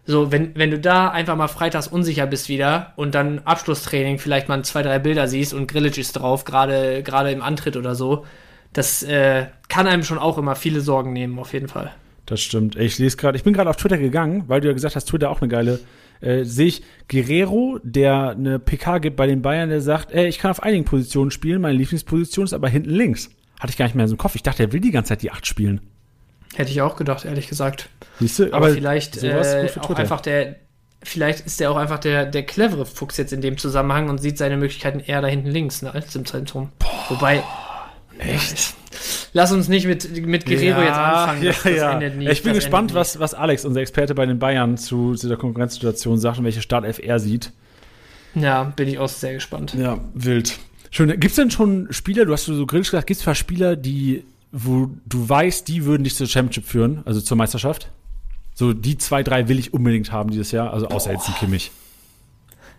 [0.04, 4.48] So, wenn, wenn du da einfach mal freitags unsicher bist wieder und dann Abschlusstraining vielleicht
[4.48, 8.24] mal zwei, drei Bilder siehst und Grillage ist drauf, gerade gerade im Antritt oder so,
[8.72, 11.92] das äh, kann einem schon auch immer viele Sorgen nehmen, auf jeden Fall.
[12.26, 12.76] Das stimmt.
[12.76, 15.30] Ich lese gerade, ich bin gerade auf Twitter gegangen, weil du ja gesagt hast, Twitter
[15.30, 15.80] auch eine geile.
[16.20, 20.38] Äh, sehe ich Guerrero, der eine PK gibt bei den Bayern, der sagt, ey, ich
[20.38, 23.30] kann auf einigen Positionen spielen, meine Lieblingsposition ist aber hinten links.
[23.60, 24.34] Hatte ich gar nicht mehr so im Kopf.
[24.34, 25.80] Ich dachte, er will die ganze Zeit die acht spielen.
[26.54, 27.88] Hätte ich auch gedacht, ehrlich gesagt.
[28.20, 29.34] Siehst du, aber, aber vielleicht äh,
[29.80, 30.56] auch einfach der,
[31.02, 34.38] vielleicht ist er auch einfach der, der clevere Fuchs jetzt in dem Zusammenhang und sieht
[34.38, 36.70] seine Möglichkeiten eher da hinten links ne, als im Zentrum.
[36.78, 37.42] Boah, Wobei,
[38.18, 38.74] echt.
[39.32, 41.42] Lass uns nicht mit, mit Guerrero ja, jetzt anfangen.
[41.42, 42.10] Ja, das, ja.
[42.10, 46.18] Nie, ich bin gespannt, was, was Alex, unser Experte bei den Bayern, zu, der Konkurrenzsituation
[46.18, 47.52] sagt und welche Startelf er sieht.
[48.34, 49.74] Ja, bin ich auch sehr gespannt.
[49.74, 50.58] Ja, wild.
[50.90, 51.08] Schön.
[51.08, 54.90] Gibt es denn schon Spieler, du hast so grillsch gesagt, gibt es Spieler, die wo
[55.06, 57.88] du weißt, die würden dich zur Championship führen, also zur Meisterschaft?
[58.54, 61.16] So die zwei, drei will ich unbedingt haben dieses Jahr, also außer Boah.
[61.16, 61.70] jetzt ein Kimmich.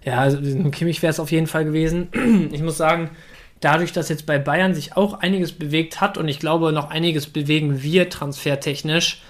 [0.05, 2.07] Ja, also ein Kimmich wäre es auf jeden Fall gewesen.
[2.51, 3.09] Ich muss sagen,
[3.59, 7.27] dadurch, dass jetzt bei Bayern sich auch einiges bewegt hat und ich glaube noch einiges
[7.27, 9.21] bewegen wird transfertechnisch,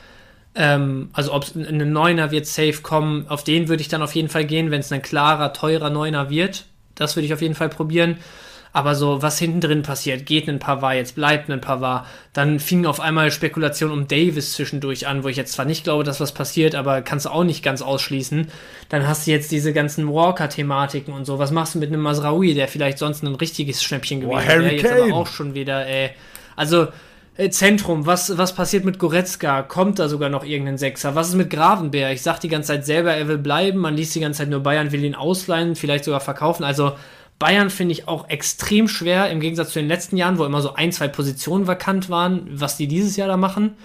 [0.56, 4.14] ähm, also ob es ein Neuner wird safe kommen, auf den würde ich dann auf
[4.14, 6.66] jeden Fall gehen, wenn es ein klarer, teurer Neuner wird.
[6.96, 8.18] Das würde ich auf jeden Fall probieren.
[8.76, 12.08] Aber so, was hinten drin passiert, geht ein Pavard, jetzt bleibt ein Pavard.
[12.34, 16.04] Dann fing auf einmal Spekulation um Davis zwischendurch an, wo ich jetzt zwar nicht glaube,
[16.04, 18.48] dass was passiert, aber kannst du auch nicht ganz ausschließen.
[18.90, 21.38] Dann hast du jetzt diese ganzen Walker-Thematiken und so.
[21.38, 24.72] Was machst du mit einem Masraoui, der vielleicht sonst ein richtiges Schnäppchen gewesen wäre?
[24.74, 26.10] Jetzt aber auch schon wieder, ey.
[26.56, 26.88] Also,
[27.38, 29.62] äh, Zentrum, was, was passiert mit Goretzka?
[29.62, 31.14] Kommt da sogar noch irgendein Sechser?
[31.14, 32.14] Was ist mit Gravenberg?
[32.14, 33.78] Ich sag die ganze Zeit selber, er will bleiben.
[33.80, 36.64] Man liest die ganze Zeit nur Bayern will ihn ausleihen, vielleicht sogar verkaufen.
[36.64, 36.94] Also
[37.44, 40.76] Bayern finde ich auch extrem schwer, im Gegensatz zu den letzten Jahren, wo immer so
[40.76, 43.76] ein, zwei Positionen vakant waren, was die dieses Jahr da machen.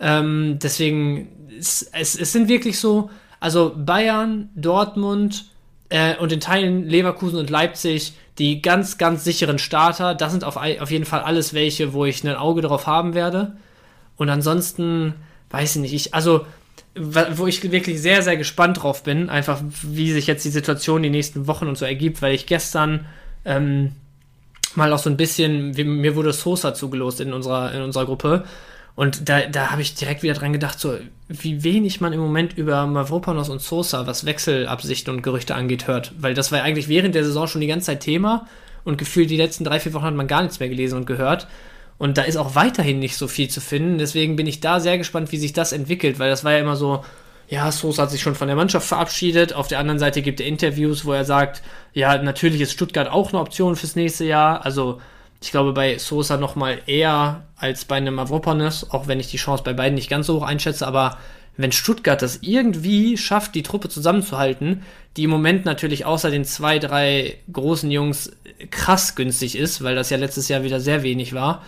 [0.00, 5.44] Ähm, deswegen, es, es, es, sind wirklich so, also Bayern, Dortmund
[5.88, 10.16] äh, und in Teilen Leverkusen und Leipzig, die ganz, ganz sicheren Starter.
[10.16, 13.56] Das sind auf, auf jeden Fall alles welche, wo ich ein Auge drauf haben werde.
[14.16, 15.14] Und ansonsten,
[15.50, 16.44] weiß ich nicht, ich, also
[16.94, 21.10] wo ich wirklich sehr, sehr gespannt drauf bin, einfach wie sich jetzt die Situation die
[21.10, 23.06] nächsten Wochen und so ergibt, weil ich gestern
[23.44, 23.92] ähm,
[24.74, 28.44] mal auch so ein bisschen, mir wurde Sosa zugelost in unserer, in unserer Gruppe
[28.96, 32.58] und da, da habe ich direkt wieder dran gedacht, so wie wenig man im Moment
[32.58, 37.14] über Mavropanos und Sosa, was Wechselabsichten und Gerüchte angeht, hört, weil das war eigentlich während
[37.14, 38.46] der Saison schon die ganze Zeit Thema
[38.84, 41.46] und gefühlt die letzten drei, vier Wochen hat man gar nichts mehr gelesen und gehört.
[42.00, 43.98] Und da ist auch weiterhin nicht so viel zu finden.
[43.98, 46.74] Deswegen bin ich da sehr gespannt, wie sich das entwickelt, weil das war ja immer
[46.74, 47.04] so,
[47.46, 49.52] ja, Sosa hat sich schon von der Mannschaft verabschiedet.
[49.52, 51.60] Auf der anderen Seite gibt er Interviews, wo er sagt,
[51.92, 54.64] ja, natürlich ist Stuttgart auch eine Option fürs nächste Jahr.
[54.64, 54.98] Also
[55.42, 59.36] ich glaube bei Sosa noch mal eher als bei einem Avropanos, auch wenn ich die
[59.36, 60.86] Chance bei beiden nicht ganz so hoch einschätze.
[60.86, 61.18] Aber
[61.58, 64.84] wenn Stuttgart das irgendwie schafft, die Truppe zusammenzuhalten,
[65.18, 68.32] die im Moment natürlich außer den zwei, drei großen Jungs
[68.70, 71.60] krass günstig ist, weil das ja letztes Jahr wieder sehr wenig war,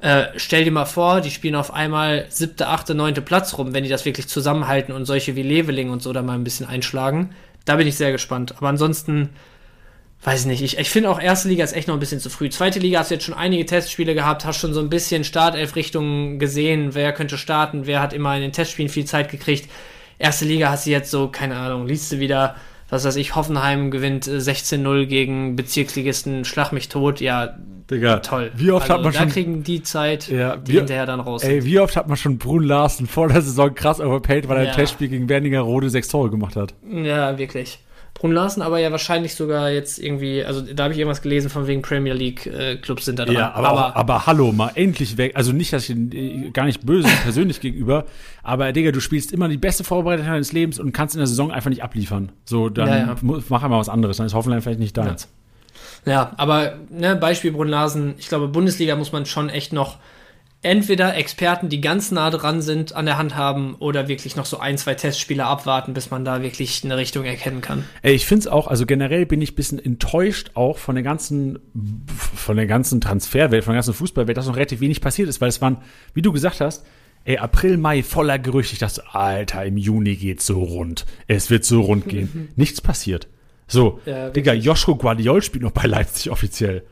[0.00, 3.82] äh, stell dir mal vor, die spielen auf einmal siebte, achte, neunte Platz rum, wenn
[3.82, 7.30] die das wirklich zusammenhalten und solche wie Leveling und so da mal ein bisschen einschlagen.
[7.64, 8.54] Da bin ich sehr gespannt.
[8.58, 9.30] Aber ansonsten,
[10.22, 12.30] weiß ich nicht, ich, ich finde auch erste Liga ist echt noch ein bisschen zu
[12.30, 12.48] früh.
[12.48, 16.38] Zweite Liga hast du jetzt schon einige Testspiele gehabt, hast schon so ein bisschen Startelf-Richtungen
[16.38, 19.68] gesehen, wer könnte starten, wer hat immer in den Testspielen viel Zeit gekriegt.
[20.20, 22.54] Erste Liga hast du jetzt so, keine Ahnung, liest du wieder
[22.88, 27.56] was weiß ich, Hoffenheim gewinnt 16-0 äh, gegen Bezirksligisten Schlag mich tot, ja,
[27.90, 28.52] Digga, toll.
[28.54, 29.28] Wie oft also, hat man da schon.
[29.28, 31.42] Da kriegen die Zeit, ja, die wie, hinterher dann raus.
[31.42, 34.64] Ey, wie oft hat man schon Brun Larsen vor der Saison krass overpaid, weil er
[34.64, 34.70] ja.
[34.70, 36.74] ein Testspiel gegen Werninger Rode sechs Tore gemacht hat?
[36.86, 37.78] Ja, wirklich.
[38.18, 41.66] Brun Larsen aber ja wahrscheinlich sogar jetzt irgendwie, also da habe ich irgendwas gelesen von
[41.66, 43.34] wegen Premier League äh, Clubs sind da dran.
[43.34, 45.32] Ja, aber, aber, auch, aber, hallo, mal endlich weg.
[45.36, 48.06] Also nicht, dass ich äh, gar nicht böse persönlich gegenüber,
[48.42, 51.52] aber Digga, du spielst immer die beste Vorbereitung deines Lebens und kannst in der Saison
[51.52, 52.32] einfach nicht abliefern.
[52.44, 53.16] So, dann ja, ja.
[53.22, 55.16] mach einmal was anderes, dann ist Hoffenheim vielleicht nicht da ja.
[56.06, 59.98] Ja, aber ne, Beispiel Brun Larsen, ich glaube, Bundesliga muss man schon echt noch
[60.62, 64.58] entweder Experten, die ganz nah dran sind, an der Hand haben oder wirklich noch so
[64.58, 67.84] ein, zwei Testspiele abwarten, bis man da wirklich eine Richtung erkennen kann.
[68.02, 71.04] Ey, ich finde es auch, also generell bin ich ein bisschen enttäuscht auch von der
[71.04, 71.60] ganzen,
[72.34, 75.48] von der ganzen Transferwelt, von der ganzen Fußballwelt, dass noch relativ wenig passiert ist, weil
[75.48, 75.78] es waren,
[76.14, 76.84] wie du gesagt hast,
[77.24, 78.72] ey, April, Mai voller Gerüchte.
[78.72, 81.06] Ich dachte, Alter, im Juni geht's so rund.
[81.28, 82.48] Es wird so rund gehen.
[82.56, 83.28] Nichts passiert.
[83.68, 86.84] So, ja, Digga, Joschko Guardiol spielt noch bei Leipzig offiziell.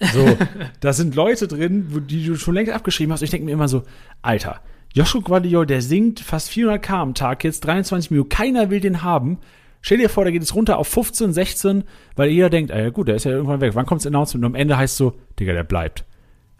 [0.00, 0.36] So,
[0.80, 3.20] da sind Leute drin, wo, die du schon längst abgeschrieben hast.
[3.20, 3.82] Und ich denke mir immer so,
[4.22, 4.60] Alter,
[4.92, 9.38] Joshua Guardiol, der singt fast 400k am Tag, jetzt 23 Minuten, keiner will den haben.
[9.80, 11.84] Stell dir vor, da geht es runter auf 15, 16,
[12.16, 13.74] weil jeder denkt, ah ja gut, der ist ja irgendwann weg.
[13.74, 14.44] Wann kommt das Announcement?
[14.44, 16.04] Und am Ende heißt es so, Digga, der bleibt.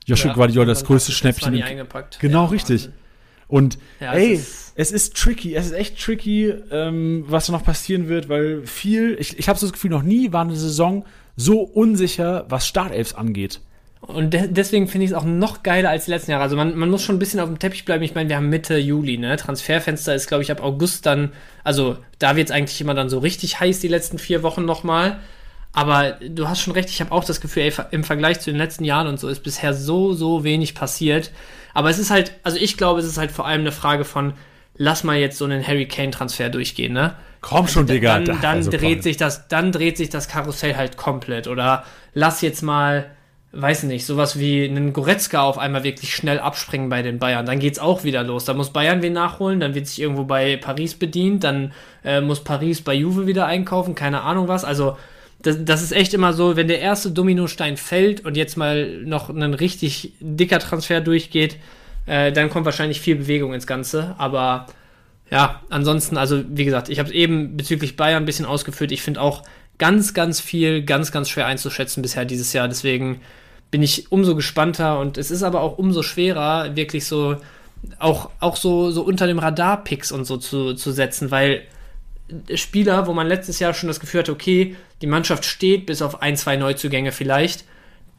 [0.05, 1.62] Joshua ja, Guardiol, das größte Schnäppchen.
[2.20, 2.91] Genau, ja, richtig.
[3.49, 8.09] Und ja, ey, ist es ist tricky, es ist echt tricky, ähm, was noch passieren
[8.09, 11.05] wird, weil viel, ich, ich habe so das Gefühl, noch nie war eine Saison
[11.37, 13.61] so unsicher, was Startelfs angeht.
[14.01, 16.43] Und de deswegen finde ich es auch noch geiler als die letzten Jahre.
[16.43, 18.03] Also man, man muss schon ein bisschen auf dem Teppich bleiben.
[18.03, 19.37] Ich meine, wir haben Mitte Juli, ne?
[19.37, 21.32] Transferfenster ist, glaube ich, ab August dann,
[21.62, 25.20] also da wird es eigentlich immer dann so richtig heiß, die letzten vier Wochen nochmal.
[25.72, 28.59] Aber du hast schon recht, ich habe auch das Gefühl, ey, im Vergleich zu den
[28.59, 31.32] letzten Jahren und so ist bisher so, so wenig passiert.
[31.72, 34.35] Aber es ist halt, also ich glaube, es ist halt vor allem eine Frage von,
[34.76, 37.14] lass mal jetzt so einen Harry Kane-Transfer durchgehen, ne?
[37.47, 38.20] Komm schon, Digga.
[38.20, 39.03] Dann, dann also dreht komm.
[39.03, 41.47] sich das, dann dreht sich das Karussell halt komplett.
[41.47, 41.84] Oder
[42.14, 43.11] lass jetzt mal
[43.57, 47.47] weiß nicht, sowas wie einen Goretzka auf einmal wirklich schnell abspringen bei den Bayern.
[47.47, 48.45] Dann geht's auch wieder los.
[48.47, 51.72] Da muss Bayern wen nachholen, dann wird sich irgendwo bei Paris bedient, dann
[52.03, 54.64] äh, muss Paris bei Juve wieder einkaufen, keine Ahnung was.
[54.64, 54.97] Also
[55.40, 59.28] das, das ist echt immer so, wenn der erste Dominostein fällt und jetzt mal noch
[59.28, 61.57] ein richtig dicker Transfer durchgeht,
[62.07, 64.16] äh, dann kommt wahrscheinlich viel Bewegung ins Ganze.
[64.18, 64.66] Aber
[65.35, 68.93] ja, ansonsten, also wie gesagt, ich habe es eben bezüglich Bayern ein bisschen ausgeführt.
[68.93, 69.43] Ich finde auch
[69.78, 72.68] ganz, ganz viel, ganz, ganz schwer einzuschätzen bisher dieses Jahr.
[72.68, 73.20] Deswegen
[73.72, 77.39] bin ich umso gespannter und es ist aber auch umso schwerer, wirklich so
[77.99, 81.62] auch, auch so, so unter dem Radar-Picks und so zu, zu setzen, weil
[82.55, 86.22] Spieler, wo man letztes Jahr schon das Gefühl hatte, okay, die Mannschaft steht bis auf
[86.22, 87.64] ein, zwei Neuzugänge vielleicht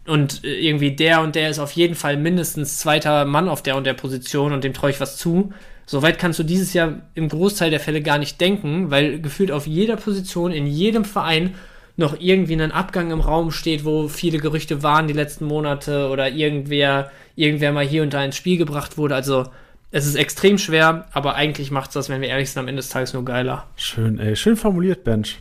[0.06, 3.78] und äh, irgendwie der und der ist auf jeden Fall mindestens zweiter Mann auf der
[3.78, 5.54] und der Position und dem traue ich was zu.
[5.86, 9.68] Soweit kannst du dieses Jahr im Großteil der Fälle gar nicht denken, weil gefühlt auf
[9.68, 11.56] jeder Position, in jedem Verein
[11.98, 16.30] noch irgendwie ein Abgang im Raum steht, wo viele Gerüchte waren die letzten Monate oder
[16.30, 19.16] irgendwer, irgendwer mal hier und da ins Spiel gebracht wurde.
[19.16, 19.46] Also
[19.92, 22.82] es ist extrem schwer, aber eigentlich macht es das, wenn wir ehrlich sind, am Ende
[22.82, 23.68] des Tages nur geiler.
[23.78, 24.36] Schön, ey.
[24.36, 25.40] Schön formuliert, Bench.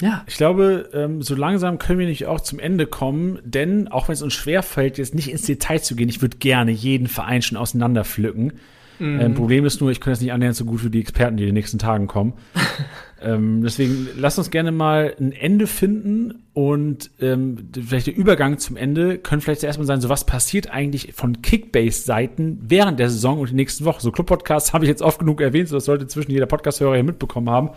[0.00, 0.22] Ja.
[0.26, 4.12] Ich glaube, ähm, so langsam können wir nicht auch zum Ende kommen, denn auch wenn
[4.12, 7.56] es uns schwerfällt, jetzt nicht ins Detail zu gehen, ich würde gerne jeden Verein schon
[7.56, 8.54] auseinanderpflücken.
[8.98, 9.20] Mhm.
[9.20, 11.44] Ähm, Problem ist nur, ich kann das nicht annähernd so gut wie die Experten, die
[11.44, 12.34] in den nächsten Tagen kommen.
[13.22, 18.76] ähm, deswegen lass uns gerne mal ein Ende finden und ähm, vielleicht der Übergang zum
[18.76, 23.40] Ende können vielleicht zuerst mal sein, so was passiert eigentlich von Kickbase-Seiten während der Saison
[23.40, 24.00] und die nächsten Wochen.
[24.00, 27.04] So Club-Podcasts habe ich jetzt oft genug erwähnt, so das sollte zwischen jeder Podcast-Hörer hier
[27.04, 27.70] mitbekommen haben.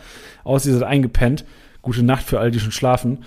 [0.44, 1.46] Aus dieser eingepennt.
[1.82, 3.20] Gute Nacht für all die schon schlafen.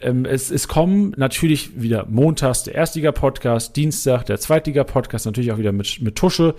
[0.00, 5.72] Ähm, es, es kommen natürlich wieder montags der Erstliga-Podcast, Dienstag der Zweitliga-Podcast, natürlich auch wieder
[5.72, 6.54] mit, mit Tusche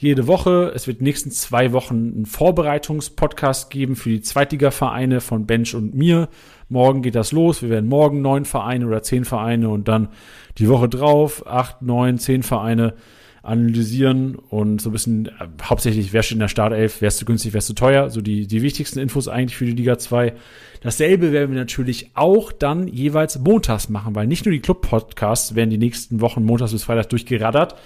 [0.00, 0.72] jede Woche.
[0.74, 6.28] Es wird nächsten zwei Wochen einen Vorbereitungspodcast geben für die Zweitliga-Vereine von Bench und mir.
[6.70, 7.60] Morgen geht das los.
[7.60, 10.08] Wir werden morgen neun Vereine oder zehn Vereine und dann
[10.56, 12.94] die Woche drauf acht, neun, zehn Vereine
[13.42, 17.24] analysieren und so ein bisschen äh, hauptsächlich, wer steht in der Startelf, wer ist zu
[17.24, 20.34] günstig, wer ist zu teuer, so die, die wichtigsten Infos eigentlich für die Liga 2.
[20.82, 25.70] Dasselbe werden wir natürlich auch dann jeweils montags machen, weil nicht nur die Club-Podcasts werden
[25.70, 27.76] die nächsten Wochen montags bis freitags durchgeraddert,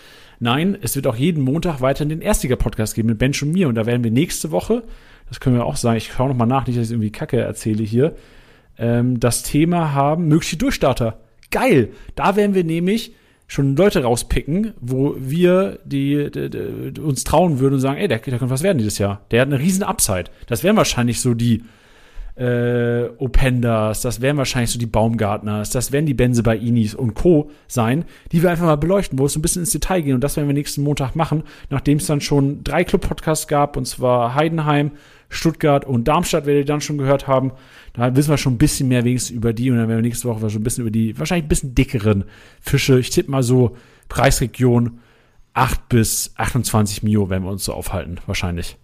[0.45, 3.67] Nein, es wird auch jeden Montag weiter den Erstliga-Podcast geben mit Bench und mir.
[3.67, 4.83] Und da werden wir nächste Woche,
[5.27, 7.83] das können wir auch sagen, ich schaue nochmal nach, nicht, dass ich irgendwie Kacke erzähle
[7.83, 8.15] hier,
[8.77, 11.19] ähm, das Thema haben, mögliche Durchstarter.
[11.51, 11.89] Geil!
[12.15, 13.15] Da werden wir nämlich
[13.47, 16.51] schon Leute rauspicken, wo wir die, die,
[16.93, 19.25] die uns trauen würden und sagen, ey, der, der könnte was werden dieses Jahr.
[19.31, 20.25] Der hat eine riesen Upside.
[20.47, 21.65] Das wären wahrscheinlich so die
[22.37, 27.15] äh, Openders, das wären wahrscheinlich so die Baumgartners, das werden die Benze bei Inis und
[27.15, 27.51] Co.
[27.69, 30.15] sein, die wir einfach mal beleuchten, wo es ein bisschen ins Detail gehen.
[30.15, 33.87] Und das werden wir nächsten Montag machen, nachdem es dann schon drei Club-Podcasts gab, und
[33.87, 34.93] zwar Heidenheim,
[35.29, 37.53] Stuttgart und Darmstadt, werdet ihr dann schon gehört haben.
[37.93, 40.29] Da wissen wir schon ein bisschen mehr wenigstens über die und dann werden wir nächste
[40.29, 42.25] Woche schon ein bisschen über die wahrscheinlich ein bisschen dickeren
[42.61, 42.99] Fische.
[42.99, 43.77] Ich tippe mal so
[44.09, 44.99] Preisregion
[45.55, 48.77] 8 bis 28 Mio werden wir uns so aufhalten, wahrscheinlich.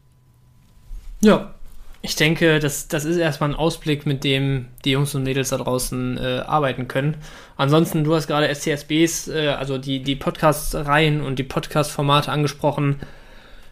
[1.21, 1.55] Ja,
[2.03, 5.59] ich denke, das, das ist erstmal ein Ausblick, mit dem die Jungs und Mädels da
[5.59, 7.17] draußen äh, arbeiten können.
[7.57, 13.01] Ansonsten, du hast gerade SCSBs, äh, also die, die Podcast-Reihen und die Podcast-Formate angesprochen.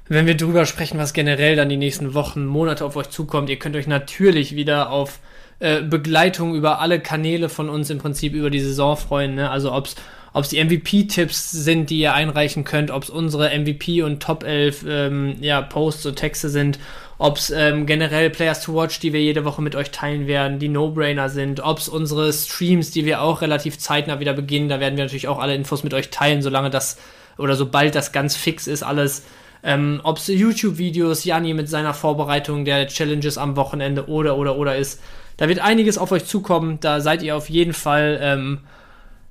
[0.09, 3.59] Wenn wir drüber sprechen, was generell dann die nächsten Wochen, Monate auf euch zukommt, ihr
[3.59, 5.21] könnt euch natürlich wieder auf
[5.61, 9.37] äh, Begleitung über alle Kanäle von uns im Prinzip über die Saison freuen.
[9.37, 9.51] Ne?
[9.51, 14.23] Also ob es die MVP-Tipps sind, die ihr einreichen könnt, ob es unsere MVP und
[14.23, 16.79] Top 11 ähm, ja, Posts und Texte sind
[17.19, 20.59] ob es ähm, generell Players to Watch, die wir jede Woche mit euch teilen werden,
[20.59, 24.81] die No-Brainer sind, ob es unsere Streams, die wir auch relativ zeitnah wieder beginnen, da
[24.81, 26.97] werden wir natürlich auch alle Infos mit euch teilen, solange das
[27.37, 29.25] oder sobald das ganz fix ist, alles.
[29.63, 34.77] Ähm, ob es YouTube-Videos, Janni mit seiner Vorbereitung der Challenges am Wochenende oder oder oder
[34.77, 35.01] ist.
[35.37, 36.79] Da wird einiges auf euch zukommen.
[36.81, 38.61] Da seid ihr auf jeden Fall ähm,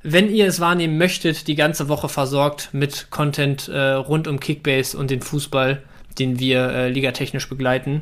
[0.09, 4.97] wenn ihr es wahrnehmen möchtet, die ganze Woche versorgt mit Content äh, rund um Kickbase
[4.97, 5.81] und den Fußball,
[6.19, 8.01] den wir äh, ligatechnisch begleiten.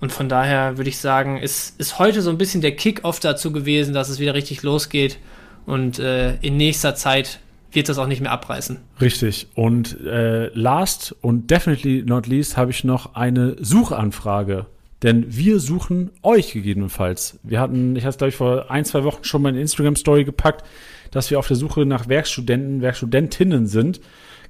[0.00, 3.52] Und von daher würde ich sagen, ist, ist heute so ein bisschen der Kick-Off dazu
[3.52, 5.18] gewesen, dass es wieder richtig losgeht.
[5.64, 7.40] Und äh, in nächster Zeit
[7.72, 8.78] wird das auch nicht mehr abreißen.
[9.00, 9.48] Richtig.
[9.54, 14.66] Und äh, last und definitely not least habe ich noch eine Suchanfrage.
[15.02, 17.38] Denn wir suchen euch gegebenenfalls.
[17.42, 20.24] Wir hatten, ich hatte es glaube ich vor ein, zwei Wochen schon mal in Instagram-Story
[20.24, 20.64] gepackt,
[21.10, 24.00] dass wir auf der Suche nach Werkstudenten, Werkstudentinnen sind.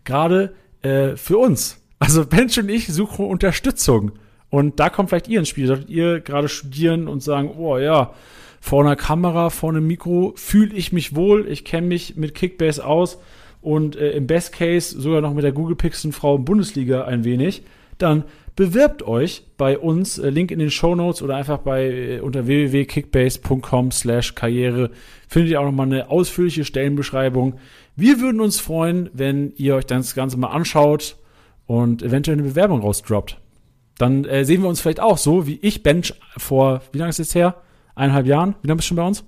[0.05, 1.83] Gerade äh, für uns.
[1.99, 4.13] Also Bench und ich suchen Unterstützung.
[4.51, 5.67] Und da kommt vielleicht ihr ins Spiel.
[5.67, 8.13] Solltet ihr gerade studieren und sagen, oh ja,
[8.61, 12.85] vor einer Kamera, vor einem Mikro fühle ich mich wohl, ich kenne mich mit Kickbase
[12.85, 13.19] aus
[13.61, 17.63] und äh, im Best Case sogar noch mit der Google Pixel Frau Bundesliga ein wenig,
[17.99, 18.25] dann
[18.57, 22.47] bewerbt euch bei uns, äh, Link in den Show Notes oder einfach bei äh, unter
[22.47, 24.91] www.kickbase.com slash karriere
[25.29, 27.59] findet ihr auch nochmal eine ausführliche Stellenbeschreibung.
[27.95, 31.17] Wir würden uns freuen, wenn ihr euch das Ganze mal anschaut
[31.67, 33.39] und eventuell eine Bewerbung rausdroppt.
[33.99, 37.21] Dann äh, sehen wir uns vielleicht auch so, wie ich Bench vor, wie lange ist
[37.21, 37.57] es her?
[37.95, 38.55] Eineinhalb Jahren?
[38.63, 39.25] Wie lange bist du schon bei uns?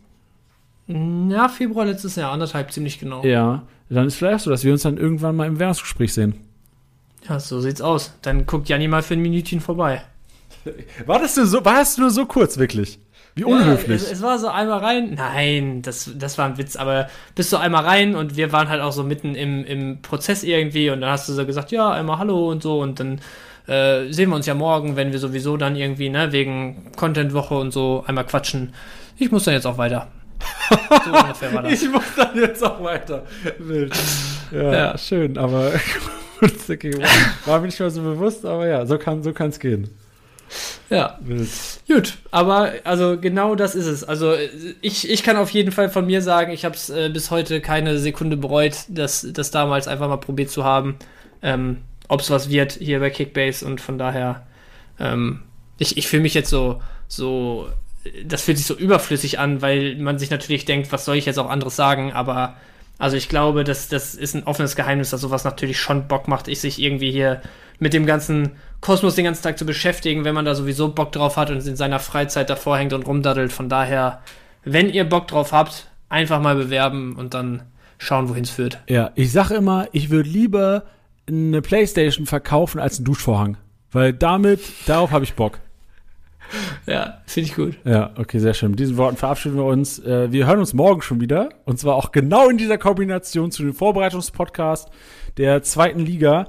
[0.87, 3.23] Ja, Februar letztes Jahr, anderthalb ziemlich genau.
[3.23, 6.35] Ja, dann ist vielleicht so, dass wir uns dann irgendwann mal im Bewerbungsgespräch sehen.
[7.29, 8.15] Ja, so sieht's aus.
[8.23, 10.03] Dann guckt Janni mal für ein Minütchen vorbei.
[11.07, 12.99] War das nur so, war das nur so kurz, wirklich?
[13.39, 14.03] Wie unhöflich.
[14.03, 15.15] Ja, es, es, war so einmal rein.
[15.15, 18.81] Nein, das, das war ein Witz, aber bist du einmal rein und wir waren halt
[18.81, 22.19] auch so mitten im, im Prozess irgendwie und dann hast du so gesagt, ja, einmal
[22.19, 23.21] Hallo und so und dann
[23.69, 27.73] äh, sehen wir uns ja morgen, wenn wir sowieso dann irgendwie, ne, wegen Content-Woche und
[27.73, 28.75] so einmal quatschen.
[29.19, 30.09] Ich muss dann jetzt auch weiter.
[31.05, 31.73] so ungefähr war das.
[31.81, 33.25] Ich muss dann jetzt auch weiter.
[33.59, 33.95] Wild.
[34.51, 34.99] Ja, ja.
[34.99, 35.73] schön, aber
[37.45, 39.91] war mir nicht mal so bewusst, aber ja, so kann so es gehen.
[40.91, 41.19] Ja.
[41.21, 41.49] Wild.
[41.87, 44.05] Gut, aber also genau das ist es.
[44.05, 44.35] Also
[44.81, 47.61] ich, ich kann auf jeden Fall von mir sagen, ich habe es äh, bis heute
[47.61, 50.97] keine Sekunde bereut, das, das damals einfach mal probiert zu haben.
[51.43, 54.47] Ähm, ob es was wird hier bei Kickbase und von daher,
[54.99, 55.41] ähm,
[55.79, 57.69] ich, ich fühle mich jetzt so, so,
[58.25, 61.39] das fühlt sich so überflüssig an, weil man sich natürlich denkt, was soll ich jetzt
[61.39, 62.57] auch anderes sagen, aber
[62.99, 66.49] also ich glaube, das, das ist ein offenes Geheimnis, dass sowas natürlich schon Bock macht,
[66.49, 67.41] ich sich irgendwie hier
[67.79, 71.37] mit dem ganzen Kosmos den ganzen Tag zu beschäftigen, wenn man da sowieso Bock drauf
[71.37, 73.53] hat und in seiner Freizeit davor hängt und rumdaddelt.
[73.53, 74.21] Von daher,
[74.65, 77.63] wenn ihr Bock drauf habt, einfach mal bewerben und dann
[77.99, 78.79] schauen, wohin es führt.
[78.89, 80.85] Ja, ich sage immer, ich würde lieber
[81.29, 83.57] eine Playstation verkaufen als einen Duschvorhang.
[83.91, 85.61] Weil damit, darauf habe ich Bock.
[86.87, 87.79] Ja, finde ich gut.
[87.85, 88.71] Ja, okay, sehr schön.
[88.71, 89.99] Mit diesen Worten verabschieden wir uns.
[89.99, 91.51] Äh, wir hören uns morgen schon wieder.
[91.65, 94.89] Und zwar auch genau in dieser Kombination zu dem Vorbereitungspodcast
[95.37, 96.49] der zweiten Liga.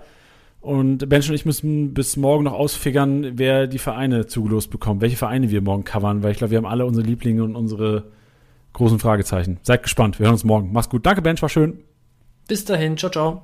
[0.61, 5.15] Und Bench und ich müssen bis morgen noch ausfigern, wer die Vereine zugelost bekommt, welche
[5.15, 8.05] Vereine wir morgen covern, weil ich glaube, wir haben alle unsere Lieblinge und unsere
[8.73, 9.59] großen Fragezeichen.
[9.63, 10.71] Seid gespannt, wir hören uns morgen.
[10.73, 11.05] Mach's gut.
[11.05, 11.79] Danke, Bench, war schön.
[12.47, 13.41] Bis dahin, ciao, ciao.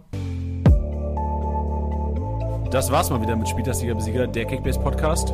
[2.71, 5.33] Das war's mal wieder mit Spieltagsliga Besieger, der Kickbase Podcast.